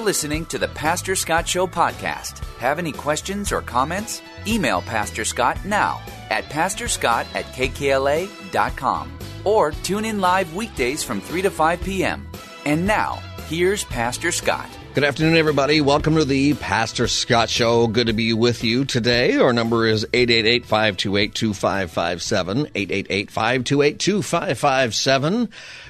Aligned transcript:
Listening 0.00 0.46
to 0.46 0.58
the 0.58 0.68
Pastor 0.68 1.14
Scott 1.14 1.46
Show 1.46 1.66
podcast. 1.66 2.38
Have 2.56 2.78
any 2.78 2.90
questions 2.90 3.52
or 3.52 3.60
comments? 3.60 4.22
Email 4.46 4.80
Pastor 4.80 5.26
Scott 5.26 5.62
now 5.64 6.00
at 6.30 6.44
pastorscott 6.44 7.26
at 7.34 7.44
kkla.com 7.54 9.18
or 9.44 9.72
tune 9.72 10.06
in 10.06 10.20
live 10.20 10.54
weekdays 10.54 11.04
from 11.04 11.20
3 11.20 11.42
to 11.42 11.50
5 11.50 11.82
p.m. 11.82 12.26
And 12.64 12.86
now, 12.86 13.16
here's 13.46 13.84
Pastor 13.84 14.32
Scott. 14.32 14.70
Good 14.94 15.04
afternoon, 15.04 15.36
everybody. 15.36 15.82
Welcome 15.82 16.16
to 16.16 16.24
the 16.24 16.54
Pastor 16.54 17.06
Scott 17.06 17.50
Show. 17.50 17.86
Good 17.86 18.08
to 18.08 18.12
be 18.12 18.32
with 18.32 18.64
you 18.64 18.84
today. 18.86 19.36
Our 19.36 19.52
number 19.52 19.86
is 19.86 20.04
888-528-2557, 20.06 22.72
888-528-2557. 22.72 25.48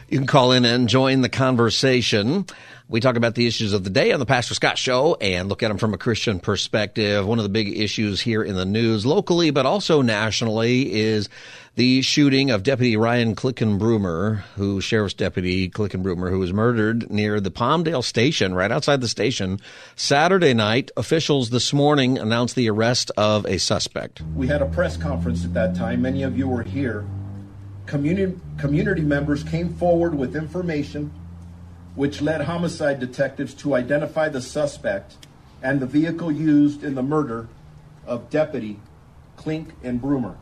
You 0.08 0.18
can 0.18 0.26
call 0.26 0.52
in 0.52 0.64
and 0.64 0.88
join 0.88 1.20
the 1.20 1.28
conversation. 1.30 2.46
We 2.90 2.98
talk 2.98 3.14
about 3.14 3.36
the 3.36 3.46
issues 3.46 3.72
of 3.72 3.84
the 3.84 3.90
day 3.90 4.10
on 4.10 4.18
the 4.18 4.26
Pastor 4.26 4.52
Scott 4.52 4.76
Show 4.76 5.14
and 5.20 5.48
look 5.48 5.62
at 5.62 5.68
them 5.68 5.78
from 5.78 5.94
a 5.94 5.96
Christian 5.96 6.40
perspective. 6.40 7.24
One 7.24 7.38
of 7.38 7.44
the 7.44 7.48
big 7.48 7.78
issues 7.78 8.20
here 8.20 8.42
in 8.42 8.56
the 8.56 8.64
news, 8.64 9.06
locally 9.06 9.52
but 9.52 9.64
also 9.64 10.02
nationally, 10.02 10.92
is 10.92 11.28
the 11.76 12.02
shooting 12.02 12.50
of 12.50 12.64
Deputy 12.64 12.96
Ryan 12.96 13.36
Clinkunbroomer, 13.36 14.38
who 14.56 14.80
Sheriff's 14.80 15.14
Deputy 15.14 15.70
Clinkunbroomer, 15.70 16.30
who 16.30 16.40
was 16.40 16.52
murdered 16.52 17.08
near 17.12 17.38
the 17.38 17.52
Palmdale 17.52 18.02
station, 18.02 18.54
right 18.54 18.72
outside 18.72 19.00
the 19.00 19.06
station, 19.06 19.60
Saturday 19.94 20.52
night. 20.52 20.90
Officials 20.96 21.50
this 21.50 21.72
morning 21.72 22.18
announced 22.18 22.56
the 22.56 22.68
arrest 22.68 23.12
of 23.16 23.46
a 23.46 23.58
suspect. 23.58 24.20
We 24.34 24.48
had 24.48 24.62
a 24.62 24.66
press 24.66 24.96
conference 24.96 25.44
at 25.44 25.54
that 25.54 25.76
time. 25.76 26.02
Many 26.02 26.24
of 26.24 26.36
you 26.36 26.48
were 26.48 26.64
here. 26.64 27.06
Community, 27.86 28.36
community 28.58 29.02
members 29.02 29.44
came 29.44 29.72
forward 29.74 30.12
with 30.16 30.34
information 30.34 31.12
which 31.94 32.22
led 32.22 32.42
homicide 32.42 33.00
detectives 33.00 33.54
to 33.54 33.74
identify 33.74 34.28
the 34.28 34.40
suspect 34.40 35.16
and 35.62 35.80
the 35.80 35.86
vehicle 35.86 36.30
used 36.30 36.84
in 36.84 36.94
the 36.94 37.02
murder 37.02 37.48
of 38.06 38.30
Deputy 38.30 38.78
Clinkunbroomer. 39.36 40.36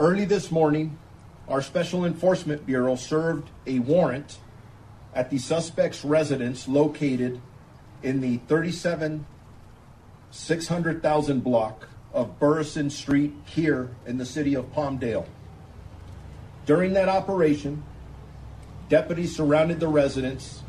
Early 0.00 0.24
this 0.24 0.50
morning, 0.50 0.96
our 1.48 1.62
Special 1.62 2.04
Enforcement 2.04 2.64
Bureau 2.66 2.94
served 2.94 3.48
a 3.66 3.78
warrant 3.80 4.38
at 5.14 5.30
the 5.30 5.38
suspect's 5.38 6.04
residence 6.04 6.68
located 6.68 7.40
in 8.02 8.20
the 8.20 8.36
37 8.48 9.26
600,000 10.30 11.40
block 11.40 11.88
of 12.12 12.38
Burrison 12.38 12.90
Street 12.90 13.32
here 13.46 13.90
in 14.06 14.18
the 14.18 14.26
city 14.26 14.54
of 14.54 14.72
Palmdale. 14.72 15.26
During 16.66 16.92
that 16.94 17.08
operation, 17.08 17.82
deputies 18.88 19.36
surrounded 19.36 19.80
the 19.80 19.88
residence 19.88 20.62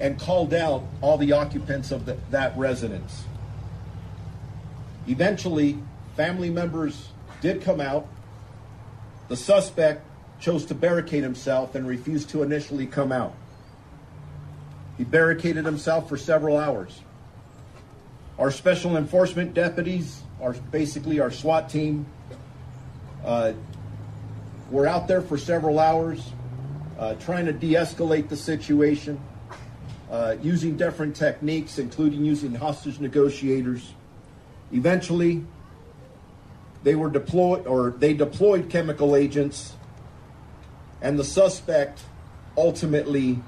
and 0.00 0.18
called 0.18 0.52
out 0.52 0.84
all 1.00 1.16
the 1.18 1.32
occupants 1.32 1.90
of 1.90 2.06
the, 2.06 2.16
that 2.30 2.56
residence. 2.56 3.24
Eventually, 5.06 5.78
family 6.16 6.50
members 6.50 7.08
did 7.40 7.62
come 7.62 7.80
out. 7.80 8.06
The 9.28 9.36
suspect 9.36 10.02
chose 10.40 10.64
to 10.66 10.74
barricade 10.74 11.22
himself 11.22 11.74
and 11.74 11.86
refused 11.86 12.30
to 12.30 12.42
initially 12.42 12.86
come 12.86 13.12
out. 13.12 13.34
He 14.96 15.04
barricaded 15.04 15.64
himself 15.64 16.08
for 16.08 16.16
several 16.16 16.56
hours. 16.56 17.00
Our 18.38 18.50
special 18.50 18.96
enforcement 18.96 19.54
deputies, 19.54 20.22
our 20.40 20.52
basically 20.52 21.20
our 21.20 21.30
SWAT 21.30 21.68
team, 21.68 22.06
uh, 23.24 23.52
were 24.70 24.86
out 24.86 25.08
there 25.08 25.20
for 25.20 25.38
several 25.38 25.78
hours 25.78 26.32
uh, 26.98 27.14
trying 27.14 27.46
to 27.46 27.52
de 27.52 27.74
escalate 27.74 28.28
the 28.28 28.36
situation, 28.36 29.20
uh, 30.10 30.36
using 30.42 30.76
different 30.76 31.16
techniques, 31.16 31.78
including 31.78 32.24
using 32.24 32.54
hostage 32.54 33.00
negotiators. 33.00 33.92
Eventually, 34.72 35.44
they 36.82 36.94
were 36.94 37.10
deployed 37.10 37.66
or 37.66 37.90
they 37.98 38.14
deployed 38.14 38.70
chemical 38.70 39.16
agents, 39.16 39.74
and 41.02 41.18
the 41.18 41.24
suspect 41.24 42.02
ultimately 42.56 43.40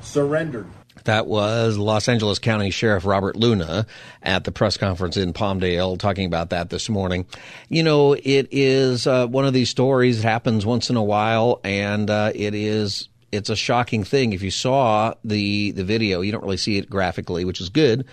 surrendered. 0.00 0.66
That 1.04 1.26
was 1.26 1.78
Los 1.78 2.08
Angeles 2.08 2.38
County 2.38 2.70
Sheriff 2.70 3.04
Robert 3.04 3.36
Luna 3.36 3.86
at 4.22 4.44
the 4.44 4.52
press 4.52 4.76
conference 4.76 5.16
in 5.16 5.32
Palmdale 5.32 5.98
talking 5.98 6.26
about 6.26 6.50
that 6.50 6.70
this 6.70 6.88
morning. 6.88 7.26
You 7.68 7.82
know, 7.82 8.12
it 8.14 8.48
is 8.50 9.06
uh, 9.06 9.26
one 9.26 9.44
of 9.44 9.52
these 9.52 9.70
stories 9.70 10.22
that 10.22 10.28
happens 10.28 10.66
once 10.66 10.90
in 10.90 10.96
a 10.96 11.02
while, 11.02 11.60
and 11.64 12.10
uh, 12.10 12.32
it 12.34 12.54
is 12.54 13.08
it's 13.32 13.50
a 13.50 13.56
shocking 13.56 14.04
thing. 14.04 14.32
If 14.32 14.42
you 14.42 14.50
saw 14.50 15.14
the 15.24 15.70
the 15.72 15.84
video, 15.84 16.20
you 16.20 16.32
don't 16.32 16.42
really 16.42 16.56
see 16.56 16.78
it 16.78 16.90
graphically, 16.90 17.44
which 17.44 17.60
is 17.60 17.68
good, 17.68 18.04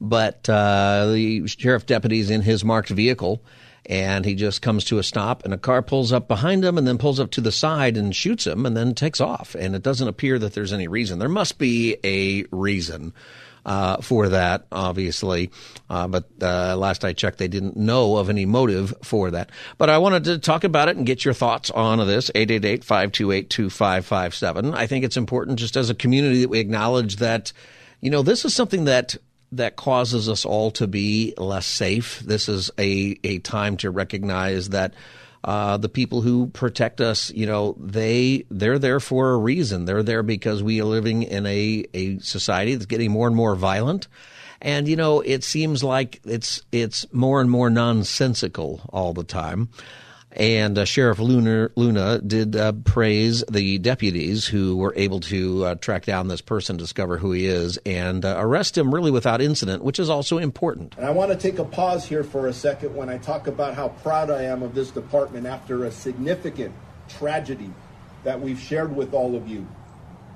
but 0.00 0.48
uh, 0.48 1.10
the 1.12 1.46
sheriff 1.46 1.86
deputies 1.86 2.30
in 2.30 2.42
his 2.42 2.64
marked 2.64 2.90
vehicle 2.90 3.42
and 3.88 4.24
he 4.24 4.34
just 4.34 4.62
comes 4.62 4.84
to 4.84 4.98
a 4.98 5.02
stop 5.02 5.44
and 5.44 5.54
a 5.54 5.58
car 5.58 5.82
pulls 5.82 6.12
up 6.12 6.28
behind 6.28 6.64
him 6.64 6.78
and 6.78 6.86
then 6.86 6.98
pulls 6.98 7.20
up 7.20 7.30
to 7.32 7.40
the 7.40 7.52
side 7.52 7.96
and 7.96 8.14
shoots 8.14 8.46
him 8.46 8.66
and 8.66 8.76
then 8.76 8.94
takes 8.94 9.20
off 9.20 9.54
and 9.54 9.74
it 9.74 9.82
doesn't 9.82 10.08
appear 10.08 10.38
that 10.38 10.54
there's 10.54 10.72
any 10.72 10.88
reason 10.88 11.18
there 11.18 11.28
must 11.28 11.58
be 11.58 11.96
a 12.04 12.44
reason 12.50 13.12
uh, 13.66 14.00
for 14.00 14.30
that, 14.30 14.64
obviously. 14.72 15.50
Uh, 15.90 16.06
but 16.06 16.24
uh, 16.40 16.74
last 16.76 17.04
I 17.04 17.12
checked, 17.12 17.36
they 17.38 17.48
didn't 17.48 17.76
know 17.76 18.16
of 18.16 18.30
any 18.30 18.46
motive 18.46 18.94
for 19.02 19.32
that. 19.32 19.50
But 19.76 19.90
I 19.90 19.98
wanted 19.98 20.24
to 20.24 20.38
talk 20.38 20.64
about 20.64 20.88
it 20.88 20.96
and 20.96 21.04
get 21.04 21.22
your 21.24 21.34
thoughts 21.34 21.70
on 21.72 21.98
this. 22.06 22.30
888-528-2557. 22.30 24.74
I 24.74 24.86
think 24.86 25.04
it's 25.04 25.18
important 25.18 25.58
just 25.58 25.76
as 25.76 25.90
a 25.90 25.94
community 25.94 26.42
that 26.42 26.48
we 26.48 26.60
acknowledge 26.60 27.16
that, 27.16 27.52
you 28.00 28.10
know, 28.10 28.22
this 28.22 28.44
is 28.44 28.54
something 28.54 28.84
that 28.84 29.16
that 29.52 29.76
causes 29.76 30.28
us 30.28 30.44
all 30.44 30.70
to 30.72 30.86
be 30.86 31.34
less 31.38 31.66
safe. 31.66 32.20
This 32.20 32.48
is 32.48 32.70
a, 32.78 33.18
a 33.24 33.38
time 33.40 33.76
to 33.78 33.90
recognize 33.90 34.70
that 34.70 34.94
uh, 35.44 35.76
the 35.76 35.88
people 35.88 36.22
who 36.22 36.48
protect 36.48 37.00
us, 37.00 37.30
you 37.30 37.46
know, 37.46 37.76
they 37.78 38.44
they're 38.50 38.80
there 38.80 38.98
for 38.98 39.30
a 39.30 39.38
reason. 39.38 39.84
They're 39.84 40.02
there 40.02 40.24
because 40.24 40.62
we 40.62 40.80
are 40.80 40.84
living 40.84 41.22
in 41.22 41.46
a, 41.46 41.84
a 41.94 42.18
society 42.18 42.74
that's 42.74 42.86
getting 42.86 43.12
more 43.12 43.28
and 43.28 43.36
more 43.36 43.54
violent. 43.54 44.08
And 44.60 44.88
you 44.88 44.96
know, 44.96 45.20
it 45.20 45.44
seems 45.44 45.84
like 45.84 46.20
it's 46.24 46.62
it's 46.72 47.06
more 47.12 47.40
and 47.40 47.50
more 47.50 47.70
nonsensical 47.70 48.80
all 48.92 49.12
the 49.12 49.24
time. 49.24 49.68
And 50.36 50.76
uh, 50.76 50.84
Sheriff 50.84 51.18
Luna, 51.18 51.70
Luna 51.76 52.20
did 52.20 52.54
uh, 52.56 52.72
praise 52.84 53.42
the 53.50 53.78
deputies 53.78 54.46
who 54.46 54.76
were 54.76 54.92
able 54.94 55.20
to 55.20 55.64
uh, 55.64 55.74
track 55.76 56.04
down 56.04 56.28
this 56.28 56.42
person, 56.42 56.76
discover 56.76 57.16
who 57.16 57.32
he 57.32 57.46
is, 57.46 57.78
and 57.86 58.22
uh, 58.22 58.36
arrest 58.38 58.76
him 58.76 58.94
really 58.94 59.10
without 59.10 59.40
incident, 59.40 59.82
which 59.82 59.98
is 59.98 60.10
also 60.10 60.36
important. 60.36 60.94
And 60.98 61.06
I 61.06 61.10
want 61.10 61.32
to 61.32 61.38
take 61.38 61.58
a 61.58 61.64
pause 61.64 62.04
here 62.04 62.22
for 62.22 62.48
a 62.48 62.52
second 62.52 62.94
when 62.94 63.08
I 63.08 63.16
talk 63.16 63.46
about 63.46 63.74
how 63.74 63.88
proud 63.88 64.30
I 64.30 64.42
am 64.42 64.62
of 64.62 64.74
this 64.74 64.90
department 64.90 65.46
after 65.46 65.86
a 65.86 65.90
significant 65.90 66.74
tragedy 67.08 67.70
that 68.24 68.38
we've 68.38 68.60
shared 68.60 68.94
with 68.94 69.14
all 69.14 69.36
of 69.36 69.48
you. 69.48 69.66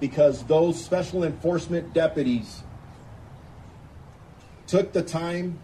Because 0.00 0.44
those 0.44 0.82
special 0.82 1.25
enforcement 1.25 1.93
deputies 1.93 2.62
took 4.67 4.93
the 4.94 5.03
time 5.03 5.58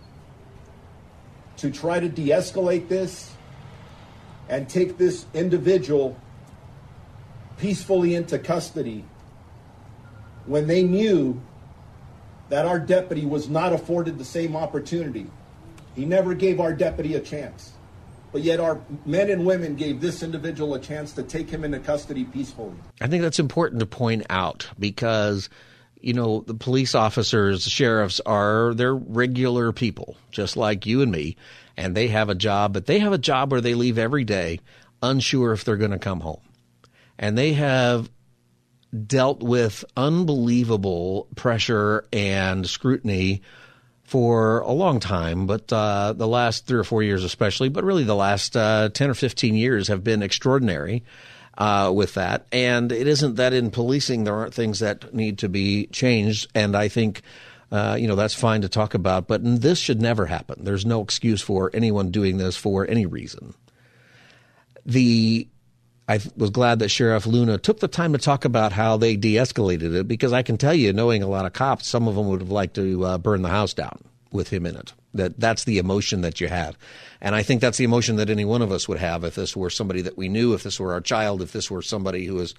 to 1.56 1.70
try 1.70 2.00
to 2.00 2.08
de 2.10 2.28
escalate 2.28 2.88
this 2.88 3.35
and 4.48 4.68
take 4.68 4.98
this 4.98 5.26
individual 5.34 6.16
peacefully 7.58 8.14
into 8.14 8.38
custody 8.38 9.04
when 10.46 10.66
they 10.66 10.82
knew 10.82 11.40
that 12.48 12.66
our 12.66 12.78
deputy 12.78 13.26
was 13.26 13.48
not 13.48 13.72
afforded 13.72 14.18
the 14.18 14.24
same 14.24 14.54
opportunity. 14.54 15.26
He 15.94 16.04
never 16.04 16.34
gave 16.34 16.60
our 16.60 16.72
deputy 16.72 17.14
a 17.14 17.20
chance. 17.20 17.72
But 18.32 18.42
yet, 18.42 18.60
our 18.60 18.80
men 19.06 19.30
and 19.30 19.46
women 19.46 19.76
gave 19.76 20.00
this 20.00 20.22
individual 20.22 20.74
a 20.74 20.80
chance 20.80 21.12
to 21.12 21.22
take 21.22 21.48
him 21.48 21.64
into 21.64 21.78
custody 21.78 22.24
peacefully. 22.24 22.74
I 23.00 23.06
think 23.06 23.22
that's 23.22 23.38
important 23.38 23.80
to 23.80 23.86
point 23.86 24.26
out 24.28 24.68
because, 24.78 25.48
you 26.00 26.12
know, 26.12 26.40
the 26.46 26.54
police 26.54 26.94
officers, 26.94 27.62
sheriffs 27.62 28.20
are, 28.26 28.74
they're 28.74 28.94
regular 28.94 29.72
people, 29.72 30.16
just 30.30 30.56
like 30.56 30.84
you 30.86 31.02
and 31.02 31.10
me 31.10 31.36
and 31.76 31.94
they 31.94 32.08
have 32.08 32.28
a 32.28 32.34
job, 32.34 32.72
but 32.72 32.86
they 32.86 32.98
have 33.00 33.12
a 33.12 33.18
job 33.18 33.52
where 33.52 33.60
they 33.60 33.74
leave 33.74 33.98
every 33.98 34.24
day 34.24 34.60
unsure 35.02 35.52
if 35.52 35.64
they're 35.64 35.76
going 35.76 35.90
to 35.90 35.98
come 35.98 36.20
home. 36.20 36.40
and 37.18 37.36
they 37.36 37.54
have 37.54 38.10
dealt 39.06 39.42
with 39.42 39.84
unbelievable 39.96 41.28
pressure 41.34 42.04
and 42.12 42.68
scrutiny 42.68 43.42
for 44.04 44.60
a 44.60 44.70
long 44.70 45.00
time, 45.00 45.46
but 45.46 45.72
uh, 45.72 46.12
the 46.12 46.28
last 46.28 46.66
three 46.66 46.78
or 46.78 46.84
four 46.84 47.02
years, 47.02 47.24
especially, 47.24 47.68
but 47.68 47.84
really 47.84 48.04
the 48.04 48.14
last 48.14 48.56
uh, 48.56 48.88
10 48.88 49.10
or 49.10 49.14
15 49.14 49.54
years 49.54 49.88
have 49.88 50.04
been 50.04 50.22
extraordinary 50.22 51.02
uh, 51.58 51.90
with 51.92 52.14
that. 52.14 52.46
And 52.52 52.92
it 52.92 53.08
isn't 53.08 53.34
that 53.34 53.52
in 53.52 53.70
policing 53.70 54.24
there 54.24 54.34
aren't 54.34 54.54
things 54.54 54.78
that 54.78 55.12
need 55.12 55.38
to 55.38 55.48
be 55.48 55.86
changed. 55.88 56.50
And 56.54 56.76
I 56.76 56.88
think. 56.88 57.22
Uh, 57.70 57.96
you 57.98 58.06
know 58.06 58.14
that's 58.14 58.34
fine 58.34 58.60
to 58.62 58.68
talk 58.68 58.94
about, 58.94 59.26
but 59.26 59.40
this 59.42 59.78
should 59.78 60.00
never 60.00 60.26
happen. 60.26 60.62
There's 60.62 60.86
no 60.86 61.02
excuse 61.02 61.42
for 61.42 61.70
anyone 61.74 62.10
doing 62.10 62.38
this 62.38 62.56
for 62.56 62.88
any 62.88 63.06
reason. 63.06 63.54
The 64.84 65.48
I 66.08 66.20
was 66.36 66.50
glad 66.50 66.78
that 66.78 66.90
Sheriff 66.90 67.26
Luna 67.26 67.58
took 67.58 67.80
the 67.80 67.88
time 67.88 68.12
to 68.12 68.18
talk 68.18 68.44
about 68.44 68.70
how 68.70 68.96
they 68.96 69.16
de-escalated 69.16 69.92
it 69.92 70.06
because 70.06 70.32
I 70.32 70.42
can 70.42 70.56
tell 70.56 70.74
you, 70.74 70.92
knowing 70.92 71.24
a 71.24 71.28
lot 71.28 71.46
of 71.46 71.52
cops, 71.52 71.88
some 71.88 72.06
of 72.06 72.14
them 72.14 72.28
would 72.28 72.40
have 72.40 72.52
liked 72.52 72.74
to 72.76 73.04
uh, 73.04 73.18
burn 73.18 73.42
the 73.42 73.48
house 73.48 73.74
down 73.74 73.98
with 74.30 74.50
him 74.50 74.64
in 74.66 74.76
it. 74.76 74.92
That 75.14 75.40
that's 75.40 75.64
the 75.64 75.78
emotion 75.78 76.20
that 76.20 76.40
you 76.40 76.46
have, 76.46 76.78
and 77.20 77.34
I 77.34 77.42
think 77.42 77.60
that's 77.60 77.78
the 77.78 77.84
emotion 77.84 78.16
that 78.16 78.30
any 78.30 78.44
one 78.44 78.62
of 78.62 78.70
us 78.70 78.86
would 78.86 78.98
have 78.98 79.24
if 79.24 79.34
this 79.34 79.56
were 79.56 79.70
somebody 79.70 80.02
that 80.02 80.16
we 80.16 80.28
knew, 80.28 80.54
if 80.54 80.62
this 80.62 80.78
were 80.78 80.92
our 80.92 81.00
child, 81.00 81.42
if 81.42 81.52
this 81.52 81.70
were 81.70 81.82
somebody 81.82 82.26
who 82.26 82.34
was, 82.34 82.54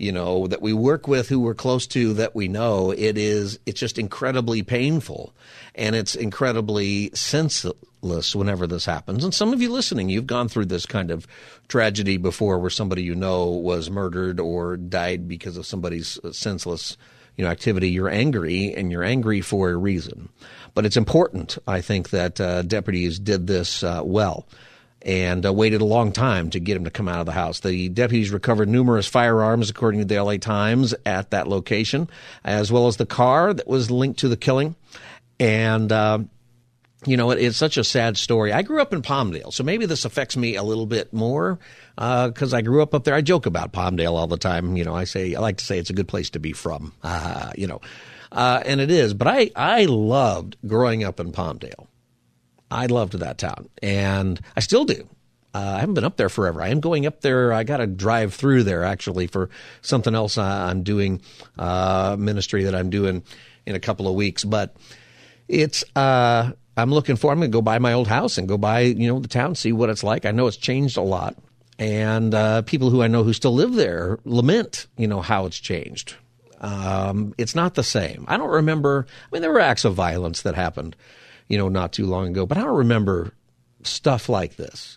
you 0.00 0.12
know, 0.12 0.46
that 0.46 0.62
we 0.62 0.72
work 0.72 1.06
with, 1.06 1.28
who 1.28 1.40
we're 1.40 1.54
close 1.54 1.86
to, 1.88 2.14
that 2.14 2.34
we 2.34 2.48
know. 2.48 2.90
It 2.90 3.18
is 3.18 3.58
it's 3.66 3.78
just 3.78 3.98
incredibly 3.98 4.62
painful, 4.62 5.34
and 5.74 5.94
it's 5.94 6.14
incredibly 6.14 7.10
senseless 7.14 8.34
whenever 8.34 8.66
this 8.66 8.86
happens. 8.86 9.24
And 9.24 9.34
some 9.34 9.52
of 9.52 9.60
you 9.60 9.70
listening, 9.70 10.08
you've 10.08 10.26
gone 10.26 10.48
through 10.48 10.66
this 10.66 10.86
kind 10.86 11.10
of 11.10 11.26
tragedy 11.68 12.16
before 12.16 12.58
where 12.58 12.70
somebody 12.70 13.02
you 13.02 13.14
know 13.14 13.50
was 13.50 13.90
murdered 13.90 14.40
or 14.40 14.78
died 14.78 15.28
because 15.28 15.58
of 15.58 15.66
somebody's 15.66 16.18
uh, 16.24 16.32
senseless 16.32 16.96
you 17.36 17.44
know, 17.44 17.50
activity. 17.50 17.90
You're 17.90 18.08
angry 18.08 18.74
and 18.74 18.90
you're 18.90 19.04
angry 19.04 19.42
for 19.42 19.70
a 19.70 19.76
reason. 19.76 20.30
But 20.72 20.86
it's 20.86 20.96
important, 20.96 21.58
I 21.66 21.82
think, 21.82 22.08
that 22.10 22.40
uh, 22.40 22.62
deputies 22.62 23.18
did 23.18 23.46
this 23.46 23.82
uh, 23.82 24.00
well 24.02 24.46
and 25.02 25.46
uh, 25.46 25.52
waited 25.52 25.80
a 25.80 25.84
long 25.84 26.12
time 26.12 26.50
to 26.50 26.60
get 26.60 26.76
him 26.76 26.84
to 26.84 26.90
come 26.90 27.08
out 27.08 27.20
of 27.20 27.26
the 27.26 27.32
house. 27.32 27.60
The 27.60 27.88
deputies 27.88 28.30
recovered 28.30 28.68
numerous 28.68 29.06
firearms, 29.06 29.70
according 29.70 30.00
to 30.00 30.06
the 30.06 30.22
LA 30.22 30.36
Times, 30.36 30.94
at 31.06 31.30
that 31.30 31.48
location, 31.48 32.08
as 32.44 32.70
well 32.70 32.86
as 32.86 32.96
the 32.96 33.06
car 33.06 33.54
that 33.54 33.66
was 33.66 33.90
linked 33.90 34.20
to 34.20 34.28
the 34.28 34.36
killing. 34.36 34.74
And 35.38 35.90
uh, 35.90 36.18
you 37.06 37.16
know, 37.16 37.30
it, 37.30 37.38
it's 37.38 37.56
such 37.56 37.76
a 37.76 37.84
sad 37.84 38.16
story. 38.18 38.52
I 38.52 38.62
grew 38.62 38.80
up 38.80 38.92
in 38.92 39.02
Palmdale, 39.02 39.52
so 39.52 39.64
maybe 39.64 39.86
this 39.86 40.04
affects 40.04 40.36
me 40.36 40.56
a 40.56 40.62
little 40.62 40.86
bit 40.86 41.12
more 41.12 41.58
because 41.96 42.52
uh, 42.52 42.58
I 42.58 42.62
grew 42.62 42.82
up 42.82 42.94
up 42.94 43.04
there. 43.04 43.14
I 43.14 43.22
joke 43.22 43.46
about 43.46 43.72
Palmdale 43.72 44.12
all 44.12 44.26
the 44.26 44.36
time. 44.36 44.76
You 44.76 44.84
know, 44.84 44.94
I 44.94 45.04
say 45.04 45.34
I 45.34 45.40
like 45.40 45.58
to 45.58 45.64
say 45.64 45.78
it's 45.78 45.90
a 45.90 45.94
good 45.94 46.08
place 46.08 46.30
to 46.30 46.38
be 46.38 46.52
from. 46.52 46.92
You 47.56 47.66
know, 47.66 47.80
uh, 48.32 48.62
and 48.64 48.80
it 48.80 48.90
is. 48.90 49.12
But 49.14 49.28
I 49.28 49.50
I 49.56 49.84
loved 49.86 50.56
growing 50.66 51.04
up 51.04 51.20
in 51.20 51.32
Palmdale. 51.32 51.86
I 52.70 52.86
loved 52.86 53.14
that 53.14 53.38
town, 53.38 53.68
and 53.82 54.40
I 54.56 54.60
still 54.60 54.84
do. 54.84 55.08
Uh, 55.52 55.74
I 55.76 55.80
haven't 55.80 55.94
been 55.94 56.04
up 56.04 56.16
there 56.16 56.28
forever. 56.28 56.62
I 56.62 56.68
am 56.68 56.80
going 56.80 57.06
up 57.06 57.22
there. 57.22 57.52
I 57.52 57.64
got 57.64 57.78
to 57.78 57.86
drive 57.86 58.34
through 58.34 58.62
there 58.62 58.84
actually 58.84 59.26
for 59.26 59.50
something 59.82 60.14
else 60.14 60.38
I'm 60.38 60.84
doing, 60.84 61.22
uh, 61.58 62.14
ministry 62.18 62.64
that 62.64 62.74
I'm 62.74 62.88
doing 62.88 63.24
in 63.66 63.74
a 63.74 63.80
couple 63.80 64.06
of 64.06 64.14
weeks. 64.14 64.44
But 64.44 64.76
it's 65.48 65.82
uh, 65.96 66.52
I'm 66.76 66.90
looking 66.90 67.16
for. 67.16 67.32
I'm 67.32 67.38
going 67.38 67.50
to 67.50 67.56
go 67.56 67.62
by 67.62 67.78
my 67.78 67.92
old 67.92 68.06
house 68.06 68.38
and 68.38 68.48
go 68.48 68.56
by 68.56 68.80
you 68.80 69.08
know 69.08 69.18
the 69.18 69.28
town, 69.28 69.54
see 69.56 69.72
what 69.72 69.90
it's 69.90 70.04
like. 70.04 70.24
I 70.24 70.30
know 70.30 70.46
it's 70.46 70.56
changed 70.56 70.96
a 70.96 71.02
lot, 71.02 71.36
and 71.78 72.34
uh, 72.34 72.62
people 72.62 72.90
who 72.90 73.02
I 73.02 73.08
know 73.08 73.24
who 73.24 73.32
still 73.32 73.54
live 73.54 73.74
there 73.74 74.18
lament 74.24 74.86
you 74.96 75.08
know 75.08 75.20
how 75.20 75.46
it's 75.46 75.58
changed. 75.58 76.14
Um, 76.60 77.34
it's 77.38 77.54
not 77.54 77.74
the 77.74 77.82
same. 77.82 78.24
I 78.28 78.36
don't 78.36 78.50
remember. 78.50 79.06
I 79.08 79.28
mean, 79.32 79.42
there 79.42 79.52
were 79.52 79.60
acts 79.60 79.84
of 79.84 79.94
violence 79.94 80.42
that 80.42 80.54
happened, 80.54 80.94
you 81.50 81.58
know, 81.58 81.68
not 81.68 81.92
too 81.92 82.06
long 82.06 82.28
ago, 82.28 82.46
but 82.46 82.56
I 82.56 82.62
don't 82.62 82.78
remember 82.78 83.34
stuff 83.82 84.28
like 84.28 84.54
this. 84.56 84.96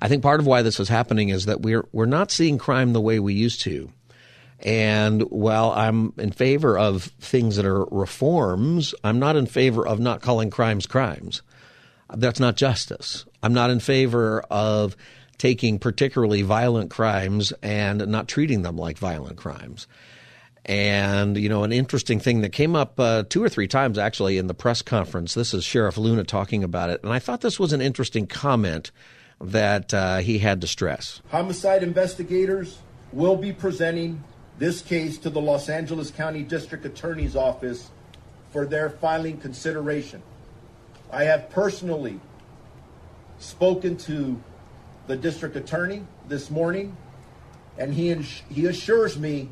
I 0.00 0.08
think 0.08 0.22
part 0.22 0.40
of 0.40 0.46
why 0.46 0.62
this 0.62 0.80
is 0.80 0.88
happening 0.88 1.30
is 1.30 1.46
that 1.46 1.62
we're, 1.62 1.86
we're 1.92 2.06
not 2.06 2.30
seeing 2.30 2.58
crime 2.58 2.92
the 2.92 3.00
way 3.00 3.18
we 3.18 3.34
used 3.34 3.60
to. 3.62 3.90
And 4.60 5.22
while 5.30 5.72
I'm 5.72 6.12
in 6.16 6.32
favor 6.32 6.78
of 6.78 7.04
things 7.20 7.56
that 7.56 7.66
are 7.66 7.84
reforms, 7.86 8.94
I'm 9.04 9.18
not 9.18 9.36
in 9.36 9.46
favor 9.46 9.86
of 9.86 10.00
not 10.00 10.22
calling 10.22 10.50
crimes 10.50 10.86
crimes. 10.86 11.42
That's 12.14 12.40
not 12.40 12.56
justice. 12.56 13.26
I'm 13.42 13.52
not 13.52 13.70
in 13.70 13.80
favor 13.80 14.42
of 14.50 14.96
taking 15.38 15.78
particularly 15.78 16.42
violent 16.42 16.90
crimes 16.90 17.52
and 17.62 18.06
not 18.06 18.28
treating 18.28 18.62
them 18.62 18.76
like 18.76 18.98
violent 18.98 19.36
crimes. 19.36 19.86
And, 20.66 21.36
you 21.36 21.50
know, 21.50 21.64
an 21.64 21.72
interesting 21.72 22.20
thing 22.20 22.40
that 22.40 22.50
came 22.50 22.74
up 22.74 22.98
uh, 22.98 23.24
two 23.28 23.42
or 23.42 23.50
three 23.50 23.68
times 23.68 23.98
actually 23.98 24.38
in 24.38 24.46
the 24.46 24.54
press 24.54 24.80
conference. 24.80 25.34
This 25.34 25.52
is 25.52 25.62
Sheriff 25.62 25.98
Luna 25.98 26.24
talking 26.24 26.64
about 26.64 26.88
it. 26.88 27.02
And 27.02 27.12
I 27.12 27.18
thought 27.18 27.42
this 27.42 27.60
was 27.60 27.74
an 27.74 27.82
interesting 27.82 28.26
comment 28.26 28.90
that 29.40 29.92
uh, 29.92 30.18
he 30.18 30.38
had 30.38 30.60
to 30.60 30.66
stress. 30.66 31.20
Homicide 31.30 31.82
investigators 31.82 32.78
will 33.12 33.36
be 33.36 33.52
presenting 33.52 34.22
this 34.58 34.82
case 34.82 35.18
to 35.18 35.30
the 35.30 35.40
Los 35.40 35.68
Angeles 35.68 36.10
County 36.10 36.42
District 36.42 36.84
Attorney's 36.84 37.36
Office 37.36 37.90
for 38.50 38.66
their 38.66 38.90
filing 38.90 39.38
consideration. 39.38 40.22
I 41.10 41.24
have 41.24 41.50
personally 41.50 42.20
spoken 43.38 43.96
to 43.98 44.40
the 45.06 45.16
district 45.16 45.56
attorney 45.56 46.04
this 46.28 46.50
morning, 46.50 46.96
and 47.78 47.92
he, 47.92 48.10
ins- 48.10 48.42
he 48.48 48.66
assures 48.66 49.18
me 49.18 49.50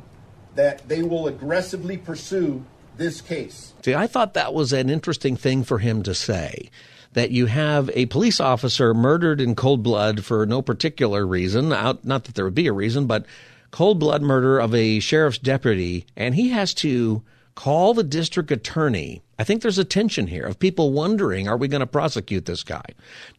that 0.55 0.87
they 0.87 1.03
will 1.03 1.27
aggressively 1.27 1.97
pursue 1.97 2.65
this 2.97 3.21
case. 3.21 3.73
See, 3.83 3.95
I 3.95 4.07
thought 4.07 4.33
that 4.35 4.53
was 4.53 4.71
an 4.71 4.89
interesting 4.89 5.35
thing 5.35 5.63
for 5.63 5.79
him 5.79 6.03
to 6.03 6.13
say. 6.13 6.69
That 7.13 7.31
you 7.31 7.45
have 7.45 7.89
a 7.93 8.07
police 8.07 8.39
officer 8.39 8.93
murdered 8.93 9.39
in 9.39 9.55
cold 9.55 9.83
blood 9.83 10.25
for 10.25 10.45
no 10.45 10.61
particular 10.61 11.25
reason, 11.25 11.71
out, 11.71 12.03
not 12.03 12.25
that 12.25 12.35
there 12.35 12.45
would 12.45 12.55
be 12.55 12.67
a 12.67 12.73
reason, 12.73 13.05
but 13.05 13.25
cold 13.71 13.99
blood 13.99 14.21
murder 14.21 14.59
of 14.59 14.73
a 14.75 14.99
sheriff's 14.99 15.37
deputy, 15.37 16.05
and 16.15 16.35
he 16.35 16.49
has 16.49 16.73
to 16.75 17.23
call 17.55 17.93
the 17.93 18.03
district 18.03 18.51
attorney. 18.51 19.21
I 19.37 19.43
think 19.43 19.61
there's 19.61 19.77
a 19.77 19.83
tension 19.83 20.27
here 20.27 20.45
of 20.45 20.59
people 20.59 20.91
wondering, 20.91 21.47
are 21.47 21.57
we 21.57 21.67
going 21.67 21.81
to 21.81 21.87
prosecute 21.87 22.45
this 22.45 22.63
guy? 22.63 22.85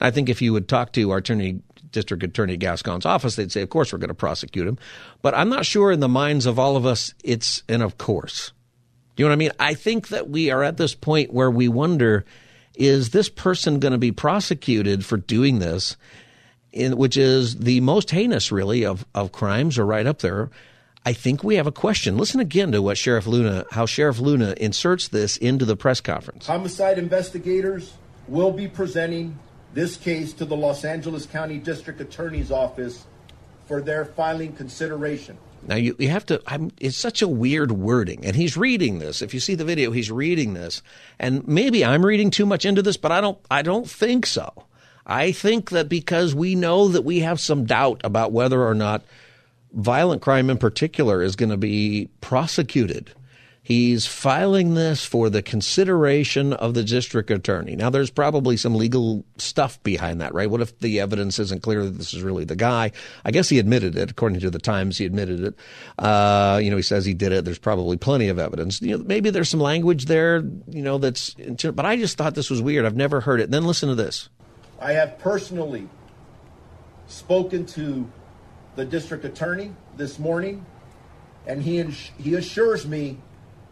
I 0.01 0.11
think 0.11 0.29
if 0.29 0.41
you 0.41 0.53
would 0.53 0.69
talk 0.69 0.93
to 0.93 1.11
our 1.11 1.19
attorney, 1.19 1.61
district 1.91 2.23
attorney 2.23 2.57
Gascon's 2.57 3.07
office, 3.07 3.37
they'd 3.37 3.53
say, 3.53 3.63
of 3.63 3.71
course, 3.71 3.93
we're 3.93 3.99
going 3.99 4.09
to 4.09 4.15
prosecute 4.15 4.69
him. 4.69 4.79
But 5.23 5.35
I'm 5.35 5.49
not 5.49 5.67
sure 5.67 5.91
in 5.91 6.01
the 6.01 6.09
minds 6.09 6.47
of 6.47 6.59
all 6.59 6.77
of 6.77 6.87
us, 6.87 7.15
it's 7.25 7.63
an 7.69 7.83
of 7.83 7.99
course. 7.99 8.53
Do 9.17 9.23
you 9.23 9.29
know 9.29 9.31
what 9.31 9.37
I 9.37 9.39
mean? 9.39 9.53
I 9.59 9.75
think 9.75 10.09
that 10.09 10.29
we 10.29 10.51
are 10.51 10.63
at 10.63 10.77
this 10.77 10.95
point 10.95 11.33
where 11.33 11.51
we 11.51 11.69
wonder, 11.69 12.25
is 12.75 13.11
this 13.11 13.29
person 13.29 13.79
going 13.79 13.93
to 13.93 13.99
be 13.99 14.13
prosecuted 14.13 15.05
for 15.05 15.17
doing 15.17 15.59
this? 15.59 15.97
in, 16.75 16.97
which 16.97 17.17
is 17.17 17.57
the 17.57 17.81
most 17.81 18.11
heinous, 18.11 18.53
really, 18.53 18.85
of, 18.85 19.07
of 19.15 19.33
crimes, 19.33 19.79
are 19.79 19.87
right 19.87 20.07
up 20.07 20.19
there. 20.19 20.51
I 21.07 21.13
think 21.13 21.45
we 21.45 21.57
have 21.57 21.67
a 21.67 21.73
question. 21.73 22.19
Listen 22.19 22.41
again 22.41 22.73
to 22.73 22.83
what 22.83 22.99
Sheriff 22.99 23.27
Luna, 23.27 23.65
how 23.71 23.87
Sheriff 23.87 24.19
Luna 24.19 24.55
inserts 24.57 25.09
this 25.09 25.37
into 25.37 25.65
the 25.65 25.77
press 25.77 26.01
conference. 26.01 26.47
Homicide 26.47 26.99
investigators 26.99 27.95
will 28.27 28.53
be 28.53 28.67
presenting 28.67 29.39
this 29.73 29.97
case 29.97 30.33
to 30.35 30.45
the 30.45 30.57
Los 30.57 30.85
Angeles 30.85 31.27
County 31.27 31.59
District 31.59 32.01
Attorney's 32.01 32.51
Office 32.51 33.07
for 33.67 33.81
their 33.81 34.05
filing 34.05 34.53
consideration. 34.53 35.37
Now 35.67 35.77
you, 35.77 35.97
you 35.99 36.09
have 36.09 36.27
to. 36.27 36.43
I'm, 36.47 36.71
it's 36.81 36.97
such 36.97 37.23
a 37.23 37.29
weird 37.29 37.73
wording, 37.73 38.25
and 38.25 38.37
he's 38.37 38.57
reading 38.57 38.99
this. 38.99 39.23
If 39.23 39.33
you 39.35 39.41
see 39.41 39.55
the 39.55 39.65
video, 39.65 39.91
he's 39.91 40.11
reading 40.11 40.55
this, 40.55 40.83
and 41.19 41.47
maybe 41.49 41.85
I'm 41.85 42.05
reading 42.05 42.31
too 42.31 42.47
much 42.47 42.65
into 42.65 42.83
this, 42.83 42.97
but 42.97 43.13
I 43.13 43.21
don't. 43.21 43.39
I 43.51 43.63
don't 43.63 43.89
think 43.89 44.27
so. 44.27 44.53
I 45.07 45.33
think 45.33 45.71
that 45.71 45.89
because 45.89 46.35
we 46.35 46.55
know 46.55 46.89
that 46.89 47.03
we 47.03 47.21
have 47.21 47.41
some 47.41 47.67
doubt 47.67 48.01
about 48.05 48.33
whether 48.33 48.63
or 48.63 48.75
not 48.75 49.03
violent 49.73 50.23
crime 50.23 50.51
in 50.51 50.59
particular 50.59 51.23
is 51.23 51.37
going 51.37 51.51
to 51.51 51.57
be 51.57 52.09
prosecuted, 52.21 53.11
He's 53.65 54.05
filing 54.05 54.75
this 54.75 55.07
for 55.07 55.31
the 55.31 55.41
consideration 55.41 56.53
of 56.53 56.75
the 56.75 56.85
district 56.85 57.31
attorney. 57.31 57.75
Now, 57.77 57.89
there's 57.89 58.11
probably 58.11 58.59
some 58.59 58.75
legal 58.75 59.25
stuff 59.39 59.83
behind 59.83 60.21
that, 60.21 60.35
right? 60.35 60.51
What 60.51 60.61
if 60.61 60.79
the 60.81 61.01
evidence 61.01 61.39
isn't 61.39 61.63
clear 61.63 61.83
that 61.83 61.97
this 61.97 62.13
is 62.13 62.21
really 62.21 62.45
the 62.45 62.57
guy? 62.57 62.93
I 63.25 63.31
guess 63.31 63.49
he 63.49 63.59
admitted 63.59 63.97
it, 63.97 64.11
according 64.11 64.41
to 64.41 64.51
the 64.51 64.59
Times. 64.59 64.99
He 64.99 65.07
admitted 65.07 65.43
it. 65.43 65.55
Uh, 65.99 66.61
you 66.63 66.71
know, 66.71 66.77
he 66.77 66.83
says 66.83 67.07
he 67.07 67.15
did 67.15 67.33
it. 67.33 67.47
There's 67.47 67.59
probably 67.59 67.97
plenty 67.97 68.29
of 68.29 68.39
evidence. 68.39 68.83
You 68.83 68.99
know, 68.99 69.05
maybe 69.05 69.31
there's 69.31 69.49
some 69.49 69.61
language 69.61 70.05
there, 70.05 70.45
you 70.69 70.83
know, 70.83 70.99
that's. 70.99 71.33
But 71.33 71.87
I 71.87 71.97
just 71.97 72.19
thought 72.19 72.35
this 72.35 72.51
was 72.51 72.61
weird. 72.61 72.85
I've 72.85 72.97
never 72.97 73.23
heard 73.23 73.41
it. 73.41 73.51
Then 73.51 73.65
listen 73.65 73.89
to 73.89 73.95
this. 73.95 74.29
I 74.79 74.93
have 74.93 75.19
personally 75.19 75.89
spoken 77.07 77.65
to 77.65 78.07
the 78.77 78.85
district 78.85 79.25
attorney 79.25 79.73
this 79.97 80.19
morning, 80.19 80.67
and 81.47 81.63
he 81.63 81.83
he 82.19 82.35
assures 82.35 82.87
me 82.87 83.17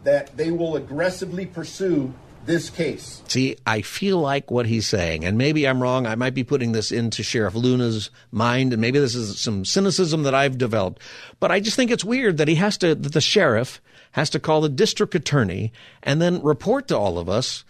that 0.03 0.35
they 0.37 0.51
will 0.51 0.75
aggressively 0.75 1.45
pursue 1.45 2.13
this 2.45 2.69
case. 2.69 3.21
See, 3.27 3.55
I 3.65 3.81
feel 3.81 4.19
like 4.19 4.51
what 4.51 4.65
he's 4.65 4.87
saying, 4.87 5.23
and 5.23 5.37
maybe 5.37 5.67
I'm 5.67 5.81
wrong. 5.81 6.05
I 6.05 6.15
might 6.15 6.33
be 6.33 6.43
putting 6.43 6.73
this 6.73 6.91
into 6.91 7.23
Sheriff 7.23 7.55
Luna's 7.55 8.09
mind, 8.31 8.73
and 8.73 8.81
maybe 8.81 8.99
this 8.99 9.15
is 9.15 9.39
some 9.39 9.65
cynicism 9.65 10.23
that 10.23 10.35
I've 10.35 10.57
developed. 10.57 11.01
But 11.39 11.51
I 11.51 11.59
just 11.59 11.75
think 11.75 11.89
it's 11.89 12.03
weird 12.03 12.37
that 12.37 12.47
he 12.47 12.55
has 12.55 12.77
to, 12.79 12.95
that 12.95 13.13
the 13.13 13.21
sheriff 13.21 13.81
has 14.11 14.29
to 14.31 14.39
call 14.39 14.61
the 14.61 14.69
district 14.69 15.15
attorney 15.15 15.71
and 16.03 16.21
then 16.21 16.41
report 16.43 16.87
to 16.89 16.97
all 16.97 17.17
of 17.17 17.29
us. 17.29 17.63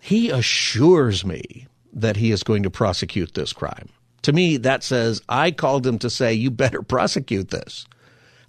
He 0.00 0.30
assures 0.30 1.24
me 1.24 1.66
that 1.92 2.16
he 2.16 2.30
is 2.30 2.42
going 2.42 2.62
to 2.64 2.70
prosecute 2.70 3.34
this 3.34 3.52
crime. 3.52 3.88
To 4.22 4.32
me, 4.32 4.56
that 4.58 4.82
says 4.82 5.22
I 5.28 5.50
called 5.50 5.86
him 5.86 5.98
to 6.00 6.10
say, 6.10 6.34
you 6.34 6.50
better 6.50 6.82
prosecute 6.82 7.50
this. 7.50 7.86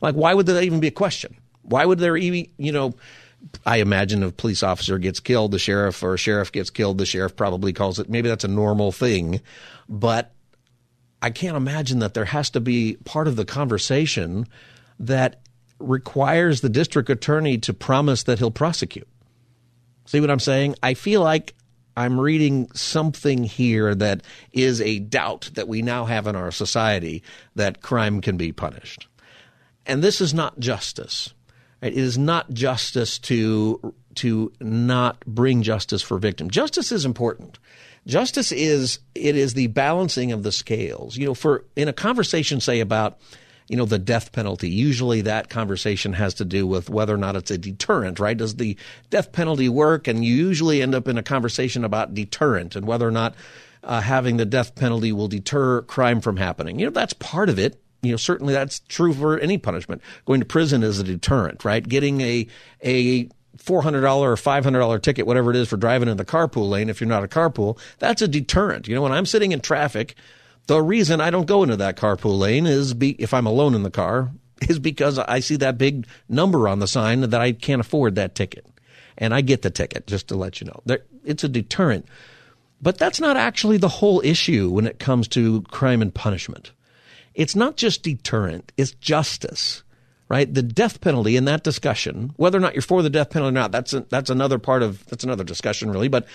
Like, 0.02 0.16
why 0.16 0.34
would 0.34 0.46
there 0.46 0.62
even 0.62 0.80
be 0.80 0.88
a 0.88 0.92
question? 0.92 1.36
Why 1.70 1.86
would 1.86 2.00
there 2.00 2.18
even, 2.18 2.52
you 2.58 2.72
know, 2.72 2.96
I 3.66 3.78
imagine 3.78 4.24
if 4.24 4.30
a 4.30 4.34
police 4.34 4.64
officer 4.64 4.98
gets 4.98 5.20
killed, 5.20 5.52
the 5.52 5.60
sheriff 5.60 6.02
or 6.04 6.16
a 6.16 6.18
sheriff 6.18 6.52
gets 6.52 6.70
killed, 6.70 6.98
the 6.98 7.06
sheriff 7.06 7.36
probably 7.36 7.74
calls 7.74 8.00
it. 8.00 8.10
Maybe 8.10 8.28
that's 8.28 8.44
a 8.44 8.50
normal 8.50 8.92
thing, 8.92 9.40
but 9.88 10.34
I 11.22 11.30
can't 11.30 11.56
imagine 11.56 12.00
that 12.00 12.14
there 12.14 12.26
has 12.26 12.50
to 12.52 12.60
be 12.60 12.98
part 13.06 13.28
of 13.28 13.36
the 13.36 13.46
conversation 13.46 14.48
that 15.00 15.42
requires 15.80 16.62
the 16.62 16.70
district 16.70 17.10
attorney 17.10 17.58
to 17.60 17.74
promise 17.74 18.24
that 18.24 18.40
he'll 18.40 18.52
prosecute. 18.52 19.08
See 20.06 20.20
what 20.20 20.32
I'm 20.32 20.40
saying? 20.40 20.76
I 20.82 20.96
feel 20.96 21.22
like 21.22 21.54
I'm 21.96 22.20
reading 22.20 22.70
something 22.74 23.44
here 23.44 23.94
that 23.96 24.24
is 24.52 24.82
a 24.82 25.00
doubt 25.00 25.52
that 25.54 25.68
we 25.68 25.82
now 25.82 26.06
have 26.06 26.28
in 26.28 26.36
our 26.36 26.52
society 26.52 27.24
that 27.56 27.82
crime 27.82 28.22
can 28.22 28.38
be 28.38 28.52
punished. 28.52 29.08
And 29.86 30.04
this 30.04 30.20
is 30.20 30.34
not 30.34 30.60
justice. 30.60 31.34
It 31.82 31.94
is 31.94 32.18
not 32.18 32.52
justice 32.52 33.20
to 33.20 33.94
to 34.16 34.52
not 34.60 35.26
bring 35.26 35.62
justice 35.62 36.02
for 36.02 36.18
victims. 36.18 36.52
Justice 36.52 36.92
is 36.92 37.06
important. 37.06 37.60
Justice 38.06 38.52
is 38.52 39.00
it 39.16 39.36
is 39.36 39.54
the 39.54 39.68
balancing 39.68 40.32
of 40.32 40.44
the 40.44 40.52
scales. 40.52 41.16
You 41.16 41.28
know, 41.28 41.34
for 41.34 41.66
in 41.76 41.88
a 41.88 41.94
conversation, 41.94 42.60
say 42.60 42.80
about 42.80 43.20
you 43.68 43.78
know 43.78 43.86
the 43.86 44.00
death 44.00 44.32
penalty. 44.32 44.70
Usually, 44.70 45.22
that 45.22 45.50
conversation 45.50 46.14
has 46.14 46.34
to 46.36 46.46
do 46.46 46.68
with 46.68 46.90
whether 46.90 47.14
or 47.14 47.18
not 47.18 47.36
it's 47.36 47.52
a 47.52 47.58
deterrent. 47.58 48.20
Right? 48.20 48.38
Does 48.38 48.56
the 48.56 48.78
death 49.10 49.32
penalty 49.32 49.70
work? 49.70 50.08
And 50.08 50.26
you 50.26 50.36
usually 50.36 50.82
end 50.82 50.96
up 50.96 51.08
in 51.08 51.18
a 51.18 51.24
conversation 51.24 51.86
about 51.86 52.14
deterrent 52.14 52.76
and 52.76 52.86
whether 52.86 53.08
or 53.08 53.12
not 53.12 53.36
uh, 53.84 54.02
having 54.02 54.38
the 54.38 54.46
death 54.46 54.76
penalty 54.76 55.12
will 55.12 55.28
deter 55.28 55.84
crime 55.84 56.20
from 56.20 56.38
happening. 56.38 56.80
You 56.80 56.88
know, 56.88 56.92
that's 56.92 57.14
part 57.14 57.50
of 57.50 57.60
it 57.60 57.82
you 58.02 58.12
know, 58.12 58.18
certainly 58.18 58.54
that's 58.54 58.80
true 58.88 59.14
for 59.14 59.38
any 59.40 59.58
punishment. 59.58 60.02
Going 60.26 60.40
to 60.40 60.46
prison 60.46 60.84
is 60.84 61.00
a 61.00 61.04
deterrent, 61.04 61.66
right? 61.66 61.88
Getting 61.88 62.22
a 62.22 62.48
a 62.84 63.30
four 63.58 63.82
hundred 63.82 64.02
dollar 64.02 64.32
or 64.32 64.38
five 64.38 64.64
hundred 64.64 64.80
dollar 64.80 65.00
ticket, 65.00 65.28
whatever 65.28 65.52
it 65.52 65.58
is, 65.58 65.68
for 65.68 65.78
driving 65.78 66.08
in 66.08 66.18
the 66.18 66.26
carpool 66.26 66.70
lane 66.70 66.90
if 66.90 67.02
you're 67.02 67.10
not 67.10 67.24
a 67.24 67.28
carpool, 67.28 67.78
that's 68.00 68.22
a 68.22 68.28
deterrent. 68.28 68.88
You 68.88 68.96
know, 68.96 69.02
when 69.02 69.12
I'm 69.12 69.26
sitting 69.26 69.52
in 69.52 69.60
traffic, 69.60 70.16
the 70.68 70.82
reason 70.82 71.20
I 71.20 71.30
don't 71.30 71.48
go 71.48 71.64
into 71.64 71.76
that 71.78 71.98
carpool 71.98 72.40
lane 72.40 72.66
is 72.66 72.94
be 72.94 73.12
if 73.12 73.34
I'm 73.34 73.46
alone 73.46 73.76
in 73.76 73.84
the 73.84 73.92
car 73.92 74.32
is 74.62 74.80
because 74.80 75.20
I 75.20 75.42
see 75.42 75.58
that 75.58 75.78
big 75.78 76.08
number 76.30 76.68
on 76.68 76.80
the 76.80 76.88
sign 76.88 77.22
that 77.22 77.42
I 77.42 77.52
can't 77.52 77.82
afford 77.82 78.16
that 78.16 78.36
ticket, 78.36 78.66
and 79.18 79.34
I 79.34 79.42
get 79.42 79.62
the 79.62 79.70
ticket 79.70 80.08
just 80.08 80.30
to 80.30 80.36
let 80.36 80.62
you 80.62 80.68
know. 80.68 80.82
There, 80.86 81.02
it's 81.26 81.44
a 81.44 81.50
deterrent, 81.50 82.06
but 82.82 82.98
that's 82.98 83.20
not 83.20 83.36
actually 83.36 83.78
the 83.78 83.90
whole 83.90 84.22
issue 84.24 84.70
when 84.70 84.88
it 84.88 85.00
comes 85.00 85.28
to 85.30 85.64
crime 85.64 86.02
and 86.02 86.14
punishment 86.14 86.72
it's 87.40 87.56
not 87.56 87.78
just 87.78 88.04
deterrent, 88.04 88.74
it's 88.76 88.92
justice, 88.92 89.84
right? 90.28 90.54
The 90.54 90.62
death 90.62 91.00
penalty 91.00 91.38
in 91.38 91.46
that 91.46 91.64
discussion, 91.64 92.34
whether 92.36 92.58
or 92.58 92.62
not 92.62 92.76
you're 92.76 92.82
for 92.82 93.02
the 93.02 93.10
death 93.10 93.30
penalty 93.30 93.52
or 93.52 93.54
not, 93.54 93.72
that's 93.72 93.94
a, 93.94 94.02
that's 94.02 94.30
another 94.30 94.60
part 94.60 94.84
of 94.84 95.06
that's 95.06 95.24
another 95.24 95.46
discussion 95.46 95.90
really, 95.90 96.10
but 96.10 96.28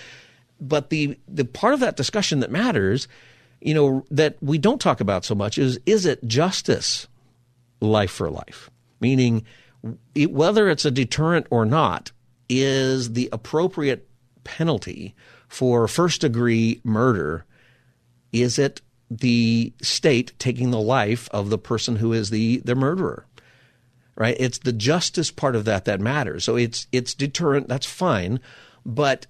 but 0.59 0.89
the 0.89 1.15
the 1.27 1.45
part 1.45 1.75
of 1.75 1.79
that 1.81 1.95
discussion 1.95 2.39
that 2.39 2.49
matters, 2.49 3.07
you 3.61 3.75
know, 3.75 4.03
that 4.09 4.35
we 4.41 4.57
don't 4.57 4.81
talk 4.81 4.99
about 4.99 5.23
so 5.23 5.35
much 5.35 5.59
is 5.59 5.79
is 5.85 6.07
it 6.07 6.25
justice 6.25 7.07
life 7.81 8.11
for 8.11 8.31
life? 8.31 8.71
Meaning 8.99 9.45
it, 10.15 10.31
whether 10.31 10.67
it's 10.69 10.85
a 10.85 10.91
deterrent 10.91 11.45
or 11.51 11.65
not 11.65 12.11
is 12.49 13.13
the 13.13 13.29
appropriate 13.31 14.07
penalty 14.43 15.13
for 15.49 15.87
first 15.87 16.21
degree 16.21 16.81
murder 16.83 17.45
is 18.31 18.57
it 18.57 18.81
the 19.19 19.73
state 19.81 20.33
taking 20.39 20.71
the 20.71 20.79
life 20.79 21.29
of 21.31 21.49
the 21.49 21.57
person 21.57 21.97
who 21.97 22.13
is 22.13 22.29
the, 22.29 22.61
the 22.65 22.75
murderer. 22.75 23.25
Right? 24.17 24.37
It's 24.39 24.59
the 24.59 24.71
justice 24.71 25.29
part 25.29 25.55
of 25.55 25.65
that 25.65 25.85
that 25.85 25.99
matters. 25.99 26.45
So 26.45 26.55
it's 26.55 26.87
it's 26.93 27.13
deterrent, 27.13 27.67
that's 27.67 27.85
fine, 27.85 28.39
but 28.85 29.27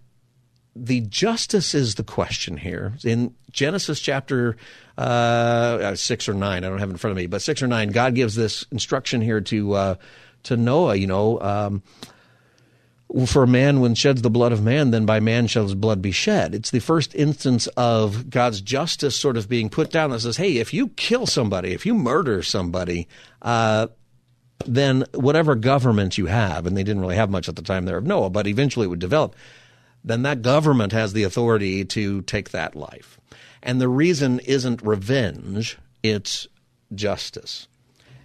the 0.75 1.01
justice 1.01 1.73
is 1.73 1.95
the 1.95 2.03
question 2.03 2.57
here. 2.57 2.93
In 3.03 3.33
Genesis 3.51 3.99
chapter 3.99 4.57
uh, 4.97 5.95
six 5.95 6.27
or 6.27 6.33
nine, 6.33 6.63
I 6.63 6.69
don't 6.69 6.79
have 6.79 6.89
it 6.89 6.93
in 6.93 6.97
front 6.97 7.13
of 7.13 7.17
me, 7.17 7.27
but 7.27 7.41
six 7.41 7.63
or 7.63 7.67
nine, 7.67 7.89
God 7.89 8.13
gives 8.13 8.35
this 8.35 8.65
instruction 8.71 9.21
here 9.21 9.41
to 9.41 9.73
uh, 9.73 9.95
to 10.43 10.57
Noah. 10.57 10.95
You 10.95 11.07
know, 11.07 11.41
um, 11.41 11.81
for 13.27 13.45
man 13.45 13.81
when 13.81 13.95
sheds 13.95 14.21
the 14.21 14.29
blood 14.29 14.51
of 14.51 14.63
man, 14.63 14.91
then 14.91 15.05
by 15.05 15.19
man 15.19 15.47
shall 15.47 15.63
his 15.63 15.75
blood 15.75 16.01
be 16.01 16.11
shed. 16.11 16.55
It's 16.55 16.71
the 16.71 16.79
first 16.79 17.13
instance 17.15 17.67
of 17.77 18.29
God's 18.29 18.61
justice 18.61 19.15
sort 19.15 19.37
of 19.37 19.47
being 19.47 19.69
put 19.69 19.91
down 19.91 20.09
that 20.09 20.21
says, 20.21 20.37
hey, 20.37 20.57
if 20.57 20.73
you 20.73 20.89
kill 20.89 21.25
somebody, 21.25 21.71
if 21.71 21.85
you 21.85 21.93
murder 21.93 22.41
somebody, 22.41 23.07
uh, 23.41 23.87
then 24.65 25.05
whatever 25.13 25.55
government 25.55 26.17
you 26.17 26.25
have, 26.25 26.65
and 26.65 26.75
they 26.75 26.83
didn't 26.83 27.01
really 27.01 27.15
have 27.15 27.29
much 27.29 27.47
at 27.47 27.55
the 27.55 27.61
time 27.61 27.85
there 27.85 27.97
of 27.97 28.05
Noah, 28.05 28.29
but 28.29 28.47
eventually 28.47 28.85
it 28.85 28.89
would 28.89 28.99
develop, 28.99 29.35
then 30.03 30.23
that 30.23 30.41
government 30.41 30.91
has 30.91 31.13
the 31.13 31.23
authority 31.23 31.85
to 31.85 32.21
take 32.23 32.51
that 32.51 32.75
life. 32.75 33.19
And 33.61 33.79
the 33.79 33.89
reason 33.89 34.39
isn't 34.39 34.81
revenge, 34.81 35.77
it's 36.03 36.47
justice. 36.93 37.67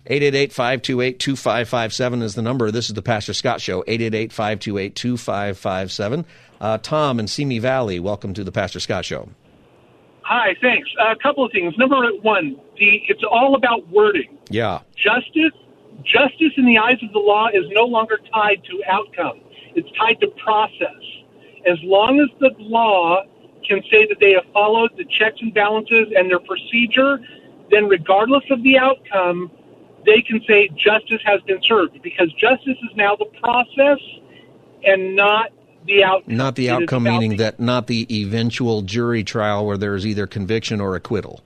888-528-2557 0.07 2.23
is 2.23 2.35
the 2.35 2.41
number. 2.43 2.71
This 2.71 2.89
is 2.89 2.95
the 2.95 3.03
Pastor 3.03 3.35
Scott 3.35 3.61
Show, 3.61 3.83
888-528-2557. 3.83 6.25
Uh, 6.61 6.79
Tom 6.79 7.21
in 7.21 7.27
Simi 7.27 7.59
Valley, 7.59 8.01
welcome 8.01 8.33
to 8.35 8.45
the 8.45 8.53
Pastor 8.53 8.81
Scott 8.81 9.05
Show. 9.05 9.29
Hi, 10.23 10.57
thanks. 10.61 10.89
A 11.01 11.17
couple 11.17 11.45
of 11.45 11.51
things. 11.53 11.77
Number 11.77 11.97
one, 12.23 12.57
the 12.79 13.03
it's 13.09 13.25
all 13.25 13.57
about 13.57 13.89
wording. 13.89 14.39
Yeah. 14.49 14.79
Justice, 14.97 15.53
justice 16.05 16.53
in 16.57 16.65
the 16.67 16.79
eyes 16.79 17.03
of 17.03 17.13
the 17.13 17.19
law 17.19 17.49
is 17.53 17.65
no 17.71 17.83
longer 17.85 18.21
tied 18.33 18.63
to 18.65 18.83
outcome. 18.89 19.41
It's 19.75 19.91
tied 19.99 20.21
to 20.21 20.29
process. 20.43 21.03
As 21.67 21.79
long 21.83 22.21
as 22.21 22.29
the 22.39 22.55
law 22.59 23.25
can 23.69 23.83
say 23.91 24.07
that 24.07 24.19
they 24.21 24.31
have 24.33 24.47
followed 24.53 24.93
the 24.97 25.05
checks 25.05 25.41
and 25.41 25.53
balances 25.53 26.07
and 26.17 26.31
their 26.31 26.41
procedure, 26.41 27.21
then 27.71 27.89
regardless 27.89 28.45
of 28.51 28.63
the 28.63 28.79
outcome, 28.79 29.51
they 30.07 30.23
can 30.23 30.41
say 30.47 30.69
justice 30.77 31.21
has 31.25 31.41
been 31.43 31.63
served 31.63 32.01
because 32.03 32.33
justice 32.33 32.77
is 32.83 32.97
now 32.97 33.17
the 33.17 33.27
process 33.41 33.99
and 34.85 35.15
not 35.15 35.53
the 35.87 36.05
outcome. 36.05 36.37
Not 36.37 36.57
the 36.57 36.71
outcome, 36.71 37.05
meaning 37.05 37.33
the, 37.33 37.37
that 37.39 37.61
not 37.61 37.87
the 37.87 38.07
eventual 38.23 38.83
jury 38.83 39.25
trial 39.25 39.67
where 39.67 39.77
there 39.77 39.95
is 39.95 40.07
either 40.07 40.27
conviction 40.27 40.81
or 40.81 40.95
acquittal. 40.95 41.41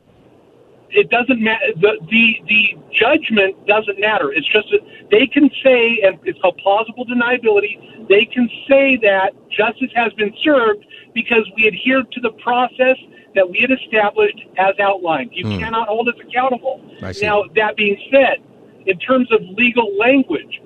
It 0.91 1.11
doesn't 1.11 1.41
matter. 1.41 1.67
The, 1.77 1.99
the 2.09 2.41
the 2.49 2.79
judgment 2.93 3.67
doesn't 3.67 3.99
matter. 3.99 4.33
It's 4.33 4.47
just 4.47 4.69
that 4.71 4.81
they 5.11 5.27
can 5.27 5.51
say, 5.63 6.01
and 6.05 6.19
it's 6.25 6.41
called 6.41 6.57
plausible 6.59 7.05
deniability. 7.05 8.09
They 8.09 8.25
can 8.25 8.49
say 8.69 8.97
that 8.99 9.33
justice 9.51 9.91
has 9.95 10.13
been 10.13 10.33
served 10.41 10.85
because 11.13 11.51
we 11.57 11.67
adhered 11.67 12.13
to 12.13 12.21
the 12.21 12.31
process 12.31 12.97
that 13.35 13.51
we 13.51 13.61
had 13.61 13.71
established 13.71 14.41
as 14.57 14.79
outlined. 14.81 15.31
You 15.33 15.45
mm. 15.45 15.59
cannot 15.59 15.89
hold 15.89 16.09
us 16.09 16.15
accountable. 16.21 16.81
Now, 17.23 17.45
that 17.57 17.77
being 17.77 17.97
said, 18.11 18.39
in 18.87 18.99
terms 18.99 19.31
of 19.33 19.41
legal 19.57 19.97
language, 19.97 20.61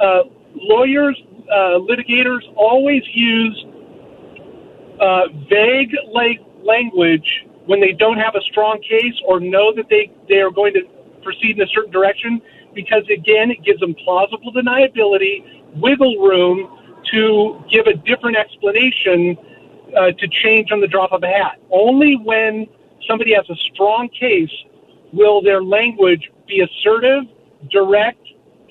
uh, 0.00 0.22
lawyers, 0.54 1.20
uh, 1.50 1.78
litigators 1.78 2.42
always 2.56 3.02
use 3.12 3.66
uh, 5.00 5.28
vague 5.48 5.94
like 6.12 6.40
language 6.62 7.44
when 7.66 7.80
they 7.80 7.92
don't 7.92 8.18
have 8.18 8.34
a 8.34 8.40
strong 8.42 8.80
case 8.80 9.14
or 9.26 9.40
know 9.40 9.72
that 9.74 9.88
they, 9.88 10.10
they 10.28 10.40
are 10.40 10.50
going 10.50 10.72
to 10.74 10.82
proceed 11.22 11.58
in 11.58 11.62
a 11.62 11.66
certain 11.68 11.90
direction 11.90 12.40
because, 12.74 13.02
again, 13.12 13.50
it 13.50 13.62
gives 13.64 13.80
them 13.80 13.94
plausible 13.94 14.52
deniability. 14.52 15.44
wiggle 15.74 16.16
room 16.18 16.70
to 17.12 17.62
give 17.70 17.86
a 17.86 17.94
different 17.94 18.36
explanation 18.36 19.36
uh, 19.96 20.12
to 20.12 20.28
change 20.28 20.72
on 20.72 20.80
the 20.80 20.86
drop 20.86 21.12
of 21.12 21.22
a 21.22 21.28
hat. 21.28 21.60
Only 21.70 22.16
when 22.16 22.66
somebody 23.08 23.34
has 23.34 23.48
a 23.50 23.56
strong 23.72 24.08
case 24.08 24.50
will 25.12 25.42
their 25.42 25.62
language 25.62 26.30
be 26.46 26.60
assertive, 26.60 27.24
direct, 27.70 28.26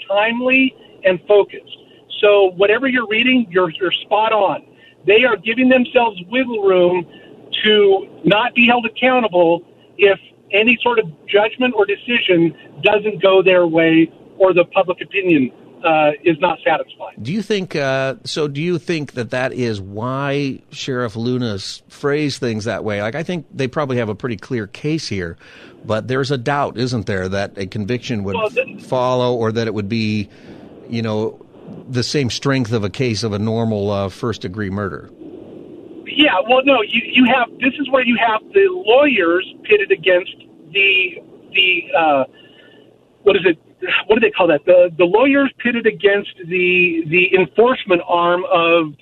timely, 0.08 0.76
and 1.04 1.20
focused. 1.28 1.78
So 2.22 2.52
whatever 2.56 2.88
you're 2.88 3.08
reading, 3.08 3.48
you're, 3.50 3.70
you're 3.72 3.92
spot 3.92 4.32
on. 4.32 4.66
They 5.06 5.24
are 5.24 5.38
giving 5.38 5.70
themselves 5.70 6.20
wiggle 6.30 6.64
room 6.64 7.06
to 7.64 8.08
not 8.24 8.54
be 8.56 8.66
held 8.68 8.86
accountable 8.86 9.62
if 9.98 10.20
any 10.52 10.78
sort 10.82 11.00
of 11.00 11.06
judgment 11.28 11.74
or 11.76 11.86
decision 11.86 12.56
doesn't 12.82 13.22
go 13.22 13.42
their 13.42 13.68
way 13.68 14.12
or 14.38 14.54
the 14.54 14.66
public 14.66 15.02
opinion 15.02 15.52
uh, 15.86 16.12
is 16.24 16.38
not 16.39 16.60
satisfied. 16.65 17.15
Do 17.22 17.32
you 17.32 17.42
think 17.42 17.75
uh, 17.75 18.15
so? 18.24 18.48
Do 18.48 18.62
you 18.62 18.80
think 18.80 19.13
that 19.13 19.30
that 19.30 19.54
is 19.54 19.80
why 19.80 20.60
Sheriff 20.72 21.15
Luna's 21.15 21.84
phrased 21.88 22.39
things 22.39 22.65
that 22.65 22.84
way? 22.84 23.01
Like, 23.01 23.15
I 23.15 23.24
think 23.24 23.46
they 23.54 23.68
probably 23.68 23.98
have 23.98 24.10
a 24.10 24.15
pretty 24.15 24.38
clear 24.38 24.68
case 24.68 25.08
here, 25.08 25.38
but 25.86 26.08
there's 26.08 26.32
a 26.32 26.38
doubt, 26.38 26.77
isn't 26.77 27.06
there, 27.06 27.30
that 27.30 27.58
a 27.58 27.68
conviction 27.68 28.24
would 28.24 28.36
well, 28.36 28.50
the, 28.50 28.80
follow, 28.80 29.36
or 29.36 29.51
that 29.51 29.68
it 29.68 29.74
would 29.74 29.89
be, 29.89 30.30
you 30.89 31.01
know, 31.01 31.39
the 31.88 32.04
same 32.04 32.30
strength 32.30 32.72
of 32.72 32.84
a 32.84 32.89
case 32.89 33.24
of 33.24 33.34
a 33.34 33.39
normal 33.39 33.92
uh, 33.92 34.10
first 34.10 34.42
degree 34.42 34.70
murder. 34.70 35.10
Yeah, 36.08 36.39
well, 36.50 36.62
no, 36.63 36.82
you 36.82 37.01
you 37.04 37.25
have 37.25 37.50
this 37.60 37.74
is 37.80 37.89
where 37.89 38.04
you 38.04 38.18
have 38.18 38.42
the 38.54 38.68
lawyers 38.72 39.54
pitted 39.63 39.92
against 39.92 40.36
the 40.72 41.22
the 41.51 41.84
uh, 41.98 42.24
what 43.25 43.36
is 43.36 43.41
it? 43.46 43.58
What 44.08 44.15
do 44.15 44.20
they 44.22 44.32
call 44.32 44.48
that? 44.48 44.65
The 44.65 44.91
the 44.98 45.05
lawyers 45.05 45.51
pitted 45.58 45.88
against 45.88 46.34
the 46.46 47.03
the 47.08 47.36
enforcement 47.36 48.01
arm 48.08 48.44
of 48.46 48.94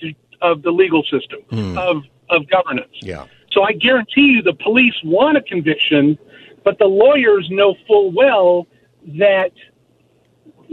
of 0.42 0.62
the 0.62 0.72
legal 0.72 1.04
system 1.04 1.42
mm. 1.52 1.78
of 1.78 2.04
of 2.30 2.50
governance. 2.50 2.96
Yeah. 3.02 3.26
So 3.52 3.64
I 3.64 3.74
guarantee 3.74 4.28
you, 4.34 4.42
the 4.42 4.54
police 4.54 4.96
want 5.04 5.38
a 5.38 5.42
conviction, 5.42 6.18
but 6.64 6.80
the 6.80 6.86
lawyers 6.88 7.48
know 7.52 7.76
full 7.86 8.12
well 8.12 8.66
that 9.20 9.52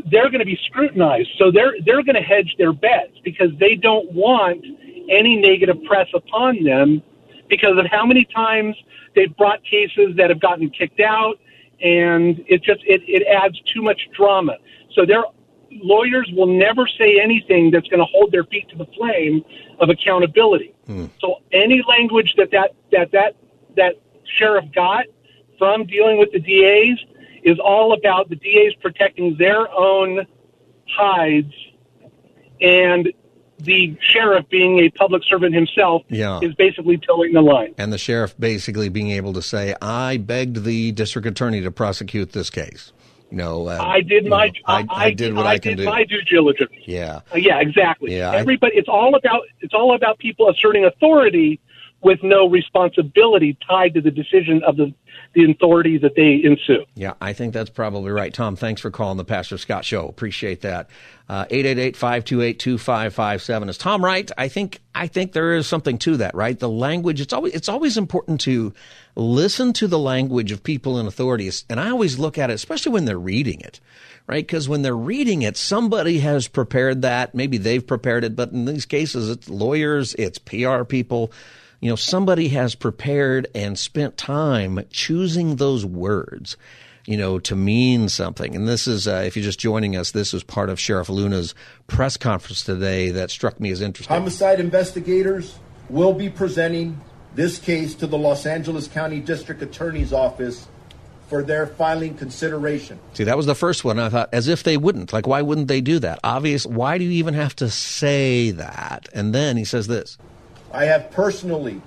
they're 0.06 0.30
going 0.30 0.40
to 0.40 0.46
be 0.46 0.58
scrutinized. 0.66 1.30
So 1.36 1.50
they're 1.50 1.74
they're 1.84 2.04
going 2.04 2.16
to 2.16 2.22
hedge 2.22 2.54
their 2.56 2.72
bets 2.72 3.18
because 3.24 3.50
they 3.58 3.74
don't 3.74 4.10
want 4.12 4.64
any 5.10 5.36
negative 5.36 5.82
press 5.84 6.06
upon 6.14 6.62
them 6.62 7.02
because 7.48 7.76
of 7.76 7.86
how 7.86 8.06
many 8.06 8.24
times 8.24 8.76
they've 9.16 9.36
brought 9.36 9.62
cases 9.64 10.14
that 10.16 10.30
have 10.30 10.40
gotten 10.40 10.70
kicked 10.70 11.00
out 11.00 11.40
and 11.82 12.44
it 12.46 12.62
just 12.62 12.82
it, 12.84 13.02
it 13.06 13.26
adds 13.26 13.60
too 13.62 13.82
much 13.82 14.08
drama. 14.12 14.56
So 14.92 15.06
their 15.06 15.24
lawyers 15.70 16.30
will 16.34 16.46
never 16.46 16.86
say 16.86 17.20
anything 17.20 17.70
that's 17.70 17.88
going 17.88 18.00
to 18.00 18.06
hold 18.06 18.32
their 18.32 18.44
feet 18.44 18.68
to 18.70 18.76
the 18.76 18.86
flame 18.96 19.44
of 19.78 19.88
accountability. 19.88 20.74
Hmm. 20.86 21.06
So 21.20 21.42
any 21.52 21.82
language 21.88 22.34
that 22.36 22.50
that 22.50 22.74
that 22.92 23.12
that 23.12 23.36
that 23.76 23.94
sheriff 24.24 24.66
got 24.74 25.06
from 25.58 25.84
dealing 25.86 26.18
with 26.18 26.32
the 26.32 26.40
DAs 26.40 26.98
is 27.42 27.58
all 27.58 27.92
about 27.92 28.28
the 28.28 28.36
DAs 28.36 28.74
protecting 28.80 29.36
their 29.36 29.70
own 29.72 30.26
hides 30.88 31.52
and 32.60 33.12
the 33.62 33.96
sheriff 34.00 34.48
being 34.48 34.78
a 34.80 34.90
public 34.90 35.22
servant 35.24 35.54
himself 35.54 36.02
yeah. 36.08 36.40
is 36.42 36.54
basically 36.54 36.98
towing 36.98 37.32
the 37.32 37.42
line. 37.42 37.74
And 37.78 37.92
the 37.92 37.98
sheriff 37.98 38.34
basically 38.38 38.88
being 38.88 39.10
able 39.10 39.32
to 39.34 39.42
say, 39.42 39.74
I 39.80 40.16
begged 40.16 40.64
the 40.64 40.92
district 40.92 41.26
attorney 41.26 41.60
to 41.62 41.70
prosecute 41.70 42.32
this 42.32 42.50
case. 42.50 42.92
You 43.30 43.36
know, 43.36 43.68
uh, 43.68 43.78
I 43.80 44.00
did 44.00 44.26
my, 44.26 44.46
know, 44.46 44.52
I, 44.66 44.80
I, 44.80 44.86
I, 45.04 45.10
did 45.12 45.34
what 45.34 45.46
I, 45.46 45.50
I 45.50 45.58
can 45.58 45.76
did 45.76 45.84
do. 45.84 45.90
my 45.90 46.04
due 46.04 46.22
diligence. 46.22 46.72
Yeah, 46.84 47.20
uh, 47.32 47.36
yeah, 47.36 47.60
exactly. 47.60 48.16
Yeah, 48.16 48.32
everybody. 48.32 48.76
it's 48.76 48.88
all 48.88 49.14
about 49.14 49.42
it's 49.60 49.72
all 49.72 49.94
about 49.94 50.18
people 50.18 50.50
asserting 50.50 50.84
authority 50.84 51.60
with 52.02 52.18
no 52.24 52.48
responsibility 52.48 53.56
tied 53.68 53.94
to 53.94 54.00
the 54.00 54.10
decision 54.10 54.62
of 54.64 54.76
the 54.76 54.92
the 55.32 55.50
authority 55.50 55.98
that 55.98 56.14
they 56.16 56.40
ensue. 56.44 56.84
Yeah, 56.94 57.14
I 57.20 57.32
think 57.32 57.54
that's 57.54 57.70
probably 57.70 58.10
right. 58.10 58.32
Tom, 58.32 58.56
thanks 58.56 58.80
for 58.80 58.90
calling 58.90 59.16
the 59.16 59.24
Pastor 59.24 59.58
Scott 59.58 59.84
Show. 59.84 60.08
Appreciate 60.08 60.62
that. 60.62 60.90
Uh, 61.28 61.46
eight 61.50 61.66
eight 61.66 61.78
eight 61.78 61.96
five 61.96 62.24
two 62.24 62.42
eight 62.42 62.58
two 62.58 62.78
five 62.78 63.14
five 63.14 63.40
seven. 63.40 63.68
Is 63.68 63.78
Tom 63.78 64.04
right? 64.04 64.28
I 64.36 64.48
think 64.48 64.80
I 64.94 65.06
think 65.06 65.32
there 65.32 65.54
is 65.54 65.66
something 65.66 65.98
to 65.98 66.16
that, 66.16 66.34
right? 66.34 66.58
The 66.58 66.68
language. 66.68 67.20
It's 67.20 67.32
always 67.32 67.54
it's 67.54 67.68
always 67.68 67.96
important 67.96 68.40
to 68.42 68.72
listen 69.14 69.72
to 69.74 69.86
the 69.86 69.98
language 69.98 70.50
of 70.50 70.64
people 70.64 70.98
in 70.98 71.06
authorities, 71.06 71.64
and 71.68 71.78
I 71.78 71.90
always 71.90 72.18
look 72.18 72.36
at 72.36 72.50
it, 72.50 72.54
especially 72.54 72.92
when 72.92 73.04
they're 73.04 73.18
reading 73.18 73.60
it 73.60 73.80
right? 74.26 74.46
Because 74.46 74.68
when 74.68 74.82
they're 74.82 74.96
reading 74.96 75.42
it, 75.42 75.56
somebody 75.56 76.20
has 76.20 76.46
prepared 76.46 77.02
that. 77.02 77.34
Maybe 77.34 77.58
they've 77.58 77.84
prepared 77.84 78.22
it, 78.22 78.36
but 78.36 78.52
in 78.52 78.64
these 78.64 78.86
cases, 78.86 79.28
it's 79.28 79.50
lawyers, 79.50 80.14
it's 80.14 80.38
PR 80.38 80.84
people 80.84 81.32
you 81.80 81.88
know, 81.88 81.96
somebody 81.96 82.48
has 82.48 82.74
prepared 82.74 83.48
and 83.54 83.78
spent 83.78 84.16
time 84.16 84.84
choosing 84.90 85.56
those 85.56 85.84
words, 85.84 86.56
you 87.06 87.16
know, 87.16 87.38
to 87.38 87.56
mean 87.56 88.08
something. 88.08 88.54
And 88.54 88.68
this 88.68 88.86
is, 88.86 89.08
uh, 89.08 89.22
if 89.26 89.34
you're 89.34 89.44
just 89.44 89.58
joining 89.58 89.96
us, 89.96 90.10
this 90.10 90.34
is 90.34 90.42
part 90.42 90.68
of 90.68 90.78
Sheriff 90.78 91.08
Luna's 91.08 91.54
press 91.86 92.16
conference 92.16 92.62
today 92.62 93.10
that 93.10 93.30
struck 93.30 93.58
me 93.58 93.70
as 93.70 93.80
interesting. 93.80 94.14
Homicide 94.14 94.60
investigators 94.60 95.58
will 95.88 96.12
be 96.12 96.28
presenting 96.28 97.00
this 97.34 97.58
case 97.58 97.94
to 97.94 98.06
the 98.06 98.18
Los 98.18 98.44
Angeles 98.44 98.86
County 98.86 99.20
District 99.20 99.62
Attorney's 99.62 100.12
Office 100.12 100.68
for 101.28 101.42
their 101.42 101.66
filing 101.66 102.14
consideration. 102.14 102.98
See, 103.14 103.24
that 103.24 103.36
was 103.36 103.46
the 103.46 103.54
first 103.54 103.84
one. 103.84 104.00
I 104.00 104.08
thought, 104.08 104.28
as 104.32 104.48
if 104.48 104.64
they 104.64 104.76
wouldn't. 104.76 105.12
Like, 105.12 105.28
why 105.28 105.42
wouldn't 105.42 105.68
they 105.68 105.80
do 105.80 106.00
that? 106.00 106.18
Obvious. 106.24 106.66
Why 106.66 106.98
do 106.98 107.04
you 107.04 107.12
even 107.12 107.34
have 107.34 107.54
to 107.56 107.70
say 107.70 108.50
that? 108.50 109.08
And 109.14 109.32
then 109.32 109.56
he 109.56 109.64
says 109.64 109.86
this 109.86 110.18
I 110.72 110.84
have 110.84 111.10
personally 111.10 111.82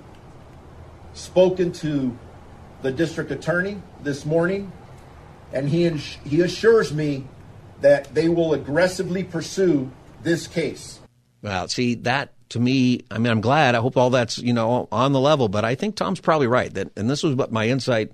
spoken 1.14 1.72
to 1.72 2.16
the 2.82 2.92
district 2.92 3.30
attorney 3.30 3.80
this 4.02 4.26
morning, 4.26 4.72
and 5.52 5.68
he, 5.68 5.84
ins- 5.84 6.18
he 6.24 6.42
assures 6.42 6.92
me 6.92 7.26
that 7.80 8.14
they 8.14 8.28
will 8.28 8.52
aggressively 8.52 9.24
pursue 9.24 9.90
this 10.22 10.46
case. 10.46 11.00
Well, 11.42 11.68
see, 11.68 11.94
that 11.96 12.32
to 12.50 12.60
me, 12.60 13.00
I 13.10 13.18
mean, 13.18 13.30
I'm 13.30 13.40
glad. 13.40 13.74
I 13.74 13.78
hope 13.78 13.96
all 13.96 14.10
that's, 14.10 14.38
you 14.38 14.52
know, 14.52 14.88
on 14.92 15.12
the 15.12 15.20
level, 15.20 15.48
but 15.48 15.64
I 15.64 15.74
think 15.74 15.96
Tom's 15.96 16.20
probably 16.20 16.46
right. 16.46 16.72
That, 16.72 16.90
and 16.96 17.08
this 17.08 17.22
was 17.22 17.34
what 17.34 17.52
my 17.52 17.68
insight 17.68 18.12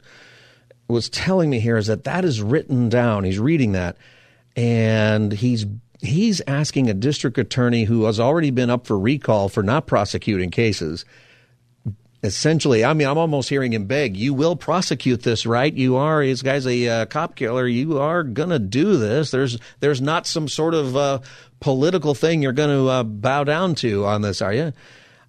was 0.89 1.09
telling 1.09 1.51
me 1.51 1.61
here 1.61 1.77
is 1.77 1.87
that 1.87 2.05
that 2.05 2.25
is 2.25 2.43
written 2.43 2.89
down. 2.89 3.25
He's 3.25 3.39
reading 3.39 3.73
that, 3.73 3.97
and 4.57 5.33
he's 5.33 5.67
he's 6.01 6.41
asking 6.47 6.89
a 6.89 6.95
district 6.95 7.39
attorney 7.39 7.85
who 7.85 8.05
has 8.05 8.21
already 8.21 8.51
been 8.51 8.71
up 8.71 8.87
for 8.87 8.99
recall 8.99 9.49
for 9.49 9.63
not 9.63 9.87
prosecuting 9.87 10.51
cases. 10.51 11.05
Essentially, 12.23 12.85
I 12.85 12.93
mean, 12.93 13.09
I'm 13.09 13.17
almost 13.17 13.49
hearing 13.49 13.73
him 13.73 13.87
beg, 13.87 14.15
"You 14.15 14.35
will 14.35 14.55
prosecute 14.55 15.23
this, 15.23 15.47
right? 15.47 15.73
You 15.73 15.97
are. 15.97 16.25
This 16.25 16.43
guy's 16.43 16.67
a 16.67 16.89
uh, 16.89 17.07
cop 17.07 17.35
killer. 17.35 17.67
You 17.67 17.99
are 17.99 18.23
gonna 18.23 18.59
do 18.59 18.99
this. 18.99 19.31
There's, 19.31 19.59
there's 19.81 20.03
not 20.03 20.27
some 20.27 20.47
sort 20.47 20.75
of 20.75 20.97
uh, 20.97 21.21
political 21.61 22.15
thing 22.15 22.43
you're 22.43 22.53
going 22.53 22.77
to 22.77 22.89
uh, 22.89 23.05
bow 23.05 23.45
down 23.45 23.75
to 23.77 24.05
on 24.05 24.21
this, 24.21 24.43
are 24.43 24.53
you?" 24.53 24.75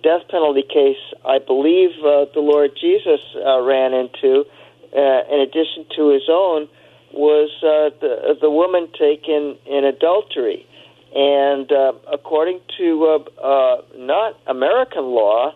death 0.07 0.29
penalty 0.31 0.62
case 0.62 1.03
I 1.27 1.40
believe 1.40 1.90
the 2.07 2.38
Lord 2.38 2.71
Jesus 2.81 3.19
ran 3.35 3.93
into, 3.95 4.47
in 4.93 5.40
addition 5.43 5.87
to 5.97 6.11
his 6.11 6.31
own 6.31 6.69
was 7.16 7.50
uh, 7.62 7.96
the 8.00 8.37
the 8.40 8.50
woman 8.50 8.88
taken 8.98 9.57
in 9.66 9.85
adultery, 9.85 10.66
and 11.14 11.70
uh, 11.70 11.92
according 12.12 12.61
to 12.79 13.07
uh, 13.07 13.40
uh, 13.40 13.83
not 13.96 14.38
American 14.46 15.05
law, 15.05 15.55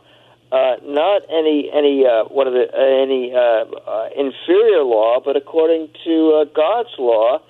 uh, 0.53 0.77
not 0.83 1.23
any 1.31 1.71
any 1.73 2.07
uh, 2.07 2.25
what 2.25 2.47
are 2.47 2.53
the 2.53 2.67
uh, 2.73 3.03
any 3.03 3.33
uh, 3.35 3.65
uh, 3.91 4.09
inferior 4.17 4.83
law, 4.83 5.21
but 5.25 5.37
according 5.37 5.89
to 6.05 6.41
uh, 6.41 6.45
God's 6.55 6.95
law, 6.99 7.41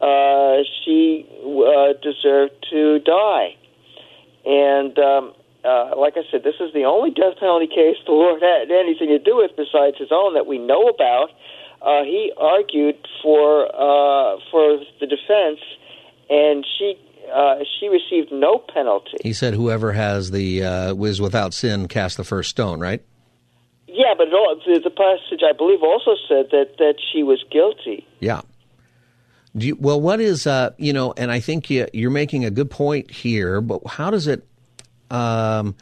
uh, 0.00 0.62
she 0.84 1.26
uh, 1.44 1.92
deserved 2.02 2.54
to 2.70 3.00
die, 3.00 3.56
and. 4.44 4.98
Um, 4.98 5.34
uh, 5.64 5.90
like 5.98 6.14
I 6.16 6.22
said, 6.30 6.44
this 6.44 6.54
is 6.60 6.72
the 6.72 6.84
only 6.84 7.10
death 7.10 7.34
penalty 7.40 7.66
case 7.66 7.96
the 8.06 8.12
Lord 8.12 8.40
had 8.40 8.70
anything 8.70 9.08
to 9.08 9.18
do 9.18 9.36
with 9.36 9.50
besides 9.56 9.98
his 9.98 10.08
own 10.12 10.34
that 10.34 10.46
we 10.46 10.56
know 10.56 10.86
about 10.86 11.30
uh, 11.82 12.02
he 12.04 12.32
argued 12.36 12.96
for 13.22 13.66
uh, 13.66 14.38
for 14.50 14.78
the 15.00 15.06
defense, 15.06 15.60
and 16.28 16.66
she 16.78 16.94
uh, 17.32 17.56
she 17.78 17.88
received 17.88 18.32
no 18.32 18.58
penalty. 18.58 19.18
He 19.22 19.32
said, 19.32 19.54
"Whoever 19.54 19.92
has 19.92 20.30
the 20.30 20.64
uh, 20.64 20.94
was 20.94 21.20
without 21.20 21.54
sin, 21.54 21.88
cast 21.88 22.16
the 22.16 22.24
first 22.24 22.50
stone." 22.50 22.80
Right? 22.80 23.02
Yeah, 23.86 24.14
but 24.16 24.28
the, 24.30 24.80
the 24.82 24.90
passage 24.90 25.42
I 25.48 25.52
believe 25.52 25.82
also 25.82 26.12
said 26.28 26.50
that 26.50 26.76
that 26.78 26.94
she 27.12 27.22
was 27.22 27.44
guilty. 27.50 28.06
Yeah. 28.20 28.42
You, 29.54 29.76
well, 29.80 30.00
what 30.00 30.20
is 30.20 30.46
uh, 30.46 30.70
you 30.76 30.92
know, 30.92 31.14
and 31.16 31.32
I 31.32 31.40
think 31.40 31.70
you, 31.70 31.86
you're 31.92 32.10
making 32.10 32.44
a 32.44 32.50
good 32.50 32.70
point 32.70 33.10
here, 33.10 33.60
but 33.60 33.86
how 33.86 34.10
does 34.10 34.26
it? 34.26 34.46
Um, 35.10 35.74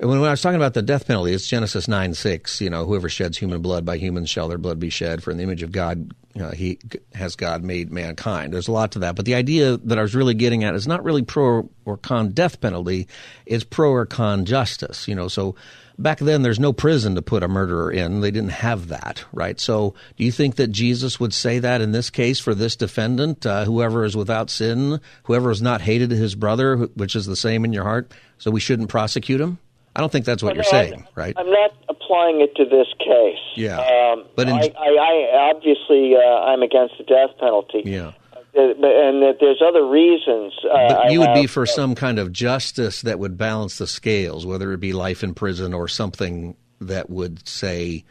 when, 0.00 0.20
when 0.20 0.28
I 0.28 0.32
was 0.32 0.40
talking 0.40 0.56
about 0.56 0.74
the 0.74 0.82
death 0.82 1.06
penalty, 1.06 1.32
it's 1.32 1.46
Genesis 1.46 1.86
9 1.86 2.14
6. 2.14 2.60
You 2.60 2.70
know, 2.70 2.86
whoever 2.86 3.08
sheds 3.08 3.38
human 3.38 3.60
blood, 3.60 3.84
by 3.84 3.98
humans 3.98 4.30
shall 4.30 4.48
their 4.48 4.58
blood 4.58 4.80
be 4.80 4.90
shed. 4.90 5.22
For 5.22 5.30
in 5.30 5.36
the 5.36 5.42
image 5.42 5.62
of 5.62 5.72
God, 5.72 6.14
uh, 6.40 6.52
he 6.52 6.78
has 7.14 7.36
God 7.36 7.62
made 7.62 7.92
mankind. 7.92 8.52
There's 8.52 8.68
a 8.68 8.72
lot 8.72 8.92
to 8.92 9.00
that. 9.00 9.14
But 9.14 9.26
the 9.26 9.34
idea 9.34 9.76
that 9.76 9.98
I 9.98 10.02
was 10.02 10.14
really 10.14 10.34
getting 10.34 10.64
at 10.64 10.74
is 10.74 10.86
not 10.86 11.04
really 11.04 11.22
pro 11.22 11.68
or 11.84 11.96
con 11.96 12.30
death 12.30 12.60
penalty, 12.60 13.08
it's 13.44 13.64
pro 13.64 13.90
or 13.90 14.06
con 14.06 14.46
justice. 14.46 15.06
You 15.06 15.14
know, 15.14 15.28
so 15.28 15.54
back 15.98 16.18
then 16.18 16.40
there's 16.40 16.60
no 16.60 16.72
prison 16.72 17.14
to 17.16 17.22
put 17.22 17.42
a 17.42 17.48
murderer 17.48 17.90
in. 17.90 18.20
They 18.20 18.30
didn't 18.30 18.52
have 18.52 18.88
that, 18.88 19.24
right? 19.32 19.60
So 19.60 19.94
do 20.16 20.24
you 20.24 20.32
think 20.32 20.56
that 20.56 20.68
Jesus 20.68 21.20
would 21.20 21.34
say 21.34 21.58
that 21.58 21.82
in 21.82 21.92
this 21.92 22.08
case 22.08 22.40
for 22.40 22.54
this 22.54 22.74
defendant, 22.74 23.44
uh, 23.44 23.66
whoever 23.66 24.04
is 24.04 24.16
without 24.16 24.48
sin, 24.48 25.00
whoever 25.24 25.50
has 25.50 25.60
not 25.60 25.82
hated 25.82 26.10
his 26.10 26.34
brother, 26.34 26.76
which 26.94 27.14
is 27.14 27.26
the 27.26 27.36
same 27.36 27.66
in 27.66 27.74
your 27.74 27.84
heart, 27.84 28.12
so 28.38 28.50
we 28.50 28.60
shouldn't 28.60 28.88
prosecute 28.88 29.42
him? 29.42 29.58
I 29.96 30.00
don't 30.00 30.12
think 30.12 30.24
that's 30.24 30.42
what 30.42 30.56
well, 30.56 30.64
you're 30.64 30.72
no, 30.72 30.90
saying, 30.90 31.00
I'm, 31.00 31.14
right? 31.14 31.34
I'm 31.36 31.50
not 31.50 31.72
applying 31.88 32.40
it 32.40 32.54
to 32.56 32.64
this 32.64 32.86
case. 32.98 33.38
Yeah, 33.56 33.80
um, 33.80 34.24
but 34.36 34.48
in, 34.48 34.54
I, 34.54 34.70
I, 34.78 34.88
I 34.88 35.50
obviously 35.50 36.14
uh, 36.14 36.20
I'm 36.20 36.62
against 36.62 36.94
the 36.98 37.04
death 37.04 37.36
penalty. 37.38 37.82
Yeah, 37.84 38.12
uh, 38.56 38.60
and 38.60 39.22
that 39.22 39.38
there's 39.40 39.62
other 39.66 39.84
reasons. 39.84 40.54
Uh, 40.64 40.94
but 40.94 41.12
you 41.12 41.20
would 41.20 41.34
be 41.34 41.46
for 41.46 41.66
some 41.66 41.94
kind 41.94 42.18
of 42.18 42.32
justice 42.32 43.02
that 43.02 43.18
would 43.18 43.36
balance 43.36 43.78
the 43.78 43.86
scales, 43.86 44.46
whether 44.46 44.72
it 44.72 44.78
be 44.78 44.92
life 44.92 45.24
in 45.24 45.34
prison 45.34 45.74
or 45.74 45.88
something 45.88 46.56
that 46.80 47.10
would 47.10 47.46
say 47.48 48.04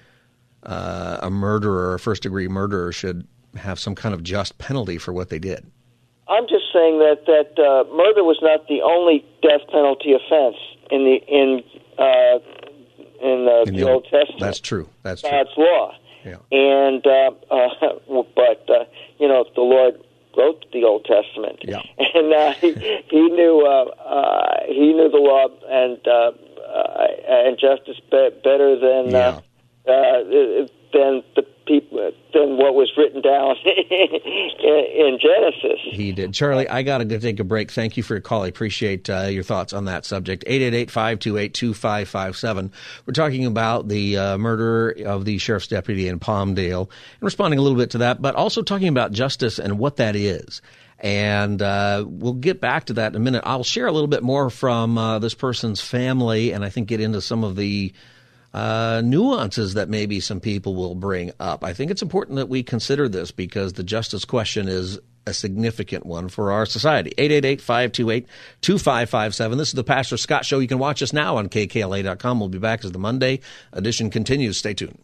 uh, 0.64 1.20
a 1.22 1.30
murderer, 1.30 1.94
a 1.94 2.00
first 2.00 2.24
degree 2.24 2.48
murderer, 2.48 2.92
should 2.92 3.26
have 3.56 3.80
some 3.80 3.96
kind 3.96 4.14
of 4.14 4.22
just 4.22 4.58
penalty 4.58 4.98
for 4.98 5.14
what 5.14 5.30
they 5.30 5.40
did. 5.40 5.66
I'm 6.28 6.44
just 6.44 6.66
saying 6.72 7.00
that 7.00 7.26
that 7.26 7.58
uh, 7.58 7.84
murder 7.96 8.24
was 8.24 8.38
not 8.42 8.68
the 8.68 8.82
only 8.82 9.26
death 9.42 9.68
penalty 9.72 10.14
offense 10.14 10.58
in 10.92 11.06
the 11.06 11.16
in 11.28 11.64
uh, 11.98 12.40
in, 13.22 13.48
uh, 13.48 13.64
in 13.64 13.76
the, 13.76 13.82
the, 13.84 13.90
Old 13.90 14.04
Testament. 14.04 14.40
That's 14.40 14.60
true. 14.60 14.88
That's 15.04 15.22
God's 15.22 15.54
true. 15.54 15.66
law. 15.66 15.96
Yeah. 16.24 16.38
And 16.52 17.06
uh, 17.06 17.32
uh, 17.50 18.24
but 18.36 18.70
uh, 18.70 18.86
you 19.20 19.28
know 19.28 19.46
the 19.56 19.62
Lord 19.62 20.02
wrote 20.38 20.66
the 20.72 20.84
Old 20.84 21.06
Testament, 21.06 21.60
yeah. 21.64 21.82
and 22.14 22.34
uh, 22.34 22.54
he, 22.54 22.74
he 23.10 23.22
knew 23.30 23.66
uh, 23.66 23.86
uh, 24.02 24.66
he 24.68 24.94
knew 24.94 25.10
the 25.10 25.18
law 25.18 25.48
and 25.70 26.00
uh, 26.08 26.32
uh, 26.70 27.08
and 27.28 27.58
justice 27.60 28.00
be- 28.12 28.30
better 28.44 28.78
than 28.80 29.16
uh, 29.16 29.42
yeah. 29.86 29.94
uh, 29.94 30.68
than 30.94 31.24
the 31.36 31.44
people 31.70 32.12
than 32.34 32.58
what 32.58 32.74
was 32.74 32.92
written 32.98 33.22
down 33.22 33.56
in, 33.66 35.20
Genesis. 35.22 35.80
He 35.84 36.12
did. 36.12 36.34
Charlie, 36.34 36.68
I 36.68 36.82
got 36.84 36.98
to 37.00 37.20
take 37.20 37.40
a 37.40 37.44
break. 37.44 37.72
Thank 37.72 37.98
you 37.98 38.04
for 38.04 38.14
your 38.16 38.22
call. 38.22 38.44
I 38.44 38.48
appreciate 38.48 39.10
uh, 39.10 39.24
your 39.24 39.44
thoughts 39.44 39.74
on 39.74 39.86
that 39.86 40.06
subject. 40.06 40.46
888-528-2557. 40.46 42.72
We're 43.06 43.14
talking 43.14 43.46
about 43.46 43.88
the 43.88 44.18
uh, 44.18 44.38
murder 44.38 44.90
of 45.06 45.24
the 45.26 45.38
sheriff's 45.38 45.68
deputy 45.68 46.08
in 46.08 46.20
Palmdale 46.20 46.90
and 46.90 47.22
responding 47.22 47.60
a 47.60 47.62
little 47.62 47.78
bit 47.78 47.92
to 47.92 48.00
that, 48.00 48.20
but 48.22 48.36
also 48.36 48.64
talking 48.64 48.88
about 48.88 49.12
justice 49.12 49.60
and 49.60 49.78
what 49.78 49.98
that 49.98 50.16
is. 50.16 50.64
And 51.00 51.62
uh, 51.62 52.04
we'll 52.08 52.34
get 52.34 52.60
back 52.60 52.86
to 52.86 52.94
that 52.94 53.14
in 53.14 53.16
a 53.16 53.20
minute. 53.20 53.44
I'll 53.46 53.64
share 53.64 53.86
a 53.88 53.92
little 53.92 54.08
bit 54.08 54.24
more 54.24 54.50
from 54.50 54.98
uh, 54.98 55.20
this 55.20 55.34
person's 55.34 55.80
family 55.80 56.52
and 56.52 56.66
I 56.66 56.70
think 56.70 56.90
get 56.90 57.00
into 57.00 57.22
some 57.22 57.44
of 57.44 57.56
the 57.56 57.94
uh, 58.54 59.02
nuances 59.04 59.74
that 59.76 59.90
maybe 59.90 60.20
some 60.20 60.40
people 60.40 60.76
will 60.76 60.96
bring 60.96 61.32
up. 61.40 61.64
I 61.64 61.74
think 61.74 61.92
it's 61.92 62.02
important 62.02 62.38
that 62.38 62.50
we 62.50 62.64
consider 62.64 63.08
this 63.08 63.32
because 63.32 63.74
the 63.74 63.84
justice 63.84 64.26
question 64.26 64.68
is 64.68 65.00
a 65.28 65.34
significant 65.34 66.06
one 66.06 66.30
for 66.30 66.52
our 66.52 66.66
society. 66.66 67.14
888-528-2557. 67.18 69.58
This 69.58 69.68
is 69.70 69.74
the 69.74 69.84
Pastor 69.84 70.18
Scott 70.18 70.46
Show. 70.46 70.60
You 70.60 70.68
can 70.68 70.80
watch 70.80 71.04
us 71.04 71.14
now 71.14 71.38
on 71.38 71.50
kkla.com. 71.50 72.40
We'll 72.40 72.50
be 72.50 72.60
back 72.60 72.84
as 72.84 72.92
the 72.92 73.00
Monday 73.00 73.40
edition 73.72 74.10
continues. 74.10 74.58
Stay 74.58 74.74
tuned. 74.74 75.00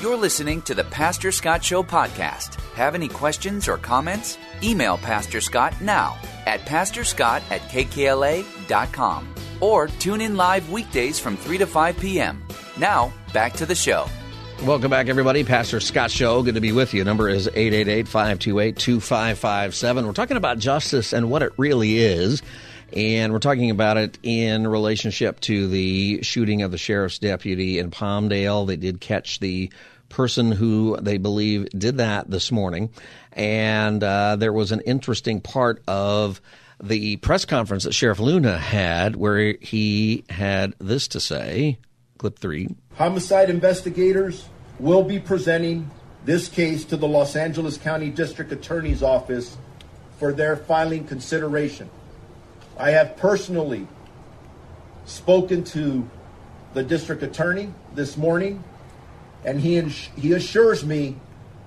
You're 0.00 0.16
listening 0.16 0.62
to 0.62 0.74
the 0.74 0.84
Pastor 0.84 1.30
Scott 1.30 1.64
Show 1.64 1.82
podcast. 1.82 2.60
Have 2.74 2.94
any 2.94 3.08
questions 3.08 3.68
or 3.68 3.78
comments? 3.78 4.36
Email 4.62 4.98
Pastor 4.98 5.40
Scott 5.40 5.80
now 5.80 6.18
at 6.44 6.60
pastorscott 6.62 7.40
at 7.50 7.60
kkla.com 7.62 9.32
or 9.62 9.86
tune 9.86 10.20
in 10.20 10.36
live 10.36 10.68
weekdays 10.70 11.18
from 11.18 11.38
3 11.38 11.56
to 11.58 11.66
5 11.66 11.98
p.m. 11.98 12.44
Now, 12.76 13.12
back 13.32 13.54
to 13.54 13.64
the 13.64 13.74
show. 13.74 14.06
Welcome 14.64 14.90
back, 14.90 15.08
everybody. 15.08 15.42
Pastor 15.42 15.80
Scott 15.80 16.10
Show. 16.10 16.42
Good 16.42 16.54
to 16.54 16.60
be 16.60 16.70
with 16.70 16.94
you. 16.94 17.02
Number 17.02 17.28
is 17.28 17.48
888 17.48 18.06
528 18.06 18.76
2557. 18.76 20.06
We're 20.06 20.12
talking 20.12 20.36
about 20.36 20.58
justice 20.58 21.12
and 21.12 21.30
what 21.30 21.42
it 21.42 21.52
really 21.56 21.98
is. 21.98 22.42
And 22.92 23.32
we're 23.32 23.40
talking 23.40 23.70
about 23.70 23.96
it 23.96 24.18
in 24.22 24.68
relationship 24.68 25.40
to 25.40 25.66
the 25.66 26.22
shooting 26.22 26.62
of 26.62 26.70
the 26.70 26.78
sheriff's 26.78 27.18
deputy 27.18 27.78
in 27.78 27.90
Palmdale. 27.90 28.66
They 28.66 28.76
did 28.76 29.00
catch 29.00 29.40
the 29.40 29.72
person 30.08 30.52
who 30.52 30.96
they 31.00 31.16
believe 31.16 31.68
did 31.70 31.96
that 31.96 32.30
this 32.30 32.52
morning. 32.52 32.90
And 33.32 34.04
uh, 34.04 34.36
there 34.36 34.52
was 34.52 34.70
an 34.70 34.80
interesting 34.82 35.40
part 35.40 35.82
of 35.88 36.40
the 36.82 37.16
press 37.18 37.44
conference 37.44 37.84
that 37.84 37.94
Sheriff 37.94 38.18
Luna 38.18 38.58
had 38.58 39.14
where 39.16 39.56
he 39.60 40.24
had 40.28 40.74
this 40.78 41.08
to 41.08 41.20
say. 41.20 41.78
Clip 42.18 42.38
three. 42.38 42.68
Homicide 42.94 43.48
investigators 43.48 44.46
will 44.78 45.02
be 45.02 45.18
presenting 45.18 45.90
this 46.24 46.48
case 46.48 46.84
to 46.86 46.96
the 46.96 47.08
Los 47.08 47.36
Angeles 47.36 47.78
County 47.78 48.10
District 48.10 48.50
Attorney's 48.52 49.02
Office 49.02 49.56
for 50.18 50.32
their 50.32 50.56
filing 50.56 51.04
consideration. 51.04 51.88
I 52.78 52.90
have 52.90 53.16
personally 53.16 53.86
spoken 55.04 55.64
to 55.64 56.08
the 56.74 56.82
district 56.82 57.22
attorney 57.22 57.72
this 57.94 58.16
morning, 58.16 58.62
and 59.44 59.60
he, 59.60 59.76
ins- 59.76 60.08
he 60.16 60.32
assures 60.32 60.84
me 60.84 61.16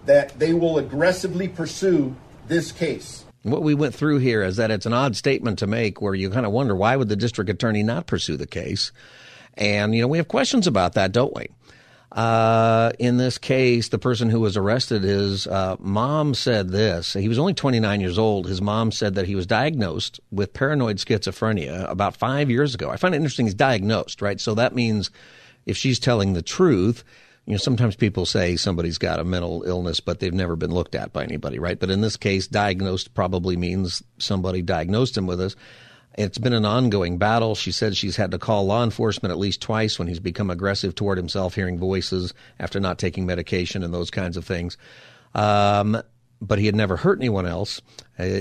that 0.05 0.39
they 0.39 0.53
will 0.53 0.77
aggressively 0.77 1.47
pursue 1.47 2.15
this 2.47 2.71
case. 2.71 3.24
What 3.45 3.61
we 3.61 3.75
went 3.75 3.93
through 3.93 4.17
here 4.17 4.41
is 4.41 4.55
that 4.55 4.71
it's 4.71 4.87
an 4.87 4.93
odd 4.93 5.15
statement 5.15 5.59
to 5.59 5.67
make 5.67 6.01
where 6.01 6.15
you 6.15 6.31
kind 6.31 6.47
of 6.47 6.51
wonder 6.51 6.75
why 6.75 6.95
would 6.95 7.09
the 7.09 7.15
district 7.15 7.47
attorney 7.51 7.83
not 7.83 8.07
pursue 8.07 8.37
the 8.37 8.47
case? 8.47 8.91
And, 9.53 9.93
you 9.93 10.01
know, 10.01 10.07
we 10.07 10.17
have 10.17 10.27
questions 10.27 10.65
about 10.65 10.93
that, 10.93 11.11
don't 11.11 11.33
we? 11.35 11.49
Uh, 12.11 12.91
in 12.97 13.17
this 13.17 13.37
case, 13.37 13.89
the 13.89 13.99
person 13.99 14.31
who 14.31 14.39
was 14.39 14.57
arrested, 14.57 15.03
his 15.03 15.45
uh, 15.45 15.75
mom 15.79 16.33
said 16.33 16.69
this. 16.69 17.13
He 17.13 17.29
was 17.29 17.37
only 17.37 17.53
29 17.53 18.01
years 18.01 18.17
old. 18.17 18.47
His 18.47 18.63
mom 18.63 18.91
said 18.91 19.13
that 19.13 19.27
he 19.27 19.35
was 19.35 19.45
diagnosed 19.45 20.19
with 20.31 20.53
paranoid 20.53 20.97
schizophrenia 20.97 21.87
about 21.87 22.17
five 22.17 22.49
years 22.49 22.73
ago. 22.73 22.89
I 22.89 22.97
find 22.97 23.13
it 23.13 23.17
interesting 23.17 23.45
he's 23.45 23.53
diagnosed, 23.53 24.23
right? 24.23 24.41
So 24.41 24.55
that 24.55 24.73
means 24.73 25.11
if 25.67 25.77
she's 25.77 25.99
telling 25.99 26.33
the 26.33 26.41
truth, 26.41 27.03
you 27.45 27.53
know, 27.53 27.57
sometimes 27.57 27.95
people 27.95 28.25
say 28.25 28.55
somebody's 28.55 28.97
got 28.97 29.19
a 29.19 29.23
mental 29.23 29.63
illness, 29.63 29.99
but 29.99 30.19
they've 30.19 30.33
never 30.33 30.55
been 30.55 30.71
looked 30.73 30.95
at 30.95 31.13
by 31.13 31.23
anybody, 31.23 31.59
right? 31.59 31.79
But 31.79 31.91
in 31.91 32.01
this 32.01 32.17
case, 32.17 32.47
diagnosed 32.47 33.13
probably 33.13 33.55
means 33.55 34.01
somebody 34.17 34.63
diagnosed 34.63 35.17
him 35.17 35.27
with 35.27 35.37
this. 35.37 35.55
It's 36.17 36.37
been 36.37 36.53
an 36.53 36.65
ongoing 36.65 37.17
battle. 37.17 37.53
She 37.55 37.71
said 37.71 37.95
she's 37.95 38.15
had 38.15 38.31
to 38.31 38.39
call 38.39 38.65
law 38.65 38.83
enforcement 38.83 39.31
at 39.31 39.37
least 39.37 39.61
twice 39.61 39.99
when 39.99 40.07
he's 40.07 40.19
become 40.19 40.49
aggressive 40.49 40.95
toward 40.95 41.17
himself, 41.17 41.53
hearing 41.53 41.77
voices 41.77 42.33
after 42.59 42.79
not 42.79 42.97
taking 42.97 43.25
medication 43.25 43.83
and 43.83 43.93
those 43.93 44.09
kinds 44.09 44.37
of 44.37 44.45
things. 44.45 44.77
Um, 45.35 46.01
but 46.41 46.57
he 46.57 46.65
had 46.65 46.75
never 46.75 46.95
hurt 46.95 47.19
anyone 47.19 47.45
else. 47.45 47.81
Uh, 48.17 48.39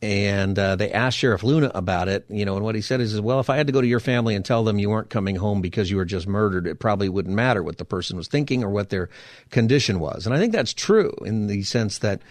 and 0.00 0.58
uh, 0.58 0.76
they 0.76 0.92
asked 0.92 1.18
Sheriff 1.18 1.42
Luna 1.42 1.70
about 1.74 2.08
it, 2.08 2.24
you 2.28 2.44
know, 2.44 2.54
and 2.56 2.64
what 2.64 2.74
he 2.74 2.80
said 2.80 3.00
is, 3.00 3.20
well, 3.20 3.40
if 3.40 3.50
I 3.50 3.56
had 3.56 3.66
to 3.66 3.72
go 3.72 3.80
to 3.80 3.86
your 3.86 4.00
family 4.00 4.34
and 4.34 4.44
tell 4.44 4.62
them 4.62 4.78
you 4.78 4.90
weren't 4.90 5.10
coming 5.10 5.36
home 5.36 5.60
because 5.60 5.90
you 5.90 5.96
were 5.96 6.04
just 6.04 6.28
murdered, 6.28 6.66
it 6.66 6.78
probably 6.78 7.08
wouldn't 7.08 7.34
matter 7.34 7.62
what 7.62 7.78
the 7.78 7.84
person 7.84 8.16
was 8.16 8.28
thinking 8.28 8.62
or 8.62 8.70
what 8.70 8.90
their 8.90 9.08
condition 9.50 9.98
was. 9.98 10.24
And 10.24 10.34
I 10.34 10.38
think 10.38 10.52
that's 10.52 10.72
true 10.72 11.12
in 11.24 11.48
the 11.48 11.62
sense 11.62 11.98
that 11.98 12.22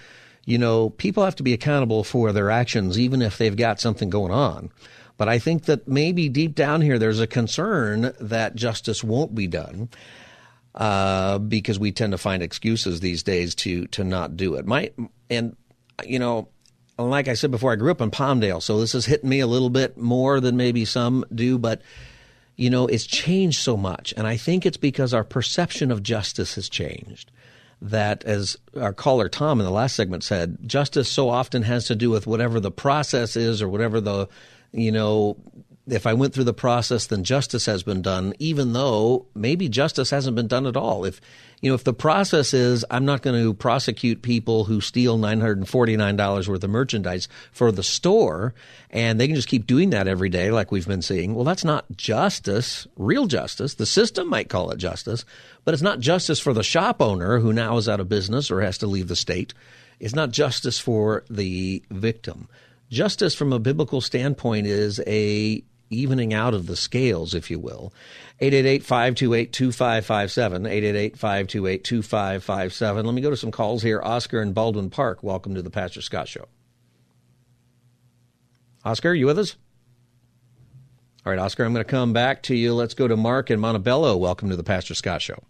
you 0.47 0.57
know, 0.57 0.91
people 0.91 1.25
have 1.25 1.35
to 1.35 1.43
be 1.43 1.51
accountable 1.51 2.05
for 2.05 2.31
their 2.31 2.49
actions, 2.49 2.97
even 2.97 3.21
if 3.21 3.37
they've 3.37 3.57
got 3.57 3.81
something 3.81 4.09
going 4.09 4.31
on. 4.31 4.71
But 5.17 5.27
I 5.27 5.39
think 5.39 5.65
that 5.65 5.89
maybe 5.89 6.29
deep 6.29 6.55
down 6.55 6.81
here, 6.81 6.97
there's 6.97 7.19
a 7.19 7.27
concern 7.27 8.13
that 8.21 8.55
justice 8.55 9.03
won't 9.03 9.35
be 9.35 9.47
done. 9.47 9.89
Uh, 10.73 11.39
because 11.39 11.79
we 11.79 11.91
tend 11.91 12.11
to 12.11 12.19
find 12.19 12.43
excuses 12.43 12.99
these 12.99 13.23
days 13.23 13.55
to 13.55 13.87
to 13.87 14.03
not 14.03 14.37
do 14.37 14.53
it. 14.53 14.67
My 14.67 14.91
and 15.27 15.55
you 16.05 16.19
know, 16.19 16.49
like 16.97 17.27
I 17.27 17.33
said 17.33 17.51
before, 17.51 17.71
I 17.71 17.75
grew 17.75 17.91
up 17.91 18.01
in 18.01 18.11
Palmdale, 18.11 18.61
so 18.61 18.79
this 18.79 18.93
has 18.93 19.05
hit 19.05 19.23
me 19.23 19.39
a 19.39 19.47
little 19.47 19.69
bit 19.69 19.97
more 19.97 20.39
than 20.39 20.57
maybe 20.57 20.85
some 20.85 21.25
do. 21.33 21.57
But 21.57 21.81
you 22.55 22.69
know, 22.69 22.87
it's 22.87 23.05
changed 23.05 23.59
so 23.59 23.77
much, 23.77 24.13
and 24.17 24.25
I 24.25 24.37
think 24.37 24.65
it's 24.65 24.77
because 24.77 25.13
our 25.13 25.23
perception 25.23 25.91
of 25.91 26.01
justice 26.01 26.55
has 26.55 26.69
changed 26.69 27.31
that, 27.81 28.23
as 28.23 28.57
our 28.79 28.93
caller 28.93 29.29
Tom 29.29 29.59
in 29.59 29.65
the 29.65 29.71
last 29.71 29.95
segment 29.95 30.23
said, 30.23 30.57
justice 30.65 31.09
so 31.09 31.29
often 31.29 31.61
has 31.63 31.85
to 31.85 31.95
do 31.95 32.09
with 32.09 32.25
whatever 32.25 32.59
the 32.59 32.71
process 32.71 33.35
is 33.35 33.61
or 33.61 33.69
whatever 33.69 34.01
the, 34.01 34.27
you 34.71 34.91
know, 34.91 35.37
if 35.87 36.07
I 36.07 36.13
went 36.13 36.33
through 36.33 36.45
the 36.45 36.53
process, 36.53 37.07
then 37.07 37.23
justice 37.23 37.65
has 37.65 37.83
been 37.83 38.01
done, 38.01 38.33
even 38.39 38.73
though 38.73 39.27
maybe 39.35 39.69
justice 39.69 40.09
hasn't 40.09 40.35
been 40.35 40.47
done 40.47 40.65
at 40.65 40.75
all. 40.75 41.05
If 41.05 41.21
you 41.61 41.71
know, 41.71 41.75
if 41.75 41.83
the 41.83 41.93
process 41.93 42.53
is 42.53 42.85
I'm 42.91 43.05
not 43.05 43.23
going 43.23 43.41
to 43.41 43.53
prosecute 43.53 44.21
people 44.21 44.65
who 44.65 44.79
steal 44.79 45.17
$949 45.17 46.47
worth 46.47 46.63
of 46.63 46.69
merchandise 46.69 47.27
for 47.51 47.71
the 47.71 47.83
store 47.83 48.53
and 48.91 49.19
they 49.19 49.27
can 49.27 49.35
just 49.35 49.47
keep 49.47 49.65
doing 49.65 49.89
that 49.89 50.07
every 50.07 50.29
day 50.29 50.51
like 50.51 50.71
we've 50.71 50.87
been 50.87 51.01
seeing, 51.01 51.33
well, 51.33 51.43
that's 51.43 51.65
not 51.65 51.85
justice, 51.95 52.87
real 52.95 53.25
justice. 53.25 53.73
The 53.73 53.87
system 53.87 54.29
might 54.29 54.49
call 54.49 54.69
it 54.69 54.77
justice, 54.77 55.25
but 55.65 55.73
it's 55.73 55.83
not 55.83 55.99
justice 55.99 56.39
for 56.39 56.53
the 56.53 56.63
shop 56.63 57.01
owner 57.01 57.39
who 57.39 57.51
now 57.51 57.77
is 57.77 57.89
out 57.89 57.99
of 57.99 58.09
business 58.09 58.51
or 58.51 58.61
has 58.61 58.77
to 58.79 58.87
leave 58.87 59.07
the 59.07 59.15
state. 59.15 59.53
It's 59.99 60.15
not 60.15 60.29
justice 60.31 60.77
for 60.77 61.23
the 61.27 61.81
victim. 61.89 62.49
Justice 62.91 63.33
from 63.33 63.51
a 63.51 63.59
biblical 63.59 63.99
standpoint 63.99 64.67
is 64.67 65.01
a 65.07 65.63
evening 65.89 66.33
out 66.33 66.53
of 66.53 66.67
the 66.67 66.75
scales, 66.75 67.33
if 67.33 67.49
you 67.49 67.59
will. 67.59 67.93
888-528-2557, 68.41 71.13
888-528-2557. 71.15 73.05
Let 73.05 73.13
me 73.13 73.21
go 73.21 73.29
to 73.29 73.37
some 73.37 73.51
calls 73.51 73.83
here. 73.83 74.01
Oscar 74.01 74.41
in 74.41 74.51
Baldwin 74.53 74.89
Park, 74.89 75.23
welcome 75.23 75.55
to 75.55 75.61
the 75.61 75.69
Pastor 75.69 76.01
Scott 76.01 76.27
Show. 76.27 76.45
Oscar, 78.85 79.13
you 79.13 79.25
with 79.25 79.39
us? 79.39 79.55
All 81.25 81.31
right, 81.31 81.39
Oscar, 81.39 81.65
I'm 81.65 81.73
going 81.73 81.83
to 81.83 81.91
come 81.91 82.13
back 82.13 82.43
to 82.43 82.55
you. 82.55 82.73
Let's 82.73 82.93
go 82.93 83.07
to 83.07 83.17
Mark 83.17 83.51
in 83.51 83.59
Montebello. 83.59 84.15
Welcome 84.15 84.49
to 84.49 84.55
the 84.55 84.63
Pastor 84.63 84.93
Scott 84.93 85.21
Show. 85.21 85.43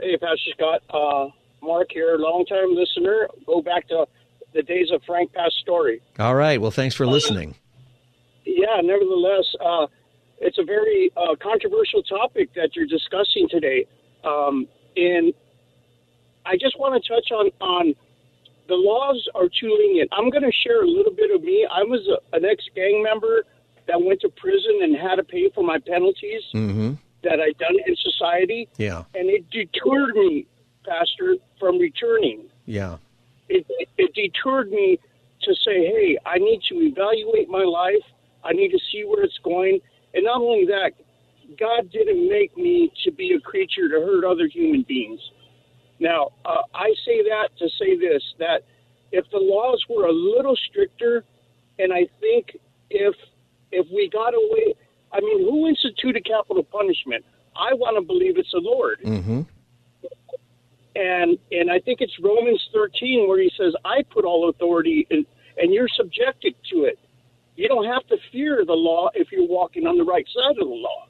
Hey, 0.00 0.16
Pastor 0.16 0.50
Scott. 0.56 0.82
Uh, 0.88 1.28
Mark 1.60 1.88
here, 1.92 2.16
longtime 2.18 2.74
listener. 2.74 3.28
Go 3.46 3.60
back 3.60 3.88
to 3.88 4.06
the 4.54 4.62
days 4.62 4.90
of 4.92 5.02
Frank 5.06 5.32
Pastore. 5.34 5.96
All 6.18 6.34
right. 6.34 6.58
Well, 6.60 6.70
thanks 6.70 6.94
for 6.94 7.06
listening. 7.06 7.56
Yeah, 8.48 8.80
nevertheless, 8.82 9.44
uh, 9.60 9.86
it's 10.40 10.58
a 10.58 10.64
very 10.64 11.12
uh, 11.16 11.36
controversial 11.40 12.02
topic 12.02 12.54
that 12.54 12.74
you're 12.74 12.86
discussing 12.86 13.46
today. 13.50 13.86
Um, 14.24 14.66
and 14.96 15.34
I 16.46 16.56
just 16.56 16.78
want 16.78 17.02
to 17.02 17.08
touch 17.08 17.30
on, 17.30 17.50
on 17.60 17.94
the 18.66 18.74
laws 18.74 19.28
are 19.34 19.48
too 19.48 19.76
lenient. 19.78 20.08
I'm 20.12 20.30
going 20.30 20.44
to 20.44 20.52
share 20.52 20.82
a 20.82 20.86
little 20.86 21.12
bit 21.12 21.30
of 21.30 21.42
me. 21.42 21.66
I 21.70 21.82
was 21.82 22.08
a, 22.08 22.36
an 22.36 22.44
ex 22.46 22.64
gang 22.74 23.02
member 23.02 23.44
that 23.86 24.00
went 24.00 24.22
to 24.22 24.30
prison 24.30 24.80
and 24.82 24.96
had 24.96 25.16
to 25.16 25.24
pay 25.24 25.50
for 25.54 25.62
my 25.62 25.78
penalties 25.78 26.42
mm-hmm. 26.54 26.94
that 27.24 27.40
I'd 27.40 27.58
done 27.58 27.76
in 27.86 27.96
society. 27.96 28.68
Yeah. 28.78 29.04
And 29.14 29.28
it 29.28 29.50
deterred 29.50 30.14
me, 30.14 30.46
Pastor, 30.86 31.36
from 31.60 31.78
returning. 31.78 32.48
Yeah. 32.64 32.96
It, 33.50 33.66
it 33.98 34.14
deterred 34.14 34.70
me 34.70 34.98
to 35.42 35.54
say, 35.54 35.86
hey, 35.86 36.18
I 36.24 36.38
need 36.38 36.62
to 36.70 36.76
evaluate 36.76 37.48
my 37.50 37.64
life. 37.64 38.04
I 38.48 38.52
need 38.52 38.70
to 38.70 38.78
see 38.90 39.04
where 39.04 39.22
it's 39.22 39.38
going. 39.44 39.80
And 40.14 40.24
not 40.24 40.40
only 40.40 40.64
that, 40.66 40.92
God 41.58 41.90
didn't 41.92 42.28
make 42.28 42.56
me 42.56 42.90
to 43.04 43.12
be 43.12 43.32
a 43.32 43.40
creature 43.40 43.88
to 43.88 44.00
hurt 44.00 44.24
other 44.24 44.48
human 44.48 44.84
beings. 44.88 45.20
Now, 46.00 46.30
uh, 46.44 46.62
I 46.74 46.94
say 47.04 47.22
that 47.22 47.50
to 47.58 47.68
say 47.78 47.96
this 47.96 48.22
that 48.38 48.62
if 49.12 49.24
the 49.30 49.38
laws 49.38 49.84
were 49.88 50.06
a 50.06 50.12
little 50.12 50.56
stricter, 50.70 51.24
and 51.78 51.92
I 51.92 52.06
think 52.20 52.56
if 52.90 53.14
if 53.72 53.86
we 53.92 54.08
got 54.10 54.34
away, 54.34 54.74
I 55.12 55.20
mean, 55.20 55.40
who 55.40 55.66
instituted 55.66 56.24
capital 56.24 56.62
punishment? 56.62 57.24
I 57.56 57.74
want 57.74 57.96
to 57.96 58.02
believe 58.02 58.38
it's 58.38 58.52
the 58.52 58.60
Lord. 58.60 59.00
Mm-hmm. 59.04 59.42
And 60.96 61.38
and 61.50 61.70
I 61.70 61.80
think 61.80 62.00
it's 62.00 62.16
Romans 62.22 62.62
13 62.72 63.28
where 63.28 63.40
he 63.40 63.50
says, 63.58 63.74
"I 63.84 64.02
put 64.10 64.24
all 64.24 64.48
authority 64.48 65.06
in, 65.10 65.26
and 65.56 65.72
you're 65.72 65.88
subjected 65.88 66.54
to 66.70 66.84
it." 66.84 66.97
You 67.68 67.74
don't 67.74 67.84
have 67.92 68.06
to 68.06 68.16
fear 68.32 68.64
the 68.64 68.72
law 68.72 69.10
if 69.14 69.28
you're 69.30 69.46
walking 69.46 69.86
on 69.86 69.98
the 69.98 70.04
right 70.04 70.26
side 70.34 70.52
of 70.52 70.66
the 70.68 70.74
law. 70.74 71.06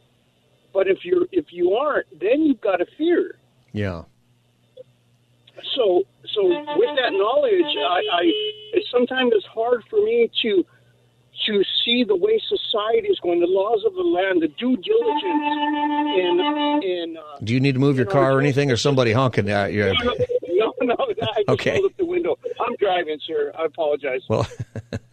But 0.74 0.88
if 0.88 1.04
you're 1.04 1.26
if 1.30 1.46
you 1.50 1.74
aren't, 1.74 2.06
then 2.18 2.42
you've 2.42 2.60
got 2.60 2.78
to 2.78 2.86
fear. 2.96 3.36
Yeah. 3.72 4.02
So 5.76 6.02
so 6.34 6.42
with 6.48 6.90
that 6.96 7.12
knowledge, 7.12 7.62
I, 7.62 8.00
I 8.12 8.22
it 8.72 8.84
sometimes 8.90 9.32
it's 9.36 9.46
hard 9.46 9.84
for 9.88 10.02
me 10.02 10.28
to 10.42 10.64
to 11.46 11.62
see 11.84 12.02
the 12.02 12.16
way 12.16 12.40
society 12.48 13.06
is 13.06 13.20
going, 13.20 13.38
the 13.38 13.46
laws 13.46 13.84
of 13.86 13.94
the 13.94 14.02
land, 14.02 14.42
the 14.42 14.48
due 14.48 14.76
diligence 14.76 15.44
in 16.18 16.80
in. 16.82 17.16
Uh, 17.16 17.38
Do 17.44 17.54
you 17.54 17.60
need 17.60 17.74
to 17.74 17.78
move 17.78 17.96
your 17.96 18.06
car 18.06 18.32
or 18.32 18.40
anything, 18.40 18.72
or 18.72 18.76
somebody 18.76 19.12
honking 19.12 19.48
at 19.48 19.72
you? 19.72 19.84
no, 20.48 20.74
no, 20.80 20.96
I 20.98 21.14
just 21.14 21.48
Okay. 21.50 21.74
rolled 21.74 21.86
up 21.86 21.96
the 21.98 22.04
window. 22.04 22.36
I'm 22.58 22.74
driving, 22.80 23.20
sir. 23.24 23.52
I 23.56 23.66
apologize. 23.66 24.22
Well, 24.28 24.48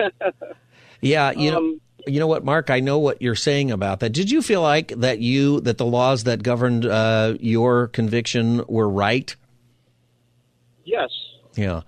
yeah, 1.00 1.30
you 1.32 1.50
know, 1.50 1.58
Um, 1.58 1.80
you 2.06 2.18
know 2.18 2.26
what, 2.26 2.44
Mark? 2.44 2.70
I 2.70 2.80
know 2.80 2.98
what 2.98 3.20
you're 3.20 3.34
saying 3.34 3.70
about 3.70 4.00
that. 4.00 4.10
Did 4.10 4.30
you 4.30 4.42
feel 4.42 4.62
like 4.62 4.88
that 4.96 5.18
you 5.18 5.60
that 5.60 5.78
the 5.78 5.84
laws 5.84 6.24
that 6.24 6.42
governed 6.42 6.86
uh, 6.86 7.34
your 7.40 7.88
conviction 7.88 8.64
were 8.68 8.88
right? 8.88 9.34
yes. 10.84 11.10
Yeah, 11.56 11.82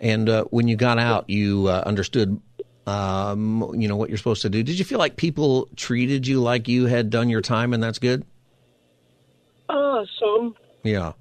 and 0.00 0.28
uh, 0.28 0.44
when 0.44 0.68
you 0.68 0.76
got 0.76 0.98
out, 0.98 1.28
you 1.28 1.68
uh, 1.68 1.82
understood, 1.84 2.40
um, 2.86 3.72
you 3.74 3.86
know, 3.86 3.96
what 3.96 4.08
you're 4.08 4.18
supposed 4.18 4.42
to 4.42 4.50
do. 4.50 4.62
Did 4.62 4.78
you 4.78 4.84
feel 4.84 4.98
like 4.98 5.16
people 5.16 5.68
treated 5.76 6.26
you 6.26 6.40
like 6.40 6.66
you 6.66 6.86
had 6.86 7.10
done 7.10 7.28
your 7.28 7.42
time, 7.42 7.72
and 7.74 7.82
that's 7.82 7.98
good? 7.98 8.24
Uh, 9.68 10.04
some 10.18 10.56
Yeah, 10.82 11.12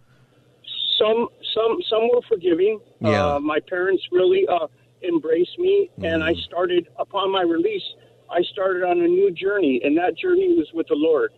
some 0.98 1.28
some 1.54 1.78
some 1.90 2.10
were 2.14 2.22
forgiving. 2.28 2.80
Yeah. 3.02 3.36
Uh, 3.36 3.40
my 3.40 3.60
parents 3.60 4.04
really 4.12 4.48
uh, 4.48 4.68
embraced 5.04 5.58
me, 5.60 5.90
and 6.04 6.22
Mm. 6.22 6.30
I 6.30 6.34
started 6.36 6.88
upon 6.98 7.32
my 7.32 7.42
release. 7.42 7.84
I 8.30 8.42
started 8.44 8.84
on 8.84 9.02
a 9.02 9.08
new 9.08 9.32
journey, 9.32 9.82
and 9.84 9.98
that 9.98 10.16
journey 10.18 10.54
was 10.56 10.72
with 10.74 10.88
the 10.88 10.96
Lord. 10.96 11.32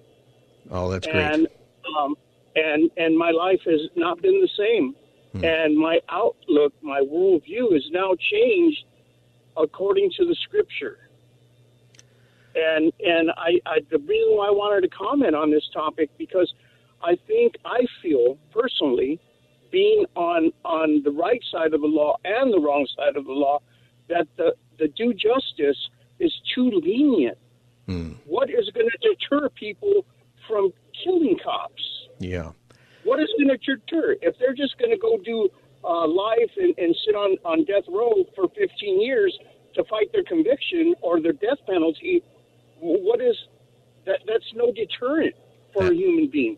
oh, 0.71 0.89
that's 0.89 1.07
great. 1.07 1.15
and 1.15 1.47
um, 1.97 2.15
and 2.55 2.89
and 2.97 3.17
my 3.17 3.31
life 3.31 3.61
has 3.65 3.81
not 3.95 4.21
been 4.21 4.39
the 4.41 4.49
same. 4.57 4.95
And 5.43 5.75
my 5.75 5.99
outlook, 6.09 6.73
my 6.81 7.01
worldview 7.01 7.75
is 7.75 7.89
now 7.89 8.13
changed 8.31 8.85
according 9.57 10.11
to 10.17 10.25
the 10.25 10.35
scripture. 10.35 10.99
And 12.55 12.93
and 13.03 13.31
I, 13.31 13.59
I 13.65 13.79
the 13.89 13.97
reason 13.97 14.37
why 14.37 14.47
I 14.47 14.51
wanted 14.51 14.81
to 14.81 14.89
comment 14.89 15.35
on 15.35 15.49
this 15.49 15.67
topic 15.73 16.11
because 16.19 16.53
I 17.01 17.15
think 17.27 17.55
I 17.65 17.79
feel 18.01 18.37
personally 18.51 19.19
being 19.73 20.05
on 20.15 20.51
on 20.63 21.01
the 21.03 21.11
right 21.11 21.43
side 21.51 21.73
of 21.73 21.81
the 21.81 21.87
law 21.87 22.15
and 22.23 22.53
the 22.53 22.59
wrong 22.59 22.87
side 22.95 23.17
of 23.17 23.25
the 23.25 23.33
law 23.33 23.59
that 24.07 24.27
the 24.37 24.55
the 24.79 24.87
due 24.89 25.13
justice 25.13 25.89
is 26.19 26.31
too 26.55 26.69
lenient. 26.69 27.37
What 28.25 28.49
is 28.49 28.69
going 28.73 28.87
to 28.87 28.97
deter 29.09 29.49
people 29.49 30.05
from 30.47 30.71
killing 31.03 31.37
cops? 31.43 31.83
Yeah. 32.19 32.51
What 33.03 33.19
is 33.19 33.27
going 33.37 33.49
to 33.49 33.57
deter? 33.57 34.15
If 34.21 34.37
they're 34.39 34.53
just 34.53 34.77
going 34.77 34.91
to 34.91 34.97
go 34.97 35.17
do 35.17 35.49
uh, 35.83 36.07
life 36.07 36.51
and, 36.55 36.73
and 36.77 36.95
sit 37.05 37.15
on, 37.15 37.35
on 37.43 37.65
death 37.65 37.83
row 37.89 38.23
for 38.35 38.47
15 38.47 39.01
years 39.01 39.37
to 39.75 39.83
fight 39.85 40.11
their 40.13 40.23
conviction 40.23 40.95
or 41.01 41.19
their 41.19 41.33
death 41.33 41.59
penalty, 41.67 42.23
what 42.79 43.19
is 43.19 43.35
that? 44.05 44.19
That's 44.27 44.49
no 44.55 44.71
deterrent 44.71 45.35
for 45.73 45.91
a 45.91 45.93
human 45.93 46.29
being. 46.29 46.57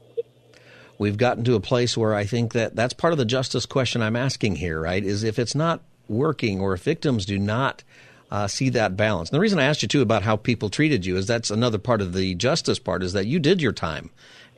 We've 0.97 1.17
gotten 1.17 1.43
to 1.45 1.55
a 1.55 1.59
place 1.59 1.97
where 1.97 2.13
I 2.13 2.25
think 2.25 2.53
that 2.53 2.75
that's 2.75 2.93
part 2.93 3.13
of 3.13 3.17
the 3.19 3.25
justice 3.25 3.65
question 3.65 4.01
I'm 4.01 4.15
asking 4.15 4.55
here, 4.57 4.79
right? 4.81 5.03
Is 5.03 5.23
if 5.23 5.39
it's 5.39 5.55
not 5.55 5.81
working 6.07 6.59
or 6.61 6.73
if 6.73 6.83
victims 6.83 7.25
do 7.25 7.39
not 7.39 7.83
uh, 8.31 8.47
see 8.47 8.69
that 8.69 8.97
balance. 8.97 9.29
And 9.29 9.35
the 9.35 9.39
reason 9.41 9.59
I 9.59 9.63
asked 9.65 9.81
you 9.81 9.87
too 9.87 10.01
about 10.01 10.23
how 10.23 10.35
people 10.35 10.69
treated 10.69 11.05
you 11.05 11.15
is 11.17 11.27
that's 11.27 11.51
another 11.51 11.77
part 11.77 12.01
of 12.01 12.13
the 12.13 12.35
justice 12.35 12.79
part 12.79 13.03
is 13.03 13.13
that 13.13 13.27
you 13.27 13.39
did 13.39 13.61
your 13.61 13.71
time, 13.71 14.09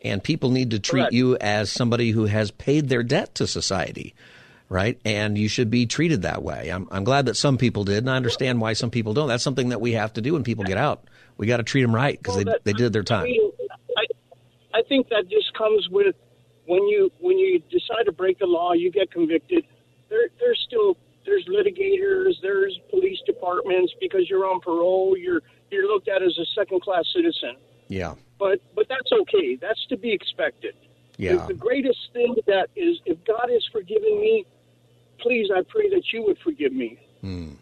and 0.04 0.24
people 0.24 0.50
need 0.52 0.72
to 0.72 0.80
treat 0.80 1.02
Correct. 1.02 1.14
you 1.14 1.38
as 1.38 1.72
somebody 1.72 2.12
who 2.12 2.26
has 2.26 2.52
paid 2.52 2.90
their 2.90 3.04
debt 3.04 3.36
to 3.36 3.48
society. 3.48 4.14
Right, 4.70 5.00
and 5.06 5.38
you 5.38 5.48
should 5.48 5.70
be 5.70 5.86
treated 5.86 6.24
that 6.24 6.44
way. 6.44 6.68
I'm, 6.68 6.90
I'm 6.92 7.06
glad 7.06 7.28
that 7.28 7.36
some 7.38 7.58
people 7.58 7.86
did, 7.86 8.00
and 8.00 8.10
I 8.10 8.18
understand 8.18 8.60
why 8.60 8.74
some 8.74 8.92
people 8.92 9.14
don't. 9.14 9.30
That's 9.30 9.42
something 9.44 9.70
that 9.70 9.80
we 9.80 9.94
have 9.94 10.12
to 10.14 10.22
do 10.22 10.34
when 10.34 10.44
people 10.44 10.66
get 10.66 10.78
out. 10.78 11.06
We 11.38 11.48
got 11.48 11.58
to 11.58 11.64
treat 11.64 11.84
them 11.84 11.96
right 11.96 12.18
because 12.18 12.36
Well, 12.36 12.44
they 12.44 12.52
that- 12.52 12.64
they 12.66 12.74
did 12.74 12.92
their 12.92 13.04
I 13.04 13.06
time. 13.06 13.24
mean, 13.24 13.50
I, 13.98 14.80
I 14.80 14.82
think 14.90 15.08
that 15.08 15.24
just 15.30 15.54
comes 15.58 15.88
with 15.90 16.18
when 16.68 16.88
you 16.88 17.12
when 17.20 17.38
you 17.38 17.60
decide 17.72 18.04
to 18.06 18.12
break 18.12 18.40
the 18.40 18.46
law, 18.46 18.74
you 18.74 18.92
get 18.92 19.10
convicted. 19.12 19.66
There, 20.10 20.30
there's 20.40 20.64
still 20.68 20.96
there's 21.26 21.46
litigators, 21.46 22.34
there's 22.42 22.80
police 22.90 23.20
departments 23.26 23.94
because 24.00 24.30
you're 24.30 24.46
on 24.46 24.60
parole. 24.62 25.18
You're 25.18 25.42
you're 25.72 25.88
looked 25.88 26.08
at 26.08 26.22
as 26.22 26.38
a 26.38 26.46
second 26.56 26.82
class 26.82 27.06
citizen. 27.14 27.56
Yeah, 27.90 28.16
But 28.38 28.60
but 28.76 28.88
that's 28.90 29.12
okay. 29.22 29.56
That's 29.56 29.86
to 29.88 29.98
be 29.98 30.12
expected. 30.12 30.76
yeah. 31.18 31.38
The, 31.38 31.48
the 31.48 31.54
greatest 31.54 32.00
thing 32.14 32.36
that 32.46 32.70
is, 32.76 33.00
if 33.06 33.18
God 33.26 33.50
has 33.50 33.66
forgiven 33.72 34.20
me, 34.20 34.46
please, 35.20 35.50
I 35.56 35.62
pray 35.62 35.90
that 35.90 36.04
you 36.14 36.24
would 36.26 36.38
forgive 36.40 36.74
me. 36.74 37.00
Hmm. 37.22 37.54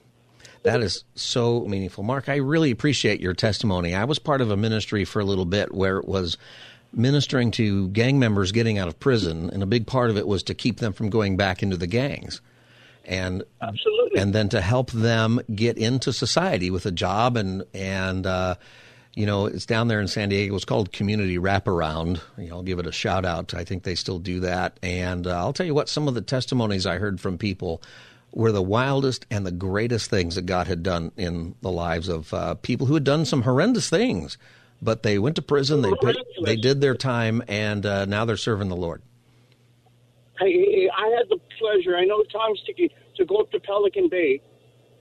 That 0.63 0.81
is 0.81 1.03
so 1.13 1.61
meaningful. 1.65 2.03
Mark, 2.03 2.27
I 2.27 2.37
really 2.37 2.71
appreciate 2.71 3.19
your 3.21 3.35
testimony. 3.35 3.93
I 3.93 4.03
was 4.05 4.17
part 4.17 4.41
of 4.41 4.49
a 4.49 4.57
ministry 4.57 5.05
for 5.05 5.19
a 5.19 5.23
little 5.25 5.45
bit 5.45 5.75
where 5.75 5.97
it 5.97 6.07
was 6.07 6.37
ministering 6.95 7.51
to 7.51 7.89
gang 7.89 8.19
members 8.19 8.51
getting 8.51 8.77
out 8.77 8.87
of 8.87 8.99
prison, 8.99 9.49
and 9.51 9.61
a 9.61 9.65
big 9.67 9.85
part 9.87 10.09
of 10.09 10.17
it 10.17 10.27
was 10.27 10.43
to 10.43 10.53
keep 10.53 10.79
them 10.79 10.93
from 10.93 11.09
going 11.09 11.37
back 11.37 11.61
into 11.61 11.77
the 11.77 11.87
gangs. 11.87 12.41
And 13.03 13.43
Absolutely. 13.61 14.19
and 14.19 14.33
then 14.33 14.49
to 14.49 14.61
help 14.61 14.91
them 14.91 15.39
get 15.53 15.77
into 15.77 16.11
society 16.11 16.71
with 16.71 16.87
a 16.87 16.91
job 16.91 17.37
and 17.37 17.63
and 17.71 18.25
uh, 18.25 18.55
you 19.13 19.27
know 19.27 19.45
it's 19.45 19.67
down 19.67 19.89
there 19.89 20.01
in 20.01 20.07
San 20.07 20.29
Diego. 20.29 20.55
It's 20.55 20.65
called 20.65 20.91
Community 20.91 21.37
Wraparound. 21.37 22.19
You 22.37 22.49
know, 22.49 22.55
I'll 22.55 22.63
give 22.63 22.79
it 22.79 22.87
a 22.87 22.91
shout 22.91 23.23
out. 23.23 23.53
I 23.53 23.63
think 23.63 23.83
they 23.83 23.93
still 23.93 24.17
do 24.17 24.39
that. 24.39 24.79
And 24.81 25.27
uh, 25.27 25.37
I'll 25.37 25.53
tell 25.53 25.67
you 25.67 25.75
what, 25.75 25.87
some 25.87 26.07
of 26.07 26.15
the 26.15 26.21
testimonies 26.21 26.87
I 26.87 26.97
heard 26.97 27.21
from 27.21 27.37
people 27.37 27.81
were 28.35 28.51
the 28.51 28.61
wildest 28.61 29.25
and 29.31 29.45
the 29.45 29.51
greatest 29.51 30.09
things 30.09 30.35
that 30.35 30.45
God 30.45 30.67
had 30.67 30.83
done 30.83 31.11
in 31.15 31.55
the 31.61 31.71
lives 31.71 32.09
of 32.09 32.33
uh, 32.33 32.55
people 32.55 32.85
who 32.85 32.93
had 32.93 33.03
done 33.05 33.23
some 33.25 33.43
horrendous 33.43 33.89
things, 33.89 34.37
but 34.85 35.03
they 35.03 35.19
went 35.19 35.35
to 35.35 35.41
prison. 35.41 35.81
They 35.81 35.91
paid, 36.01 36.15
they 36.43 36.55
did 36.55 36.79
their 36.79 36.95
time, 36.95 37.43
and 37.47 37.85
uh, 37.85 38.05
now 38.05 38.23
they're 38.23 38.37
serving 38.37 38.69
the 38.69 38.75
Lord. 38.75 39.01
I, 40.39 40.45
I 40.45 41.07
had 41.17 41.27
the 41.29 41.39
pleasure. 41.59 41.97
I 41.97 42.05
know 42.05 42.23
times 42.23 42.61
to 42.67 42.89
to 43.17 43.25
go 43.25 43.37
up 43.37 43.51
to 43.51 43.59
Pelican 43.59 44.09
Bay 44.09 44.41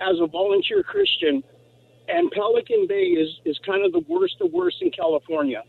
as 0.00 0.16
a 0.20 0.26
volunteer 0.26 0.82
Christian, 0.82 1.42
and 2.08 2.30
Pelican 2.30 2.86
Bay 2.88 3.04
is 3.22 3.28
is 3.44 3.58
kind 3.66 3.84
of 3.84 3.92
the 3.92 4.04
worst 4.08 4.36
of 4.40 4.52
worst 4.52 4.78
in 4.80 4.90
California, 4.90 5.62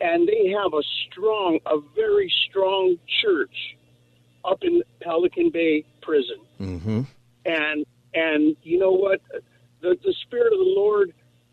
and 0.00 0.26
they 0.28 0.48
have 0.50 0.72
a 0.74 0.82
strong, 1.06 1.58
a 1.66 1.78
very 1.94 2.32
strong 2.48 2.96
church 3.22 3.76
up 4.44 4.58
in 4.62 4.82
Pelican 5.00 5.50
Bay 5.50 5.84
prison, 6.02 6.38
Mm-hmm. 6.60 7.02
and 7.44 7.86
and 8.14 8.56
you 8.62 8.78
know 8.78 8.92
what, 8.92 9.20
the 9.82 9.96
the 10.02 10.14
spirit 10.22 10.52
of 10.52 10.58
the 10.58 10.72
Lord 10.76 11.12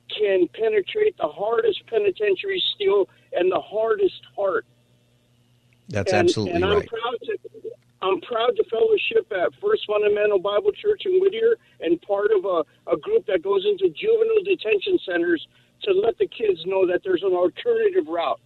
can 0.09 0.47
penetrate 0.53 1.15
the 1.17 1.27
hardest 1.27 1.85
penitentiary 1.87 2.61
steel 2.75 3.09
and 3.33 3.51
the 3.51 3.59
hardest 3.59 4.21
heart 4.35 4.65
That's 5.89 6.11
and, 6.11 6.27
absolutely 6.27 6.55
and 6.55 6.65
I'm 6.65 6.79
right. 6.79 6.87
proud 6.87 7.15
to 7.23 7.37
I'm 8.01 8.21
proud 8.21 8.55
to 8.57 8.63
fellowship 8.69 9.31
at 9.31 9.51
First 9.59 9.83
Fundamental 9.87 10.37
Bible 10.37 10.71
Church 10.73 11.03
in 11.05 11.19
Whittier 11.19 11.55
and 11.79 11.99
part 12.03 12.29
of 12.31 12.45
a, 12.45 12.91
a 12.91 12.97
group 12.97 13.25
that 13.25 13.41
goes 13.41 13.65
into 13.65 13.89
juvenile 13.89 14.43
detention 14.43 14.99
centers 15.05 15.47
to 15.83 15.91
let 15.91 16.17
the 16.19 16.27
kids 16.27 16.59
know 16.65 16.85
that 16.85 17.01
there's 17.03 17.23
an 17.23 17.33
alternative 17.33 18.07
route. 18.07 18.39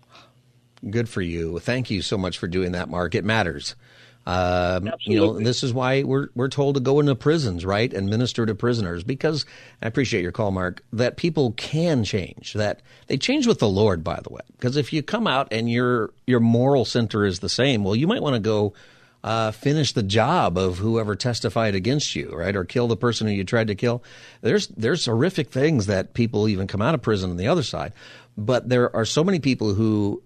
Good 0.90 1.10
for 1.10 1.22
you. 1.22 1.60
Thank 1.60 1.90
you 1.90 2.02
so 2.02 2.18
much 2.18 2.38
for 2.38 2.48
doing 2.48 2.72
that, 2.72 2.88
Mark. 2.88 3.16
It 3.16 3.26
matters. 3.26 3.76
Um, 4.30 4.92
you 5.02 5.20
know, 5.20 5.40
this 5.40 5.64
is 5.64 5.74
why 5.74 6.04
we're 6.04 6.28
we're 6.36 6.50
told 6.50 6.76
to 6.76 6.82
go 6.82 7.00
into 7.00 7.16
prisons, 7.16 7.66
right, 7.66 7.92
and 7.92 8.08
minister 8.08 8.46
to 8.46 8.54
prisoners. 8.54 9.04
Because 9.04 9.44
I 9.82 9.88
appreciate 9.88 10.22
your 10.22 10.32
call, 10.32 10.52
Mark. 10.52 10.84
That 10.94 11.18
people 11.18 11.54
can 11.54 12.04
change. 12.04 12.54
That 12.54 12.82
they 13.08 13.18
change 13.18 13.48
with 13.48 13.58
the 13.58 13.68
Lord, 13.68 14.04
by 14.04 14.20
the 14.22 14.32
way. 14.32 14.42
Because 14.52 14.78
if 14.78 14.94
you 14.94 15.02
come 15.02 15.26
out 15.26 15.48
and 15.52 15.68
your 15.68 16.12
your 16.28 16.40
moral 16.40 16.86
center 16.86 17.26
is 17.26 17.40
the 17.40 17.50
same, 17.50 17.84
well, 17.84 17.96
you 17.96 18.06
might 18.06 18.22
want 18.22 18.36
to 18.36 18.40
go 18.40 18.74
uh, 19.24 19.50
finish 19.50 19.94
the 19.94 20.04
job 20.04 20.60
of 20.60 20.78
whoever 20.78 21.16
testified 21.16 21.74
against 21.74 22.16
you, 22.16 22.30
right, 22.32 22.56
or 22.56 22.66
kill 22.66 22.88
the 22.88 22.96
person 22.96 23.26
who 23.26 23.34
you 23.34 23.44
tried 23.44 23.68
to 23.68 23.76
kill. 23.76 24.04
There's 24.42 24.68
there's 24.68 25.06
horrific 25.06 25.50
things 25.50 25.88
that 25.88 26.14
people 26.14 26.48
even 26.48 26.68
come 26.68 26.84
out 26.84 26.94
of 26.94 27.02
prison 27.02 27.32
on 27.32 27.38
the 27.38 27.48
other 27.48 27.64
side, 27.64 27.94
but 28.38 28.70
there 28.70 28.96
are 28.96 29.06
so 29.06 29.24
many 29.24 29.40
people 29.40 29.74
who 29.74 30.22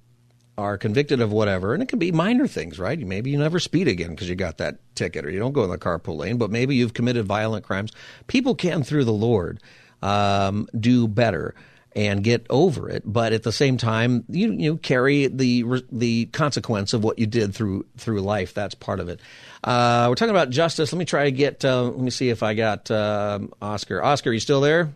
are 0.57 0.77
convicted 0.77 1.19
of 1.19 1.31
whatever, 1.31 1.73
and 1.73 1.81
it 1.81 1.89
can 1.89 1.99
be 1.99 2.11
minor 2.11 2.47
things, 2.47 2.77
right? 2.77 2.99
Maybe 2.99 3.31
you 3.31 3.37
never 3.37 3.59
speed 3.59 3.87
again 3.87 4.11
because 4.11 4.29
you 4.29 4.35
got 4.35 4.57
that 4.59 4.77
ticket, 4.95 5.25
or 5.25 5.31
you 5.31 5.39
don't 5.39 5.53
go 5.53 5.63
in 5.63 5.69
the 5.69 5.77
carpool 5.77 6.17
lane, 6.17 6.37
but 6.37 6.51
maybe 6.51 6.75
you've 6.75 6.93
committed 6.93 7.25
violent 7.25 7.65
crimes. 7.65 7.91
People 8.27 8.53
can, 8.53 8.83
through 8.83 9.05
the 9.05 9.13
Lord, 9.13 9.59
um, 10.01 10.67
do 10.79 11.07
better 11.07 11.55
and 11.95 12.23
get 12.23 12.45
over 12.49 12.89
it, 12.89 13.03
but 13.05 13.33
at 13.33 13.43
the 13.43 13.51
same 13.51 13.77
time, 13.77 14.25
you 14.27 14.51
you 14.51 14.77
carry 14.77 15.27
the 15.27 15.83
the 15.91 16.25
consequence 16.27 16.93
of 16.93 17.03
what 17.03 17.19
you 17.19 17.27
did 17.27 17.53
through 17.53 17.85
through 17.97 18.21
life. 18.21 18.53
That's 18.53 18.75
part 18.75 18.99
of 18.99 19.09
it. 19.09 19.19
Uh, 19.63 20.07
we're 20.09 20.15
talking 20.15 20.31
about 20.31 20.49
justice. 20.49 20.91
Let 20.91 20.99
me 20.99 21.05
try 21.05 21.25
to 21.25 21.31
get. 21.31 21.63
Uh, 21.63 21.83
let 21.83 21.99
me 21.99 22.09
see 22.09 22.29
if 22.29 22.41
I 22.41 22.53
got 22.55 22.89
um 22.89 23.53
Oscar. 23.61 24.03
Oscar, 24.03 24.31
you 24.31 24.39
still 24.39 24.61
there? 24.61 24.93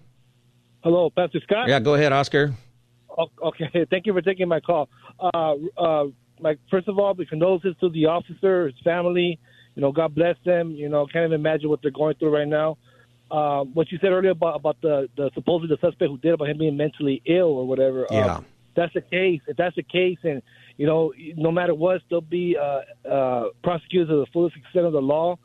Hello, 0.84 1.10
Pastor 1.10 1.39
Scott. 1.41 1.67
Yeah, 1.67 1.80
go 1.80 1.93
ahead, 1.93 2.13
Oscar. 2.13 2.54
Okay, 3.43 3.86
thank 3.89 4.06
you 4.06 4.13
for 4.13 4.22
taking 4.22 4.48
my 4.48 4.60
call. 4.60 4.89
Uh, 5.19 5.56
uh, 5.77 6.06
like 6.39 6.60
first 6.69 6.88
of 6.88 6.99
all, 6.99 7.13
the 7.13 7.25
condolences 7.25 7.75
to 7.82 7.89
the 7.89 8.06
officer, 8.06 8.67
his 8.67 8.75
family. 8.84 9.39
You 9.75 9.82
know, 9.82 9.91
God 9.91 10.15
bless 10.15 10.36
them. 10.43 10.71
You 10.71 10.89
know, 10.89 11.06
can't 11.06 11.25
even 11.25 11.39
imagine 11.39 11.69
what 11.69 11.82
they're 11.82 11.91
going 11.91 12.15
through 12.15 12.36
right 12.36 12.47
now. 12.47 12.77
Uh, 13.30 13.63
what 13.63 13.91
you 13.91 13.97
said 14.01 14.12
earlier 14.12 14.32
about 14.32 14.56
about 14.56 14.77
the 14.82 15.10
the 15.17 15.30
supposedly 15.34 15.75
the 15.75 15.88
suspect 15.88 16.10
who 16.10 16.17
did 16.17 16.34
about 16.34 16.49
him 16.49 16.58
being 16.58 16.77
mentally 16.77 17.21
ill 17.25 17.49
or 17.49 17.67
whatever. 17.67 18.08
Yeah. 18.10 18.38
Um, 18.38 18.45
that's 18.75 18.93
the 18.93 19.01
case. 19.01 19.41
If 19.47 19.58
that's 19.58 19.75
the 19.75 19.84
case, 19.84 20.19
and 20.23 20.41
you 20.77 20.86
know, 20.86 21.12
no 21.36 21.51
matter 21.51 21.73
what, 21.73 22.01
still 22.06 22.21
be 22.21 22.56
uh, 22.56 23.10
uh, 23.10 23.45
prosecuted 23.63 24.08
to 24.10 24.17
the 24.17 24.27
fullest 24.32 24.56
extent 24.56 24.86
of 24.86 24.93
the 24.93 25.01
law, 25.01 25.38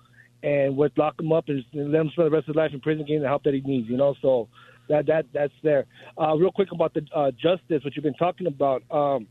and 0.43 0.77
would 0.77 0.93
lock 0.97 1.19
him 1.19 1.33
up 1.33 1.49
and 1.49 1.65
let 1.73 2.01
him 2.01 2.11
spend 2.13 2.27
the 2.27 2.31
rest 2.31 2.49
of 2.49 2.55
his 2.55 2.57
life 2.57 2.71
in 2.73 2.81
prison, 2.81 3.05
getting 3.05 3.23
the 3.23 3.29
help 3.29 3.43
that 3.45 3.55
he 3.55 3.61
needs. 3.63 3.89
You 3.89 3.97
know, 3.97 4.15
so 4.23 4.49
that 4.89 5.07
that 5.07 5.27
that's 5.33 5.53
there. 5.63 5.87
Uh, 6.21 6.37
real 6.37 6.53
quick 6.53 6.69
about 6.73 6.95
the 6.95 7.05
uh, 7.15 7.31
justice, 7.31 7.83
what 7.83 7.97
you've 7.97 8.05
been 8.05 8.15
talking 8.15 8.47
about. 8.47 8.83
Um, 8.91 9.27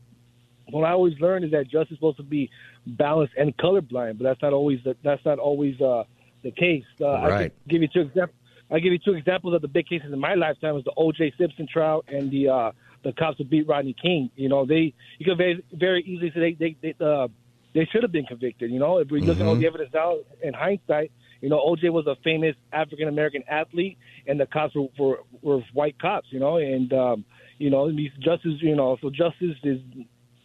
what 0.70 0.84
I 0.84 0.92
always 0.92 1.18
learned 1.20 1.44
is 1.44 1.50
that 1.52 1.64
justice 1.64 1.92
is 1.92 1.98
supposed 1.98 2.16
to 2.18 2.22
be 2.22 2.50
balanced 2.86 3.34
and 3.36 3.56
colorblind, 3.56 4.18
but 4.18 4.24
that's 4.24 4.42
not 4.42 4.52
always 4.52 4.78
the, 4.84 4.96
that's 5.02 5.24
not 5.24 5.38
always 5.38 5.80
uh, 5.80 6.04
the 6.42 6.50
case. 6.52 6.84
Uh, 7.00 7.06
I 7.08 7.28
Right. 7.28 7.52
can 7.68 7.70
give 7.70 7.82
you 7.82 7.88
two 7.88 8.00
examples. 8.02 8.36
I 8.70 8.78
give 8.78 8.92
you 8.92 8.98
two 8.98 9.14
examples 9.14 9.54
of 9.54 9.60
the 9.62 9.68
big 9.68 9.86
cases 9.86 10.12
in 10.12 10.18
my 10.18 10.34
lifetime: 10.34 10.74
was 10.74 10.84
the 10.84 10.94
O.J. 10.96 11.34
Simpson 11.38 11.66
trial 11.70 12.04
and 12.08 12.30
the 12.30 12.48
uh, 12.48 12.72
the 13.04 13.12
cops 13.12 13.36
who 13.38 13.44
beat 13.44 13.68
Rodney 13.68 13.94
King. 14.00 14.30
You 14.34 14.48
know, 14.48 14.64
they 14.64 14.94
you 15.18 15.26
could 15.26 15.36
very 15.36 15.62
very 15.72 16.02
easily 16.04 16.30
say 16.34 16.56
they 16.58 16.76
they 16.82 16.94
they, 16.98 17.04
uh, 17.04 17.28
they 17.74 17.86
should 17.92 18.02
have 18.02 18.12
been 18.12 18.24
convicted. 18.26 18.70
You 18.70 18.78
know, 18.78 18.98
if 18.98 19.10
we 19.10 19.20
look 19.22 19.40
at 19.40 19.46
all 19.46 19.56
the 19.56 19.66
evidence 19.66 19.90
now 19.92 20.16
in 20.42 20.54
hindsight, 20.54 21.10
you 21.40 21.48
know, 21.48 21.60
O.J. 21.60 21.90
was 21.90 22.06
a 22.06 22.16
famous 22.24 22.54
African 22.72 23.08
American 23.08 23.42
athlete, 23.48 23.98
and 24.26 24.40
the 24.40 24.46
cops 24.46 24.74
were, 24.74 24.86
were 24.98 25.18
were 25.42 25.60
white 25.74 25.98
cops. 26.00 26.28
You 26.30 26.40
know, 26.40 26.56
and 26.56 26.92
um, 26.94 27.24
you 27.58 27.68
know, 27.68 27.90
these 27.94 28.12
justice. 28.20 28.54
You 28.60 28.76
know, 28.76 28.96
so 29.02 29.10
justice 29.10 29.56
is 29.64 29.80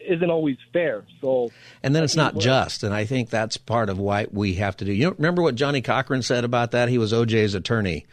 isn't 0.08 0.30
always 0.30 0.56
fair. 0.72 1.04
So, 1.20 1.50
and 1.82 1.94
then 1.94 2.02
it's 2.02 2.16
not 2.16 2.38
just, 2.38 2.82
and 2.82 2.94
I 2.94 3.04
think 3.04 3.30
that's 3.30 3.56
part 3.56 3.88
of 3.90 3.98
why 3.98 4.26
we 4.30 4.54
have 4.54 4.76
to 4.78 4.84
do. 4.84 4.92
You 4.92 5.06
know, 5.06 5.14
remember 5.16 5.42
what 5.42 5.54
Johnnie 5.54 5.82
Cochran 5.82 6.22
said 6.22 6.44
about 6.44 6.72
that? 6.72 6.88
He 6.88 6.98
was 6.98 7.12
OJ's 7.12 7.54
attorney. 7.54 8.06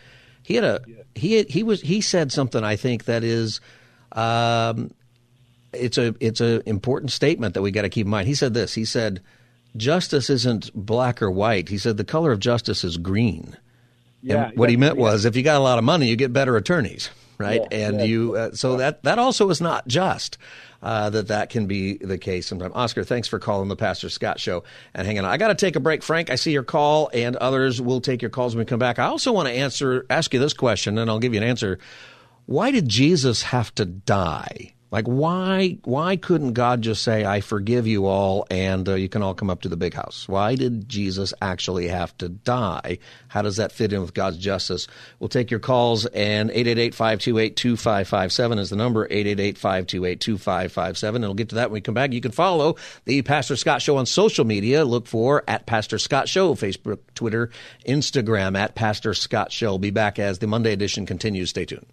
He 0.43 0.55
had 0.55 0.63
a 0.63 0.81
yeah. 0.85 0.95
he 1.15 1.43
he 1.43 1.63
was 1.63 1.81
he 1.81 2.01
said 2.01 2.31
something 2.31 2.63
I 2.63 2.75
think 2.75 3.05
that 3.05 3.23
is. 3.23 3.61
Um, 4.11 4.91
it's 5.73 5.97
a 5.97 6.15
it's 6.19 6.39
an 6.41 6.63
important 6.65 7.11
statement 7.11 7.53
that 7.53 7.61
we 7.61 7.71
got 7.71 7.81
to 7.81 7.89
keep 7.89 8.05
in 8.05 8.11
mind. 8.11 8.27
He 8.27 8.35
said 8.35 8.53
this. 8.53 8.73
He 8.73 8.85
said, 8.85 9.21
"Justice 9.75 10.29
isn't 10.29 10.71
black 10.73 11.21
or 11.21 11.31
white." 11.31 11.69
He 11.69 11.77
said, 11.77 11.97
"The 11.97 12.03
color 12.03 12.31
of 12.31 12.39
justice 12.39 12.83
is 12.83 12.97
green." 12.97 13.57
Yeah, 14.21 14.47
and 14.47 14.57
what 14.57 14.69
yeah, 14.69 14.71
he 14.71 14.77
meant 14.77 14.97
was, 14.97 15.25
if 15.25 15.35
you 15.35 15.43
got 15.43 15.57
a 15.57 15.63
lot 15.63 15.77
of 15.77 15.83
money, 15.83 16.07
you 16.07 16.15
get 16.15 16.33
better 16.33 16.57
attorneys, 16.57 17.09
right? 17.37 17.61
Yeah, 17.71 17.77
and 17.77 17.99
yeah. 17.99 18.05
you 18.05 18.35
uh, 18.35 18.51
so 18.53 18.77
that 18.77 19.03
that 19.03 19.19
also 19.19 19.49
is 19.49 19.61
not 19.61 19.87
just. 19.87 20.37
Uh, 20.83 21.09
that 21.09 21.29
that 21.29 21.49
can 21.49 21.65
be 21.65 21.97
the 21.97 22.17
case 22.17 22.45
sometimes. 22.45 22.71
Oscar, 22.75 23.03
thanks 23.03 23.27
for 23.27 23.39
calling 23.39 23.69
the 23.69 23.75
Pastor 23.75 24.07
Scott 24.07 24.39
Show 24.39 24.63
and 24.93 25.07
hanging 25.07 25.23
on. 25.23 25.31
I 25.31 25.37
got 25.37 25.47
to 25.47 25.55
take 25.55 25.75
a 25.75 25.79
break, 25.79 26.03
Frank. 26.03 26.29
I 26.29 26.35
see 26.35 26.51
your 26.51 26.61
call, 26.61 27.09
and 27.11 27.35
others 27.37 27.81
will 27.81 28.01
take 28.01 28.21
your 28.21 28.29
calls 28.29 28.53
when 28.53 28.65
we 28.65 28.69
come 28.69 28.77
back. 28.77 28.99
I 28.99 29.05
also 29.05 29.31
want 29.31 29.47
to 29.47 29.53
answer, 29.53 30.05
ask 30.11 30.31
you 30.31 30.39
this 30.39 30.53
question, 30.53 30.99
and 30.99 31.09
I'll 31.09 31.17
give 31.17 31.33
you 31.33 31.41
an 31.41 31.47
answer. 31.47 31.79
Why 32.45 32.69
did 32.69 32.87
Jesus 32.87 33.41
have 33.41 33.73
to 33.75 33.85
die? 33.85 34.74
Like 34.91 35.05
why 35.05 35.79
why 35.83 36.15
couldn't 36.15 36.53
God 36.53 36.81
just 36.81 37.03
say 37.03 37.25
I 37.25 37.41
forgive 37.41 37.87
you 37.87 38.05
all 38.05 38.45
and 38.51 38.87
uh, 38.87 38.93
you 38.93 39.09
can 39.09 39.23
all 39.23 39.33
come 39.33 39.49
up 39.49 39.61
to 39.61 39.69
the 39.69 39.75
big 39.75 39.93
house? 39.93 40.27
Why 40.27 40.55
did 40.55 40.87
Jesus 40.87 41.33
actually 41.41 41.87
have 41.87 42.15
to 42.19 42.29
die? 42.29 42.99
How 43.27 43.41
does 43.41 43.57
that 43.57 43.71
fit 43.71 43.91
in 43.91 44.01
with 44.01 44.13
God's 44.13 44.37
justice? 44.37 44.87
We'll 45.19 45.27
take 45.27 45.49
your 45.49 45.59
calls 45.59 46.05
and 46.05 46.51
888-528-2557 46.51 48.59
is 48.59 48.69
the 48.69 48.75
number 48.75 49.07
888-528-2557 49.07 51.15
and 51.15 51.23
we'll 51.23 51.33
get 51.33 51.49
to 51.49 51.55
that 51.55 51.71
when 51.71 51.75
we 51.75 51.81
come 51.81 51.95
back. 51.95 52.13
You 52.13 52.21
can 52.21 52.31
follow 52.31 52.75
the 53.05 53.23
Pastor 53.23 53.55
Scott 53.55 53.81
show 53.81 53.97
on 53.97 54.05
social 54.05 54.45
media. 54.45 54.85
Look 54.85 55.07
for 55.07 55.43
at 55.47 55.65
Pastor 55.65 55.97
Scott 55.97 56.29
show 56.29 56.53
Facebook, 56.53 56.99
Twitter, 57.15 57.49
Instagram 57.87 58.57
at 58.57 58.75
Pastor 58.75 59.13
Scott 59.13 59.51
show. 59.51 59.71
We'll 59.71 59.79
be 59.79 59.91
back 59.91 60.19
as 60.19 60.39
the 60.39 60.47
Monday 60.47 60.73
edition 60.73 61.05
continues. 61.05 61.49
Stay 61.49 61.65
tuned. 61.65 61.85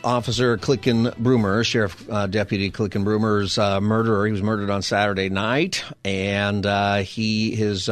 Officer 0.03 0.57
Clinkunbroomer, 0.57 1.65
Sheriff 1.65 2.09
uh, 2.09 2.27
Deputy 2.27 2.69
Clinkunbroomer's 2.69 3.57
uh, 3.57 3.81
murderer. 3.81 4.25
He 4.25 4.31
was 4.31 4.43
murdered 4.43 4.69
on 4.69 4.81
Saturday 4.81 5.29
night, 5.29 5.83
and 6.05 6.65
uh, 6.65 6.97
he 6.97 7.55
his 7.55 7.89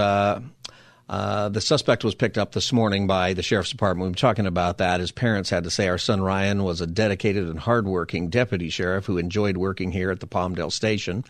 uh, 1.09 1.47
the 1.49 1.61
suspect 1.61 2.03
was 2.03 2.15
picked 2.15 2.37
up 2.37 2.51
this 2.51 2.73
morning 2.73 3.07
by 3.07 3.33
the 3.33 3.43
sheriff's 3.43 3.69
department. 3.69 4.07
We 4.07 4.11
were 4.11 4.15
talking 4.15 4.45
about 4.45 4.79
that. 4.79 4.99
His 4.99 5.11
parents 5.11 5.49
had 5.49 5.63
to 5.63 5.69
say 5.69 5.87
our 5.87 5.97
son 5.97 6.21
Ryan 6.21 6.63
was 6.63 6.81
a 6.81 6.87
dedicated 6.87 7.47
and 7.47 7.59
hardworking 7.59 8.29
deputy 8.29 8.69
sheriff 8.69 9.05
who 9.05 9.17
enjoyed 9.17 9.55
working 9.55 9.91
here 9.91 10.11
at 10.11 10.19
the 10.19 10.27
Palmdale 10.27 10.71
station. 10.71 11.23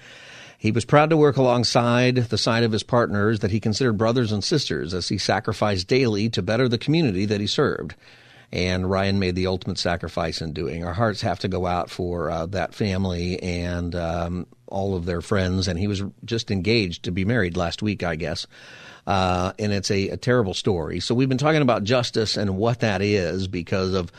He 0.57 0.71
was 0.71 0.85
proud 0.85 1.11
to 1.11 1.17
work 1.17 1.37
alongside 1.37 2.15
the 2.15 2.37
side 2.37 2.63
of 2.63 2.71
his 2.71 2.81
partners 2.81 3.39
that 3.39 3.51
he 3.51 3.59
considered 3.59 3.93
brothers 3.93 4.31
and 4.31 4.43
sisters 4.43 4.95
as 4.95 5.07
he 5.07 5.19
sacrificed 5.19 5.87
daily 5.87 6.29
to 6.29 6.41
better 6.41 6.67
the 6.67 6.79
community 6.79 7.25
that 7.25 7.39
he 7.39 7.45
served. 7.45 7.93
And 8.51 8.89
Ryan 8.89 9.19
made 9.19 9.35
the 9.35 9.45
ultimate 9.45 9.77
sacrifice 9.77 10.41
in 10.41 10.53
doing. 10.53 10.83
Our 10.83 10.93
hearts 10.93 11.21
have 11.21 11.37
to 11.39 11.47
go 11.47 11.67
out 11.67 11.91
for 11.91 12.31
uh, 12.31 12.45
that 12.47 12.73
family 12.73 13.41
and 13.43 13.93
um, 13.93 14.47
all 14.65 14.95
of 14.95 15.05
their 15.05 15.21
friends. 15.21 15.67
And 15.67 15.77
he 15.77 15.87
was 15.87 16.01
just 16.25 16.49
engaged 16.49 17.03
to 17.03 17.11
be 17.11 17.25
married 17.25 17.55
last 17.57 17.83
week, 17.83 18.01
I 18.01 18.15
guess. 18.15 18.47
Uh, 19.07 19.53
and 19.57 19.71
it's 19.71 19.89
a, 19.89 20.09
a, 20.09 20.17
terrible 20.17 20.53
story. 20.53 20.99
So 20.99 21.15
we've 21.15 21.29
been 21.29 21.37
talking 21.37 21.61
about 21.61 21.85
justice 21.85 22.35
and 22.35 22.57
what 22.57 22.81
that 22.81 23.01
is 23.01 23.47
because 23.47 23.93
of 23.93 24.11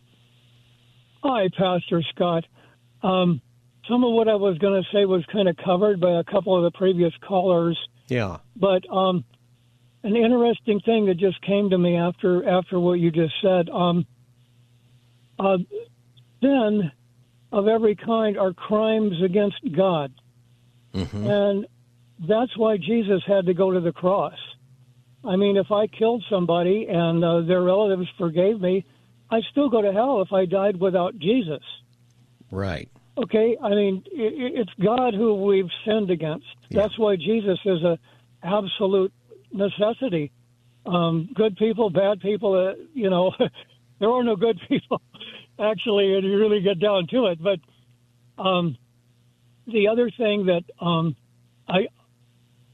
Hi, 1.23 1.49
Pastor 1.55 2.01
Scott. 2.15 2.45
Um, 3.03 3.39
some 3.87 4.03
of 4.03 4.13
what 4.13 4.27
I 4.27 4.35
was 4.35 4.57
going 4.57 4.81
to 4.81 4.89
say 4.93 5.05
was 5.05 5.25
kind 5.31 5.49
of 5.49 5.57
covered 5.57 5.99
by 5.99 6.19
a 6.19 6.23
couple 6.23 6.55
of 6.55 6.63
the 6.63 6.77
previous 6.77 7.13
callers. 7.27 7.77
Yeah. 8.07 8.37
But 8.55 8.89
um, 8.89 9.25
an 10.03 10.15
interesting 10.15 10.79
thing 10.81 11.07
that 11.07 11.15
just 11.15 11.41
came 11.41 11.69
to 11.69 11.77
me 11.77 11.97
after 11.97 12.47
after 12.47 12.79
what 12.79 12.93
you 12.99 13.11
just 13.11 13.33
said. 13.41 13.69
Um, 13.69 14.05
uh, 15.39 15.57
sin 16.41 16.91
of 17.51 17.67
every 17.67 17.95
kind 17.95 18.37
are 18.37 18.53
crimes 18.53 19.21
against 19.23 19.57
God, 19.75 20.13
mm-hmm. 20.93 21.27
and 21.27 21.65
that's 22.27 22.55
why 22.57 22.77
Jesus 22.77 23.21
had 23.25 23.45
to 23.47 23.53
go 23.53 23.71
to 23.71 23.79
the 23.79 23.91
cross. 23.91 24.37
I 25.25 25.37
mean, 25.37 25.55
if 25.57 25.71
I 25.71 25.87
killed 25.87 26.23
somebody 26.29 26.87
and 26.89 27.23
uh, 27.23 27.41
their 27.41 27.61
relatives 27.61 28.07
forgave 28.17 28.59
me, 28.59 28.85
I'd 29.29 29.43
still 29.51 29.69
go 29.69 29.81
to 29.81 29.93
hell 29.93 30.21
if 30.21 30.33
I 30.33 30.45
died 30.45 30.79
without 30.79 31.17
Jesus. 31.17 31.63
Right. 32.51 32.89
Okay, 33.17 33.57
I 33.61 33.69
mean 33.69 34.03
it, 34.11 34.59
it's 34.61 34.71
God 34.83 35.13
who 35.13 35.43
we've 35.43 35.69
sinned 35.85 36.09
against. 36.09 36.45
Yeah. 36.69 36.81
That's 36.81 36.97
why 36.97 37.15
Jesus 37.15 37.59
is 37.65 37.83
a 37.83 37.99
absolute 38.41 39.13
necessity. 39.51 40.31
Um, 40.85 41.29
good 41.33 41.55
people, 41.55 41.89
bad 41.89 42.19
people, 42.19 42.69
uh, 42.69 42.83
you 42.93 43.09
know, 43.09 43.31
there 43.99 44.09
are 44.09 44.23
no 44.23 44.35
good 44.35 44.59
people 44.67 45.01
actually, 45.59 46.15
and 46.15 46.23
you 46.25 46.37
really 46.37 46.61
get 46.61 46.79
down 46.79 47.07
to 47.11 47.27
it. 47.27 47.39
But 47.41 47.59
um, 48.41 48.77
the 49.67 49.87
other 49.87 50.09
thing 50.09 50.47
that 50.47 50.63
um, 50.83 51.15
I 51.67 51.87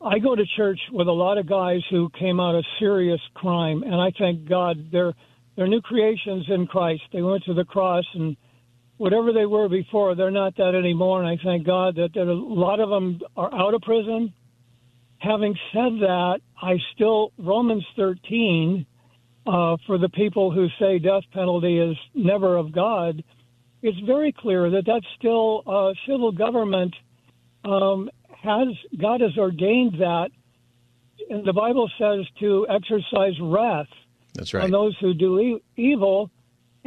I 0.02 0.20
go 0.20 0.36
to 0.36 0.46
church 0.56 0.80
with 0.92 1.08
a 1.08 1.14
lot 1.14 1.38
of 1.38 1.48
guys 1.48 1.82
who 1.90 2.10
came 2.18 2.40
out 2.40 2.56
of 2.56 2.64
serious 2.80 3.20
crime, 3.34 3.84
and 3.84 3.96
I 3.96 4.12
thank 4.18 4.48
God 4.48 4.90
they're 4.92 5.14
they're 5.56 5.68
new 5.68 5.82
creations 5.82 6.46
in 6.48 6.68
Christ. 6.68 7.02
They 7.12 7.22
went 7.22 7.44
to 7.44 7.54
the 7.54 7.66
cross 7.66 8.06
and 8.14 8.38
whatever 9.00 9.32
they 9.32 9.46
were 9.46 9.70
before, 9.70 10.14
they're 10.14 10.30
not 10.30 10.56
that 10.58 10.76
anymore. 10.76 11.24
And 11.24 11.28
I 11.28 11.42
thank 11.42 11.66
God 11.66 11.96
that, 11.96 12.14
that 12.14 12.28
a 12.28 12.34
lot 12.34 12.82
of 12.82 12.90
them 12.90 13.22
are 13.38 13.52
out 13.54 13.74
of 13.74 13.82
prison. 13.82 14.34
Having 15.20 15.56
said 15.74 15.94
that, 16.02 16.40
I 16.62 16.76
still, 16.94 17.32
Romans 17.38 17.86
13, 17.96 18.86
uh, 19.48 19.78
for 19.88 19.98
the 19.98 20.10
people 20.10 20.52
who 20.52 20.68
say 20.78 21.00
death 21.00 21.24
penalty 21.34 21.80
is 21.80 21.98
never 22.14 22.58
of 22.58 22.74
God, 22.74 23.24
it's 23.82 24.00
very 24.06 24.34
clear 24.34 24.70
that 24.70 24.84
that's 24.86 25.06
still 25.18 25.64
uh, 25.66 25.94
civil 26.06 26.34
government 26.34 26.94
um, 27.64 28.10
has, 28.44 28.68
God 29.02 29.22
has 29.22 29.38
ordained 29.38 29.94
that. 30.00 30.30
And 31.30 31.46
the 31.46 31.54
Bible 31.54 31.90
says 31.98 32.26
to 32.42 32.68
exercise 32.70 33.40
wrath 33.42 33.88
That's 34.34 34.54
right. 34.54 34.66
on 34.66 34.72
those 34.72 34.98
who 35.00 35.14
do 35.14 35.40
e- 35.40 35.64
evil. 35.78 36.32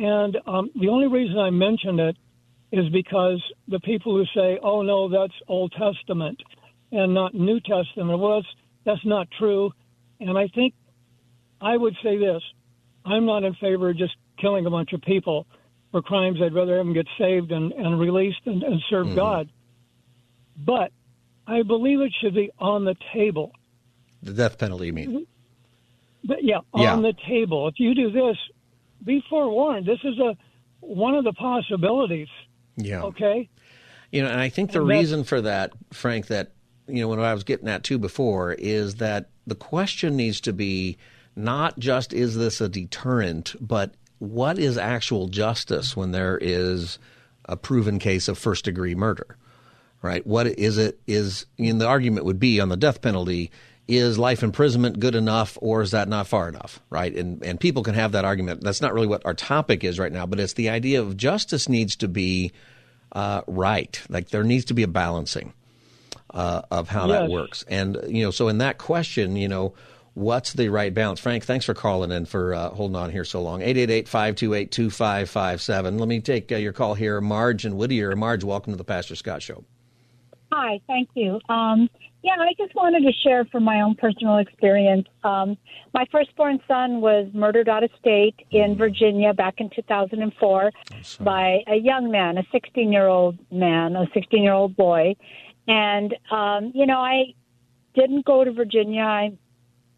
And 0.03 0.37
um, 0.49 0.71
the 0.75 0.89
only 0.89 1.07
reason 1.07 1.39
I 1.39 1.51
mention 1.51 2.01
it 2.01 2.17
is 2.73 2.89
because 2.89 3.41
the 3.69 3.79
people 3.81 4.17
who 4.17 4.25
say, 4.35 4.59
"Oh 4.61 4.83
no, 4.83 5.09
that's 5.09 5.33
Old 5.47 5.73
Testament 5.79 6.43
and 6.91 7.15
not 7.15 7.35
New 7.35 7.61
Testament," 7.61 8.19
well, 8.19 8.41
that's, 8.41 8.55
that's 8.85 9.07
not 9.07 9.29
true. 9.39 9.71
And 10.19 10.37
I 10.37 10.49
think 10.49 10.75
I 11.61 11.77
would 11.77 11.95
say 12.03 12.19
this: 12.19 12.43
I'm 13.05 13.27
not 13.27 13.45
in 13.45 13.55
favor 13.55 13.91
of 13.91 13.97
just 13.97 14.15
killing 14.41 14.67
a 14.67 14.71
bunch 14.71 14.93
of 14.93 15.03
people 15.03 15.47
for 15.93 16.03
crimes. 16.03 16.39
I'd 16.43 16.53
rather 16.53 16.79
have 16.79 16.87
them 16.87 16.95
get 16.95 17.07
saved 17.17 17.53
and, 17.53 17.73
and 17.73 18.01
released 18.01 18.41
and, 18.47 18.63
and 18.65 18.81
serve 18.91 19.07
Mhm. 19.09 19.15
God. 19.15 19.49
But 20.57 20.91
I 21.47 21.63
believe 21.63 22.01
it 22.01 22.13
should 22.21 22.35
be 22.35 22.51
on 22.59 22.85
the 22.85 22.97
table. 23.13 23.53
The 24.23 24.33
death 24.33 24.59
penalty, 24.59 24.87
you 24.87 24.93
mean? 24.93 25.27
But 26.25 26.43
yeah, 26.43 26.61
Yeah. 26.75 26.95
on 26.95 27.03
the 27.03 27.15
table. 27.29 27.69
If 27.69 27.79
you 27.79 27.95
do 27.95 28.11
this, 28.11 28.37
be 29.05 29.23
forewarned. 29.29 29.87
This 29.87 30.01
is 30.05 30.19
a 30.19 30.37
one 30.81 31.15
of 31.15 31.25
the 31.25 31.33
possibilities. 31.33 32.29
Yeah. 32.77 33.03
Okay. 33.03 33.49
You 34.11 34.23
know, 34.23 34.29
and 34.29 34.41
I 34.41 34.49
think 34.49 34.73
the 34.73 34.81
And 34.81 34.89
reason 34.89 35.25
for 35.25 35.41
that, 35.41 35.73
Frank, 35.93 36.27
that 36.27 36.53
you 36.89 37.01
know 37.01 37.09
what 37.09 37.19
I 37.19 37.33
was 37.35 37.45
getting 37.45 37.69
at 37.69 37.85
too 37.85 37.99
before 37.99 38.53
is 38.53 38.97
that 38.97 39.31
the 39.47 39.55
question 39.55 40.17
needs 40.17 40.41
to 40.43 40.53
be 40.53 40.99
not 41.35 41.79
just 41.79 42.13
is 42.13 42.37
this 42.37 42.61
a 42.61 42.69
deterrent, 42.69 43.55
but 43.61 43.95
what 44.19 44.59
is 44.59 44.77
actual 44.77 45.29
justice 45.29 45.97
when 45.97 46.13
there 46.13 46.39
is 46.41 46.99
a 47.47 47.57
proven 47.57 47.99
case 47.99 48.29
of 48.29 48.39
first 48.39 48.65
degree 48.65 48.95
murder? 48.95 49.37
Right? 50.03 50.27
What 50.27 50.47
is 50.47 50.79
it 50.79 51.01
is 51.07 51.47
you 51.57 51.73
know, 51.73 51.79
the 51.79 51.87
argument 51.87 52.27
would 52.27 52.41
be 52.41 52.61
on 52.61 52.69
the 52.69 52.77
death 52.77 53.01
penalty 53.01 53.51
is 53.89 54.19
life 54.19 54.43
imprisonment 54.43 55.01
good 55.01 55.15
enough 55.15 55.59
or 55.61 55.83
is 55.83 55.91
that 55.91 56.09
not 56.09 56.27
far 56.27 56.49
enough 56.49 56.81
right? 56.91 57.15
And 57.15 57.45
and 57.45 57.61
people 57.61 57.83
can 57.83 57.95
have 57.95 58.13
that 58.13 58.25
argument. 58.25 58.63
That's 58.63 58.81
not 58.81 58.95
really 58.95 59.09
what 59.09 59.27
our 59.27 59.35
topic 59.35 59.85
is 59.85 59.99
right 59.99 60.13
now 60.13 60.25
but 60.27 60.41
it's 60.41 60.55
the 60.55 60.71
idea 60.71 61.01
of 61.01 61.17
justice 61.17 61.69
needs 61.69 61.97
to 61.97 62.09
be 62.09 62.53
uh, 63.13 63.43
right. 63.47 64.01
Like 64.09 64.31
there 64.31 64.45
needs 64.45 64.65
to 64.67 64.75
be 64.75 64.85
a 64.85 64.89
balancing 64.89 65.53
uh, 66.33 66.63
of 66.71 66.89
how 66.89 67.09
that 67.09 67.29
works. 67.29 67.65
And 67.69 67.99
you 68.09 68.25
know 68.25 68.31
so 68.31 68.49
in 68.49 68.59
that 68.59 68.79
question 68.79 69.37
you 69.37 69.49
know 69.49 69.75
what's 70.15 70.53
the 70.53 70.69
right 70.69 70.95
balance? 70.95 71.19
Frank 71.19 71.45
thanks 71.45 71.65
for 71.65 71.75
calling 71.75 72.13
in 72.13 72.27
for 72.27 72.55
uh, 72.55 72.69
holding 72.71 72.97
on 72.97 73.11
here 73.11 73.25
so 73.25 73.43
long. 73.43 73.63
888-528-2557 73.63 75.99
let 75.99 76.09
me 76.09 76.21
take 76.21 76.53
uh, 76.53 76.57
your 76.57 76.73
call 76.73 76.95
here. 76.95 77.21
Marge 77.21 77.65
and 77.65 77.77
whittier. 77.77 78.15
Marge 78.15 78.45
welcome 78.45 78.73
to 78.73 78.77
the 78.77 78.85
pastor 78.85 79.17
scott 79.17 79.43
show 79.43 79.65
Hi, 80.55 80.81
thank 80.87 81.09
you. 81.15 81.41
Um, 81.49 81.89
yeah, 82.23 82.35
I 82.39 82.53
just 82.59 82.75
wanted 82.75 83.01
to 83.05 83.13
share 83.25 83.47
from 83.47 83.65
my 83.65 83.81
own 83.81 83.95
personal 83.95 84.37
experience. 84.37 85.09
Um, 85.25 85.57
my 85.95 86.05
firstborn 86.13 86.61
son 86.69 87.01
was 87.01 87.27
murdered 87.33 87.71
out 87.71 87.83
of 87.83 87.91
state 87.99 88.35
in 88.51 88.77
Virginia 88.77 89.33
back 89.33 89.55
in 89.57 89.71
2004 89.75 90.71
by 91.21 91.61
a 91.67 91.77
young 91.77 92.11
man, 92.11 92.37
a 92.37 92.43
16 92.53 92.93
year 92.93 93.07
old 93.07 93.39
man, 93.51 93.97
a 93.97 94.05
16 94.13 94.43
year 94.43 94.53
old 94.53 94.77
boy. 94.77 95.17
And, 95.69 96.15
um, 96.31 96.71
you 96.75 96.85
know, 96.85 96.99
I 96.99 97.33
didn't 97.95 98.27
go 98.27 98.45
to 98.45 98.53
Virginia. 98.53 99.01
I'm 99.01 99.39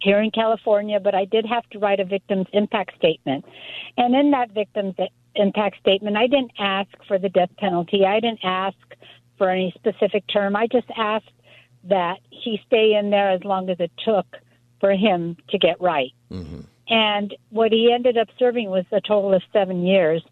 here 0.03 0.21
in 0.21 0.31
California, 0.31 1.01
but 1.01 1.17
I 1.17 1.25
did 1.25 1.47
have 1.47 1.69
to 1.71 1.81
write 1.81 1.99
a 1.99 2.05
victim's 2.05 2.47
impact 2.53 2.93
statement. 2.97 3.45
And 3.97 4.15
in 4.15 4.31
that 4.31 4.53
victim's 4.53 4.95
impact 5.35 5.81
statement, 5.81 6.17
I 6.17 6.29
didn't 6.29 6.53
ask 6.61 6.91
for 7.09 7.19
the 7.19 7.29
death 7.29 7.51
penalty. 7.59 8.05
I 8.07 8.21
didn't 8.21 8.45
ask 8.45 8.77
for 9.39 9.51
any 9.51 9.73
specific 9.77 10.25
term. 10.27 10.57
I 10.57 10.67
just 10.67 10.89
asked 10.97 11.31
that 11.85 12.19
he 12.31 12.61
stay 12.67 12.95
in 12.95 13.11
there 13.11 13.31
as 13.31 13.45
long 13.45 13.69
as 13.71 13.79
it 13.81 13.93
took 14.05 14.27
for 14.81 14.93
him 14.93 15.37
to 15.51 15.59
get 15.59 15.81
right. 15.81 16.13
Mm-hmm. 16.31 16.61
And 16.89 17.35
what 17.51 17.73
he 17.73 17.93
ended 17.93 18.19
up 18.19 18.29
serving 18.39 18.69
was 18.71 18.85
a 18.93 19.01
total 19.01 19.35
of 19.35 19.43
seven 19.53 19.87
years. 19.87 20.23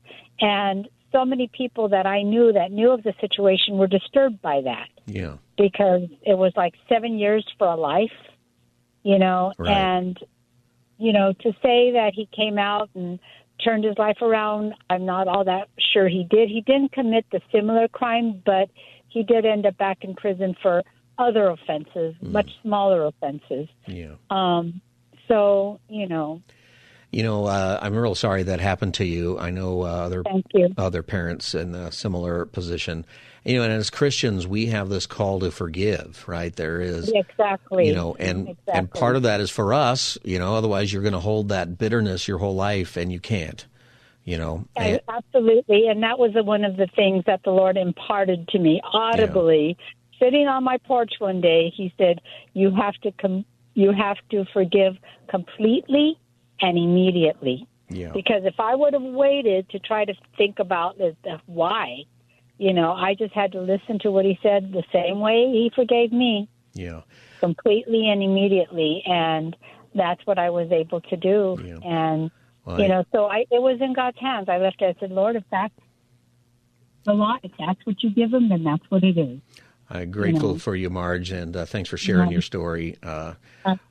And 0.40 0.88
so 1.12 1.24
many 1.24 1.48
people 1.48 1.88
that 1.90 2.06
I 2.06 2.22
knew 2.22 2.52
that 2.52 2.72
knew 2.72 2.90
of 2.90 3.02
the 3.02 3.14
situation 3.20 3.76
were 3.76 3.86
disturbed 3.86 4.40
by 4.40 4.62
that 4.62 4.88
yeah 5.06 5.36
because 5.58 6.08
it 6.22 6.36
was 6.36 6.52
like 6.56 6.74
seven 6.88 7.18
years 7.18 7.46
for 7.58 7.66
a 7.66 7.76
life, 7.76 8.10
you 9.02 9.18
know, 9.18 9.52
Right. 9.58 9.70
and, 9.70 10.18
you 10.98 11.12
know, 11.12 11.32
to 11.32 11.52
say 11.62 11.92
that 11.92 12.12
he 12.14 12.26
came 12.34 12.58
out 12.58 12.88
and 12.94 13.18
turned 13.62 13.84
his 13.84 13.96
life 13.98 14.22
around, 14.22 14.74
I'm 14.90 15.04
not 15.04 15.28
all 15.28 15.44
that 15.44 15.68
sure 15.78 16.08
he 16.08 16.24
did. 16.24 16.48
He 16.48 16.62
didn't 16.62 16.92
commit 16.92 17.26
the 17.30 17.40
similar 17.52 17.88
crime, 17.88 18.42
but 18.44 18.70
he 19.12 19.22
did 19.22 19.44
end 19.44 19.66
up 19.66 19.76
back 19.76 19.98
in 20.02 20.14
prison 20.14 20.56
for 20.62 20.82
other 21.18 21.48
offenses, 21.48 22.14
much 22.22 22.50
smaller 22.62 23.04
offenses. 23.04 23.68
yeah 23.86 24.14
Um, 24.30 24.80
so, 25.28 25.78
you 25.88 26.08
know, 26.08 26.42
You 27.10 27.22
know, 27.22 27.44
uh, 27.44 27.78
I'm 27.82 27.94
real 27.94 28.14
sorry 28.14 28.42
that 28.44 28.58
happened 28.60 28.94
to 28.94 29.04
you. 29.04 29.38
I 29.38 29.50
know 29.50 29.82
uh, 29.82 30.08
other 30.08 30.24
other 30.78 31.02
parents 31.02 31.54
in 31.54 31.74
a 31.74 31.92
similar 31.92 32.46
position. 32.46 33.04
You 33.44 33.58
know, 33.58 33.64
and 33.64 33.72
as 33.72 33.90
Christians, 33.90 34.46
we 34.46 34.66
have 34.66 34.88
this 34.88 35.06
call 35.06 35.40
to 35.40 35.50
forgive, 35.50 36.24
right? 36.26 36.54
There 36.54 36.80
is, 36.80 37.12
exactly. 37.12 37.88
you 37.88 37.94
know, 37.94 38.16
and 38.18 38.56
and 38.72 38.90
part 38.90 39.16
of 39.16 39.24
that 39.24 39.40
is 39.40 39.50
for 39.50 39.74
us. 39.74 40.16
You 40.24 40.38
know, 40.38 40.54
otherwise 40.54 40.92
you're 40.92 41.02
going 41.02 41.12
to 41.12 41.20
hold 41.20 41.50
that 41.50 41.76
bitterness 41.76 42.26
your 42.26 42.38
whole 42.38 42.54
life, 42.54 42.96
and 42.96 43.12
you 43.12 43.20
can't. 43.20 43.66
You 44.24 44.38
know, 44.38 44.64
Yeah, 44.76 44.98
absolutely. 45.08 45.88
And 45.88 46.02
that 46.02 46.18
was 46.18 46.30
one 46.34 46.64
of 46.64 46.76
the 46.76 46.86
things 46.94 47.24
that 47.26 47.42
the 47.44 47.50
Lord 47.50 47.76
imparted 47.76 48.48
to 48.48 48.58
me 48.58 48.80
audibly. 48.84 49.76
Sitting 50.20 50.46
on 50.46 50.62
my 50.62 50.78
porch 50.78 51.14
one 51.18 51.40
day, 51.40 51.72
He 51.76 51.92
said, 51.98 52.20
"You 52.54 52.70
have 52.70 52.94
to 53.02 53.10
com- 53.12 53.44
you 53.74 53.90
have 53.90 54.18
to 54.30 54.44
forgive 54.52 54.96
completely 55.28 56.18
and 56.60 56.78
immediately." 56.78 57.66
Yeah. 57.88 58.12
Because 58.12 58.44
if 58.44 58.60
I 58.60 58.74
would 58.76 58.92
have 58.92 59.02
waited 59.02 59.68
to 59.70 59.78
try 59.80 60.04
to 60.04 60.14
think 60.38 60.60
about 60.60 60.98
the, 60.98 61.16
the 61.24 61.40
why, 61.46 62.04
you 62.58 62.72
know, 62.72 62.92
I 62.92 63.14
just 63.14 63.34
had 63.34 63.52
to 63.52 63.60
listen 63.60 63.98
to 64.00 64.12
what 64.12 64.24
He 64.24 64.38
said 64.42 64.72
the 64.72 64.84
same 64.92 65.18
way 65.18 65.50
He 65.50 65.72
forgave 65.74 66.12
me 66.12 66.48
yeah, 66.74 67.02
completely 67.40 68.08
and 68.08 68.22
immediately, 68.22 69.02
and 69.04 69.56
that's 69.94 70.24
what 70.26 70.38
I 70.38 70.50
was 70.50 70.70
able 70.70 71.00
to 71.00 71.16
do. 71.16 71.58
And 71.84 72.30
Well, 72.64 72.80
you 72.80 72.88
know, 72.88 73.04
so 73.12 73.26
I 73.26 73.40
it 73.50 73.60
was 73.60 73.80
in 73.80 73.92
God's 73.92 74.18
hands. 74.18 74.48
I 74.48 74.58
left 74.58 74.80
it. 74.82 74.96
I 74.96 75.00
said, 75.00 75.10
Lord, 75.10 75.36
if 75.36 75.44
that's 75.50 75.74
the 77.04 77.12
law, 77.12 77.36
if 77.42 77.50
that's 77.58 77.84
what 77.84 78.02
you 78.02 78.10
give 78.10 78.30
them, 78.30 78.48
then 78.48 78.62
that's 78.64 78.84
what 78.88 79.02
it 79.02 79.18
is. 79.18 79.40
I'm 79.90 80.10
grateful 80.10 80.52
know. 80.52 80.58
for 80.58 80.74
you, 80.74 80.88
Marge, 80.88 81.32
and 81.32 81.54
uh, 81.54 81.66
thanks 81.66 81.90
for 81.90 81.98
sharing 81.98 82.28
Yeah. 82.28 82.34
your 82.34 82.42
story 82.42 82.96
uh, 83.02 83.34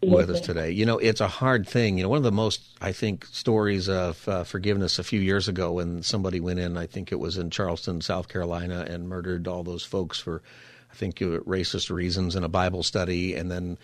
with 0.01 0.31
us 0.31 0.41
today. 0.41 0.71
You 0.71 0.85
know, 0.85 0.97
it's 0.97 1.21
a 1.21 1.27
hard 1.27 1.67
thing. 1.67 1.97
You 1.97 2.03
know, 2.03 2.09
one 2.09 2.17
of 2.17 2.23
the 2.23 2.31
most, 2.31 2.61
I 2.81 2.91
think, 2.91 3.25
stories 3.25 3.87
of 3.87 4.27
uh, 4.27 4.43
forgiveness 4.43 4.97
a 4.97 5.03
few 5.03 5.19
years 5.19 5.47
ago 5.47 5.73
when 5.73 6.01
somebody 6.01 6.39
went 6.39 6.59
in, 6.59 6.75
I 6.75 6.87
think 6.87 7.11
it 7.11 7.19
was 7.19 7.37
in 7.37 7.51
Charleston, 7.51 8.01
South 8.01 8.29
Carolina, 8.29 8.85
and 8.89 9.09
murdered 9.09 9.47
all 9.47 9.61
those 9.63 9.83
folks 9.83 10.19
for, 10.19 10.41
I 10.91 10.95
think, 10.95 11.21
uh, 11.21 11.37
racist 11.41 11.91
reasons 11.91 12.35
in 12.35 12.43
a 12.43 12.49
Bible 12.49 12.81
study. 12.81 13.35
And 13.35 13.51
then 13.51 13.77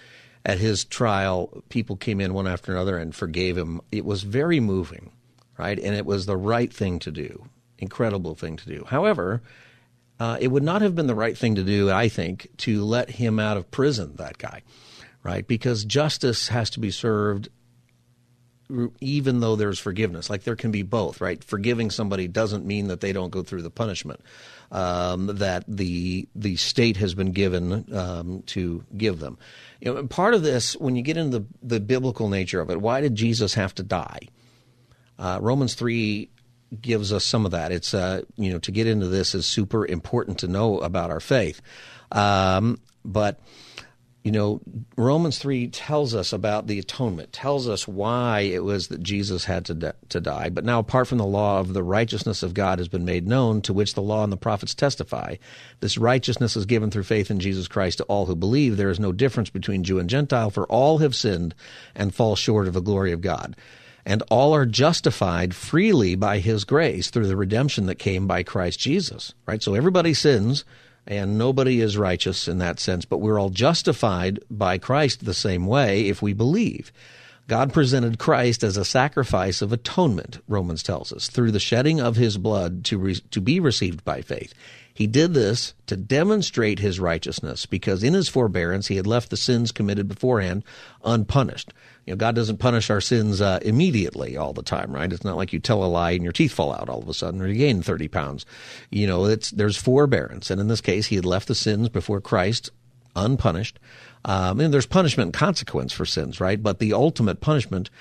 at 0.48 0.60
his 0.60 0.86
trial, 0.86 1.62
people 1.68 1.98
came 1.98 2.22
in 2.22 2.34
one 2.34 2.48
after 2.48 2.72
another 2.72 2.98
and 2.98 3.14
forgave 3.14 3.58
him. 3.58 3.82
It 3.92 4.06
was 4.06 4.24
very 4.24 4.62
moving, 4.62 5.12
right? 5.58 5.78
And 5.78 5.94
it 5.94 6.06
was 6.06 6.26
the 6.26 6.38
right 6.38 6.74
thing 6.74 7.00
to 7.00 7.12
do, 7.12 7.50
incredible 7.78 8.34
thing 8.34 8.56
to 8.56 8.66
do. 8.66 8.86
However, 8.88 9.42
uh, 10.22 10.38
it 10.40 10.48
would 10.48 10.64
not 10.64 10.82
have 10.82 10.96
been 10.96 11.08
the 11.08 11.14
right 11.14 11.38
thing 11.38 11.56
to 11.56 11.64
do, 11.64 11.92
I 11.92 12.08
think, 12.08 12.48
to 12.60 12.86
let 12.86 13.10
him 13.10 13.40
out 13.40 13.58
of 13.58 13.70
prison, 13.72 14.16
that 14.16 14.38
guy, 14.38 14.62
right? 15.22 15.46
Because 15.46 15.84
justice 15.84 16.48
has 16.48 16.70
to 16.72 16.80
be 16.80 16.92
served 16.92 17.50
even 19.00 19.40
though 19.40 19.56
there's 19.56 19.80
forgiveness. 19.80 20.30
Like 20.30 20.44
there 20.44 20.56
can 20.56 20.72
be 20.72 20.82
both, 20.84 21.22
right? 21.22 21.42
Forgiving 21.44 21.90
somebody 21.90 22.28
doesn't 22.28 22.66
mean 22.66 22.88
that 22.88 23.00
they 23.00 23.14
don't 23.14 23.30
go 23.30 23.44
through 23.44 23.62
the 23.62 23.70
punishment 23.70 24.22
um, 24.72 25.28
that 25.28 25.64
the 25.68 26.28
the 26.36 26.56
state 26.58 26.98
has 26.98 27.14
been 27.14 27.32
given 27.32 27.94
um, 27.96 28.44
to 28.48 28.84
give 28.96 29.20
them. 29.20 29.38
You 29.80 29.94
know, 29.94 30.08
part 30.08 30.34
of 30.34 30.44
this, 30.44 30.76
when 30.76 30.96
you 30.96 31.02
get 31.02 31.18
into 31.18 31.40
the, 31.40 31.46
the 31.62 31.80
biblical 31.80 32.30
nature 32.30 32.60
of 32.60 32.70
it, 32.70 32.82
why 32.82 33.02
did 33.02 33.16
Jesus 33.16 33.54
have 33.54 33.74
to 33.76 33.84
die? 33.84 34.20
Uh, 35.18 35.40
Romans 35.42 35.76
three 35.76 36.30
gives 36.82 37.14
us 37.14 37.24
some 37.24 37.46
of 37.46 37.52
that. 37.52 37.72
It's 37.72 37.94
uh, 37.94 38.24
you 38.36 38.52
know 38.52 38.60
to 38.60 38.72
get 38.72 38.88
into 38.88 39.08
this 39.08 39.34
is 39.34 39.46
super 39.46 39.86
important 39.86 40.40
to 40.40 40.48
know 40.48 40.80
about 40.80 41.10
our 41.10 41.22
faith, 41.22 41.62
um, 42.12 42.80
but 43.06 43.40
you 44.28 44.34
know 44.34 44.60
Romans 44.98 45.38
three 45.40 45.70
tells 45.70 46.14
us 46.14 46.34
about 46.34 46.68
the 46.68 46.80
atonement, 46.80 47.32
tells 47.32 47.70
us 47.70 47.88
why 47.88 48.42
it 48.42 48.62
was 48.62 48.90
that 48.90 49.02
Jesus 49.02 49.46
had 49.46 49.64
to 49.68 49.74
di- 49.74 49.94
to 50.10 50.20
die. 50.20 50.50
But 50.50 50.66
now, 50.66 50.80
apart 50.80 51.08
from 51.08 51.18
the 51.18 51.26
law 51.26 51.62
of 51.62 51.74
the 51.74 51.82
righteousness 51.82 52.44
of 52.44 52.54
God 52.54 52.80
has 52.80 52.90
been 52.90 53.06
made 53.06 53.26
known, 53.26 53.62
to 53.62 53.72
which 53.72 53.94
the 53.94 54.02
law 54.02 54.26
and 54.26 54.34
the 54.34 54.36
prophets 54.36 54.76
testify. 54.76 55.38
This 55.80 55.98
righteousness 55.98 56.58
is 56.58 56.66
given 56.66 56.92
through 56.92 57.04
faith 57.04 57.32
in 57.32 57.40
Jesus 57.40 57.70
Christ 57.70 58.00
to 58.00 58.04
all 58.04 58.26
who 58.26 58.36
believe. 58.36 58.76
There 58.76 58.90
is 58.90 59.00
no 59.00 59.14
difference 59.14 59.50
between 59.50 59.86
Jew 59.86 59.98
and 59.98 60.10
Gentile, 60.10 60.50
for 60.50 60.66
all 60.66 60.98
have 60.98 61.16
sinned 61.16 61.56
and 61.96 62.14
fall 62.14 62.36
short 62.36 62.68
of 62.68 62.74
the 62.74 62.82
glory 62.82 63.14
of 63.14 63.22
God 63.22 63.56
and 64.06 64.24
all 64.30 64.54
are 64.54 64.66
justified 64.66 65.56
freely 65.56 66.16
by 66.16 66.40
his 66.40 66.66
grace 66.66 67.10
through 67.10 67.28
the 67.28 67.38
redemption 67.38 67.86
that 67.86 67.96
came 67.96 68.28
by 68.28 68.44
Christ 68.44 68.78
Jesus. 68.78 69.34
Right? 69.46 69.64
So 69.64 69.74
everybody 69.74 70.14
sins 70.14 70.66
and 71.08 71.38
nobody 71.38 71.82
is 71.82 71.98
righteous 71.98 72.48
in 72.48 72.58
that 72.60 72.80
sense, 72.80 73.06
but 73.06 73.20
we're 73.20 73.40
all 73.40 73.50
justified 73.50 74.40
by 74.50 74.78
Christ 74.78 75.26
the 75.26 75.34
same 75.34 75.66
way 75.66 76.08
if 76.08 76.22
we 76.22 76.34
believe. 76.34 76.92
God 77.48 77.72
presented 77.72 78.20
Christ 78.20 78.62
as 78.62 78.76
a 78.76 78.84
sacrifice 78.84 79.62
of 79.62 79.72
atonement, 79.72 80.40
Romans 80.50 80.84
tells 80.84 81.14
us, 81.14 81.30
through 81.30 81.52
the 81.52 81.62
shedding 81.62 82.02
of 82.02 82.18
his 82.18 82.38
blood 82.38 82.84
to, 82.86 82.98
re- 82.98 83.22
to 83.32 83.40
be 83.40 83.60
received 83.62 84.04
by 84.04 84.22
faith. 84.22 84.54
He 84.98 85.06
did 85.06 85.36
this 85.36 85.76
to 85.86 85.96
demonstrate 85.96 86.80
his 86.80 87.00
righteousness 87.00 87.68
because 87.68 88.02
in 88.02 88.16
his 88.16 88.30
forbearance 88.30 88.88
he 88.88 88.96
had 88.96 89.06
left 89.06 89.30
the 89.30 89.38
sins 89.38 89.72
committed 89.72 90.08
beforehand 90.08 90.64
unpunished. 91.04 91.72
You 92.08 92.14
know, 92.14 92.18
God 92.18 92.34
doesn't 92.34 92.58
punish 92.58 92.90
our 92.90 93.00
sins 93.00 93.40
uh, 93.40 93.60
immediately 93.62 94.38
all 94.38 94.54
the 94.54 94.64
time, 94.64 94.92
right? 94.92 95.14
It's 95.14 95.24
not 95.24 95.38
like 95.38 95.54
you 95.54 95.60
tell 95.60 95.84
a 95.84 95.86
lie 95.86 96.14
and 96.14 96.24
your 96.24 96.34
teeth 96.34 96.52
fall 96.52 96.74
out 96.74 96.90
all 96.90 97.00
of 97.00 97.08
a 97.08 97.14
sudden 97.14 97.44
or 97.44 97.48
you 97.48 97.60
gain 97.60 97.84
30 97.84 98.08
pounds. 98.08 98.44
You 98.90 99.06
know, 99.06 99.26
it's, 99.26 99.52
there's 99.52 99.78
forbearance. 99.78 100.50
And 100.50 100.60
in 100.60 100.68
this 100.68 100.82
case, 100.82 101.06
he 101.06 101.16
had 101.16 101.26
left 101.26 101.48
the 101.48 101.54
sins 101.54 101.90
before 101.90 102.20
Christ 102.20 102.72
unpunished. 103.16 103.80
Um, 104.26 104.60
and 104.60 104.74
there's 104.74 104.88
punishment 104.88 105.28
and 105.28 105.34
consequence 105.36 105.94
for 105.94 106.06
sins, 106.06 106.42
right? 106.42 106.64
But 106.64 106.80
the 106.80 106.94
ultimate 106.94 107.40
punishment, 107.40 107.92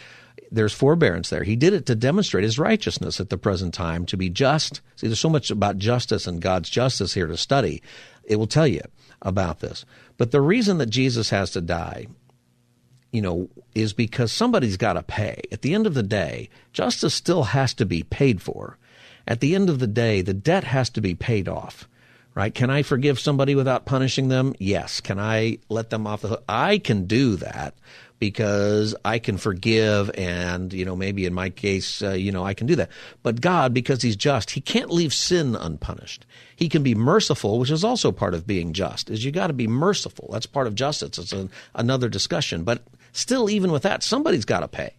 there's 0.50 0.72
forbearance 0.72 1.30
there. 1.30 1.44
He 1.44 1.56
did 1.56 1.72
it 1.72 1.86
to 1.86 1.94
demonstrate 1.94 2.44
his 2.44 2.58
righteousness 2.58 3.20
at 3.20 3.30
the 3.30 3.38
present 3.38 3.74
time, 3.74 4.06
to 4.06 4.16
be 4.16 4.28
just. 4.28 4.80
See, 4.96 5.06
there's 5.06 5.20
so 5.20 5.28
much 5.28 5.50
about 5.50 5.78
justice 5.78 6.26
and 6.26 6.40
God's 6.40 6.70
justice 6.70 7.14
here 7.14 7.26
to 7.26 7.36
study. 7.36 7.82
It 8.24 8.36
will 8.36 8.46
tell 8.46 8.66
you 8.66 8.82
about 9.22 9.60
this. 9.60 9.84
But 10.16 10.30
the 10.30 10.40
reason 10.40 10.78
that 10.78 10.90
Jesus 10.90 11.30
has 11.30 11.50
to 11.52 11.60
die 11.60 12.06
you 13.16 13.22
know, 13.22 13.48
is 13.74 13.94
because 13.94 14.30
somebody's 14.30 14.76
got 14.76 14.92
to 14.92 15.02
pay. 15.02 15.40
At 15.50 15.62
the 15.62 15.74
end 15.74 15.86
of 15.86 15.94
the 15.94 16.02
day, 16.02 16.50
justice 16.74 17.14
still 17.14 17.44
has 17.44 17.72
to 17.74 17.86
be 17.86 18.02
paid 18.02 18.42
for. 18.42 18.76
At 19.26 19.40
the 19.40 19.54
end 19.54 19.70
of 19.70 19.78
the 19.78 19.86
day, 19.86 20.20
the 20.20 20.34
debt 20.34 20.64
has 20.64 20.90
to 20.90 21.00
be 21.00 21.14
paid 21.14 21.48
off. 21.48 21.88
Right? 22.36 22.54
Can 22.54 22.68
I 22.68 22.82
forgive 22.82 23.18
somebody 23.18 23.54
without 23.54 23.86
punishing 23.86 24.28
them? 24.28 24.54
Yes. 24.58 25.00
Can 25.00 25.18
I 25.18 25.56
let 25.70 25.88
them 25.88 26.06
off 26.06 26.20
the 26.20 26.28
hook? 26.28 26.44
I 26.46 26.76
can 26.76 27.06
do 27.06 27.36
that 27.36 27.74
because 28.18 28.94
I 29.06 29.18
can 29.18 29.38
forgive 29.38 30.10
and, 30.18 30.70
you 30.70 30.84
know, 30.84 30.94
maybe 30.94 31.24
in 31.24 31.32
my 31.32 31.48
case, 31.48 32.02
uh, 32.02 32.10
you 32.10 32.30
know, 32.30 32.44
I 32.44 32.52
can 32.52 32.66
do 32.66 32.76
that. 32.76 32.90
But 33.22 33.40
God, 33.40 33.72
because 33.72 34.02
he's 34.02 34.16
just, 34.16 34.50
he 34.50 34.60
can't 34.60 34.90
leave 34.90 35.14
sin 35.14 35.56
unpunished. 35.56 36.26
He 36.54 36.68
can 36.68 36.82
be 36.82 36.94
merciful, 36.94 37.58
which 37.58 37.70
is 37.70 37.84
also 37.84 38.12
part 38.12 38.34
of 38.34 38.46
being 38.46 38.74
just, 38.74 39.08
is 39.08 39.24
you 39.24 39.32
got 39.32 39.46
to 39.46 39.54
be 39.54 39.66
merciful. 39.66 40.28
That's 40.30 40.44
part 40.44 40.66
of 40.66 40.74
justice. 40.74 41.16
It's 41.16 41.32
a, 41.32 41.48
another 41.74 42.10
discussion. 42.10 42.64
But 42.64 42.82
still, 43.12 43.48
even 43.48 43.72
with 43.72 43.84
that, 43.84 44.02
somebody's 44.02 44.44
got 44.44 44.60
to 44.60 44.68
pay. 44.68 44.92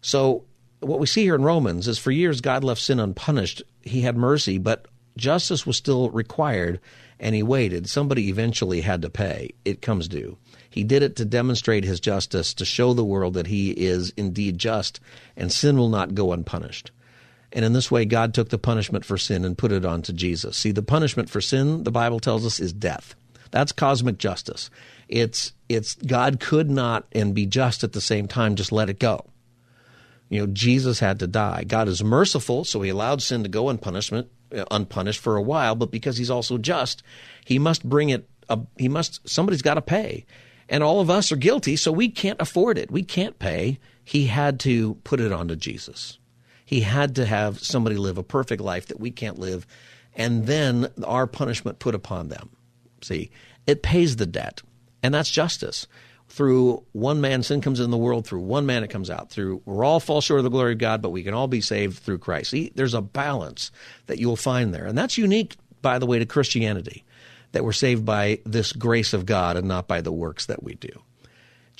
So 0.00 0.42
what 0.80 0.98
we 0.98 1.06
see 1.06 1.22
here 1.22 1.36
in 1.36 1.44
Romans 1.44 1.86
is 1.86 1.98
for 1.98 2.10
years 2.10 2.40
God 2.40 2.64
left 2.64 2.80
sin 2.80 2.98
unpunished. 2.98 3.62
He 3.82 4.00
had 4.00 4.16
mercy, 4.16 4.58
but 4.58 4.86
justice 5.16 5.66
was 5.66 5.76
still 5.76 6.10
required, 6.10 6.80
and 7.18 7.34
he 7.34 7.42
waited. 7.42 7.88
Somebody 7.88 8.28
eventually 8.28 8.80
had 8.80 9.02
to 9.02 9.10
pay. 9.10 9.50
It 9.64 9.82
comes 9.82 10.08
due. 10.08 10.38
He 10.68 10.84
did 10.84 11.02
it 11.02 11.16
to 11.16 11.24
demonstrate 11.24 11.84
his 11.84 12.00
justice, 12.00 12.54
to 12.54 12.64
show 12.64 12.94
the 12.94 13.04
world 13.04 13.34
that 13.34 13.48
he 13.48 13.70
is 13.70 14.12
indeed 14.16 14.58
just, 14.58 15.00
and 15.36 15.52
sin 15.52 15.76
will 15.76 15.88
not 15.88 16.14
go 16.14 16.32
unpunished. 16.32 16.90
And 17.52 17.64
in 17.64 17.72
this 17.72 17.90
way, 17.90 18.04
God 18.04 18.32
took 18.32 18.50
the 18.50 18.58
punishment 18.58 19.04
for 19.04 19.18
sin 19.18 19.44
and 19.44 19.58
put 19.58 19.72
it 19.72 19.84
onto 19.84 20.12
Jesus. 20.12 20.56
See, 20.56 20.70
the 20.70 20.82
punishment 20.82 21.28
for 21.28 21.40
sin, 21.40 21.82
the 21.82 21.90
Bible 21.90 22.20
tells 22.20 22.46
us, 22.46 22.60
is 22.60 22.72
death. 22.72 23.16
That's 23.50 23.72
cosmic 23.72 24.18
justice. 24.18 24.70
It's 25.08 25.52
it's 25.68 25.94
God 25.96 26.38
could 26.38 26.70
not 26.70 27.06
and 27.12 27.34
be 27.34 27.46
just 27.46 27.82
at 27.82 27.92
the 27.92 28.00
same 28.00 28.28
time 28.28 28.54
just 28.54 28.70
let 28.70 28.88
it 28.88 29.00
go. 29.00 29.26
You 30.28 30.40
know, 30.40 30.46
Jesus 30.46 31.00
had 31.00 31.18
to 31.18 31.26
die. 31.26 31.64
God 31.64 31.88
is 31.88 32.04
merciful, 32.04 32.64
so 32.64 32.80
he 32.82 32.90
allowed 32.90 33.20
sin 33.20 33.42
to 33.42 33.48
go 33.48 33.68
unpunished, 33.68 34.12
uh, 34.12 34.22
Uh, 34.52 34.64
unpunished 34.70 35.20
for 35.20 35.36
a 35.36 35.42
while, 35.42 35.76
but 35.76 35.92
because 35.92 36.16
he's 36.16 36.30
also 36.30 36.58
just, 36.58 37.04
he 37.44 37.58
must 37.58 37.88
bring 37.88 38.10
it 38.10 38.28
uh, 38.48 38.56
he 38.76 38.88
must 38.88 39.26
somebody's 39.28 39.62
got 39.62 39.74
to 39.74 39.82
pay. 39.82 40.26
And 40.68 40.82
all 40.82 41.00
of 41.00 41.08
us 41.08 41.32
are 41.32 41.36
guilty, 41.36 41.76
so 41.76 41.90
we 41.90 42.08
can't 42.08 42.40
afford 42.40 42.76
it. 42.76 42.90
We 42.90 43.02
can't 43.02 43.38
pay. 43.38 43.78
He 44.04 44.26
had 44.26 44.60
to 44.60 44.94
put 45.04 45.20
it 45.20 45.32
onto 45.32 45.56
Jesus. 45.56 46.18
He 46.64 46.80
had 46.80 47.14
to 47.16 47.26
have 47.26 47.60
somebody 47.60 47.96
live 47.96 48.18
a 48.18 48.22
perfect 48.22 48.60
life 48.60 48.86
that 48.86 49.00
we 49.00 49.10
can't 49.10 49.38
live, 49.38 49.66
and 50.14 50.46
then 50.46 50.88
our 51.04 51.26
punishment 51.26 51.78
put 51.78 51.94
upon 51.94 52.28
them. 52.28 52.50
See, 53.02 53.30
it 53.66 53.82
pays 53.82 54.16
the 54.16 54.26
debt, 54.26 54.62
and 55.02 55.14
that's 55.14 55.30
justice. 55.30 55.86
Through 56.30 56.84
one 56.92 57.20
man, 57.20 57.42
sin 57.42 57.60
comes 57.60 57.80
in 57.80 57.90
the 57.90 57.96
world. 57.96 58.24
Through 58.24 58.40
one 58.40 58.64
man, 58.64 58.84
it 58.84 58.88
comes 58.88 59.10
out. 59.10 59.30
Through 59.30 59.62
we're 59.64 59.84
all 59.84 59.98
fall 59.98 60.20
short 60.20 60.38
of 60.38 60.44
the 60.44 60.50
glory 60.50 60.72
of 60.72 60.78
God, 60.78 61.02
but 61.02 61.10
we 61.10 61.24
can 61.24 61.34
all 61.34 61.48
be 61.48 61.60
saved 61.60 61.98
through 61.98 62.18
Christ. 62.18 62.50
See, 62.50 62.70
there's 62.76 62.94
a 62.94 63.02
balance 63.02 63.72
that 64.06 64.18
you 64.18 64.28
will 64.28 64.36
find 64.36 64.72
there, 64.72 64.86
and 64.86 64.96
that's 64.96 65.18
unique, 65.18 65.56
by 65.82 65.98
the 65.98 66.06
way, 66.06 66.20
to 66.20 66.26
Christianity 66.26 67.04
that 67.52 67.64
we're 67.64 67.72
saved 67.72 68.04
by 68.04 68.38
this 68.46 68.72
grace 68.72 69.12
of 69.12 69.26
God 69.26 69.56
and 69.56 69.66
not 69.66 69.88
by 69.88 70.00
the 70.00 70.12
works 70.12 70.46
that 70.46 70.62
we 70.62 70.74
do. 70.74 71.02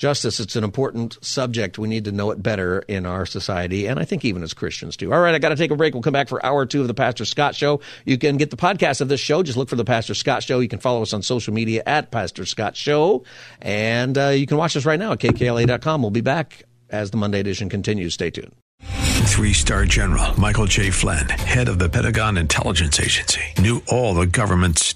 Justice, 0.01 0.39
it's 0.39 0.55
an 0.55 0.63
important 0.63 1.23
subject. 1.23 1.77
We 1.77 1.87
need 1.87 2.05
to 2.05 2.11
know 2.11 2.31
it 2.31 2.41
better 2.41 2.79
in 2.79 3.05
our 3.05 3.23
society, 3.27 3.85
and 3.85 3.99
I 3.99 4.03
think 4.03 4.25
even 4.25 4.41
as 4.41 4.51
Christians 4.51 4.97
too. 4.97 5.13
All 5.13 5.19
right, 5.19 5.35
I 5.35 5.37
got 5.37 5.49
to 5.49 5.55
take 5.55 5.69
a 5.69 5.75
break. 5.75 5.93
We'll 5.93 6.01
come 6.01 6.11
back 6.11 6.27
for 6.27 6.43
hour 6.43 6.65
two 6.65 6.81
of 6.81 6.87
the 6.87 6.95
Pastor 6.95 7.23
Scott 7.23 7.53
Show. 7.53 7.81
You 8.03 8.17
can 8.17 8.37
get 8.37 8.49
the 8.49 8.57
podcast 8.57 9.01
of 9.01 9.09
this 9.09 9.19
show. 9.19 9.43
Just 9.43 9.59
look 9.59 9.69
for 9.69 9.75
the 9.75 9.85
Pastor 9.85 10.15
Scott 10.15 10.41
Show. 10.41 10.59
You 10.59 10.69
can 10.69 10.79
follow 10.79 11.03
us 11.03 11.13
on 11.13 11.21
social 11.21 11.53
media 11.53 11.83
at 11.85 12.09
Pastor 12.09 12.47
Scott 12.47 12.75
Show, 12.75 13.25
and 13.61 14.17
uh, 14.17 14.29
you 14.29 14.47
can 14.47 14.57
watch 14.57 14.75
us 14.75 14.87
right 14.87 14.97
now 14.97 15.11
at 15.11 15.19
kkla.com. 15.19 16.01
We'll 16.01 16.09
be 16.09 16.21
back 16.21 16.63
as 16.89 17.11
the 17.11 17.17
Monday 17.17 17.39
edition 17.39 17.69
continues. 17.69 18.15
Stay 18.15 18.31
tuned. 18.31 18.55
Three 18.81 19.53
star 19.53 19.85
general 19.85 20.39
Michael 20.39 20.65
J. 20.65 20.89
Flynn, 20.89 21.29
head 21.29 21.67
of 21.67 21.77
the 21.77 21.89
Pentagon 21.89 22.37
Intelligence 22.37 22.99
Agency, 22.99 23.41
knew 23.59 23.83
all 23.87 24.15
the 24.15 24.25
government's 24.25 24.95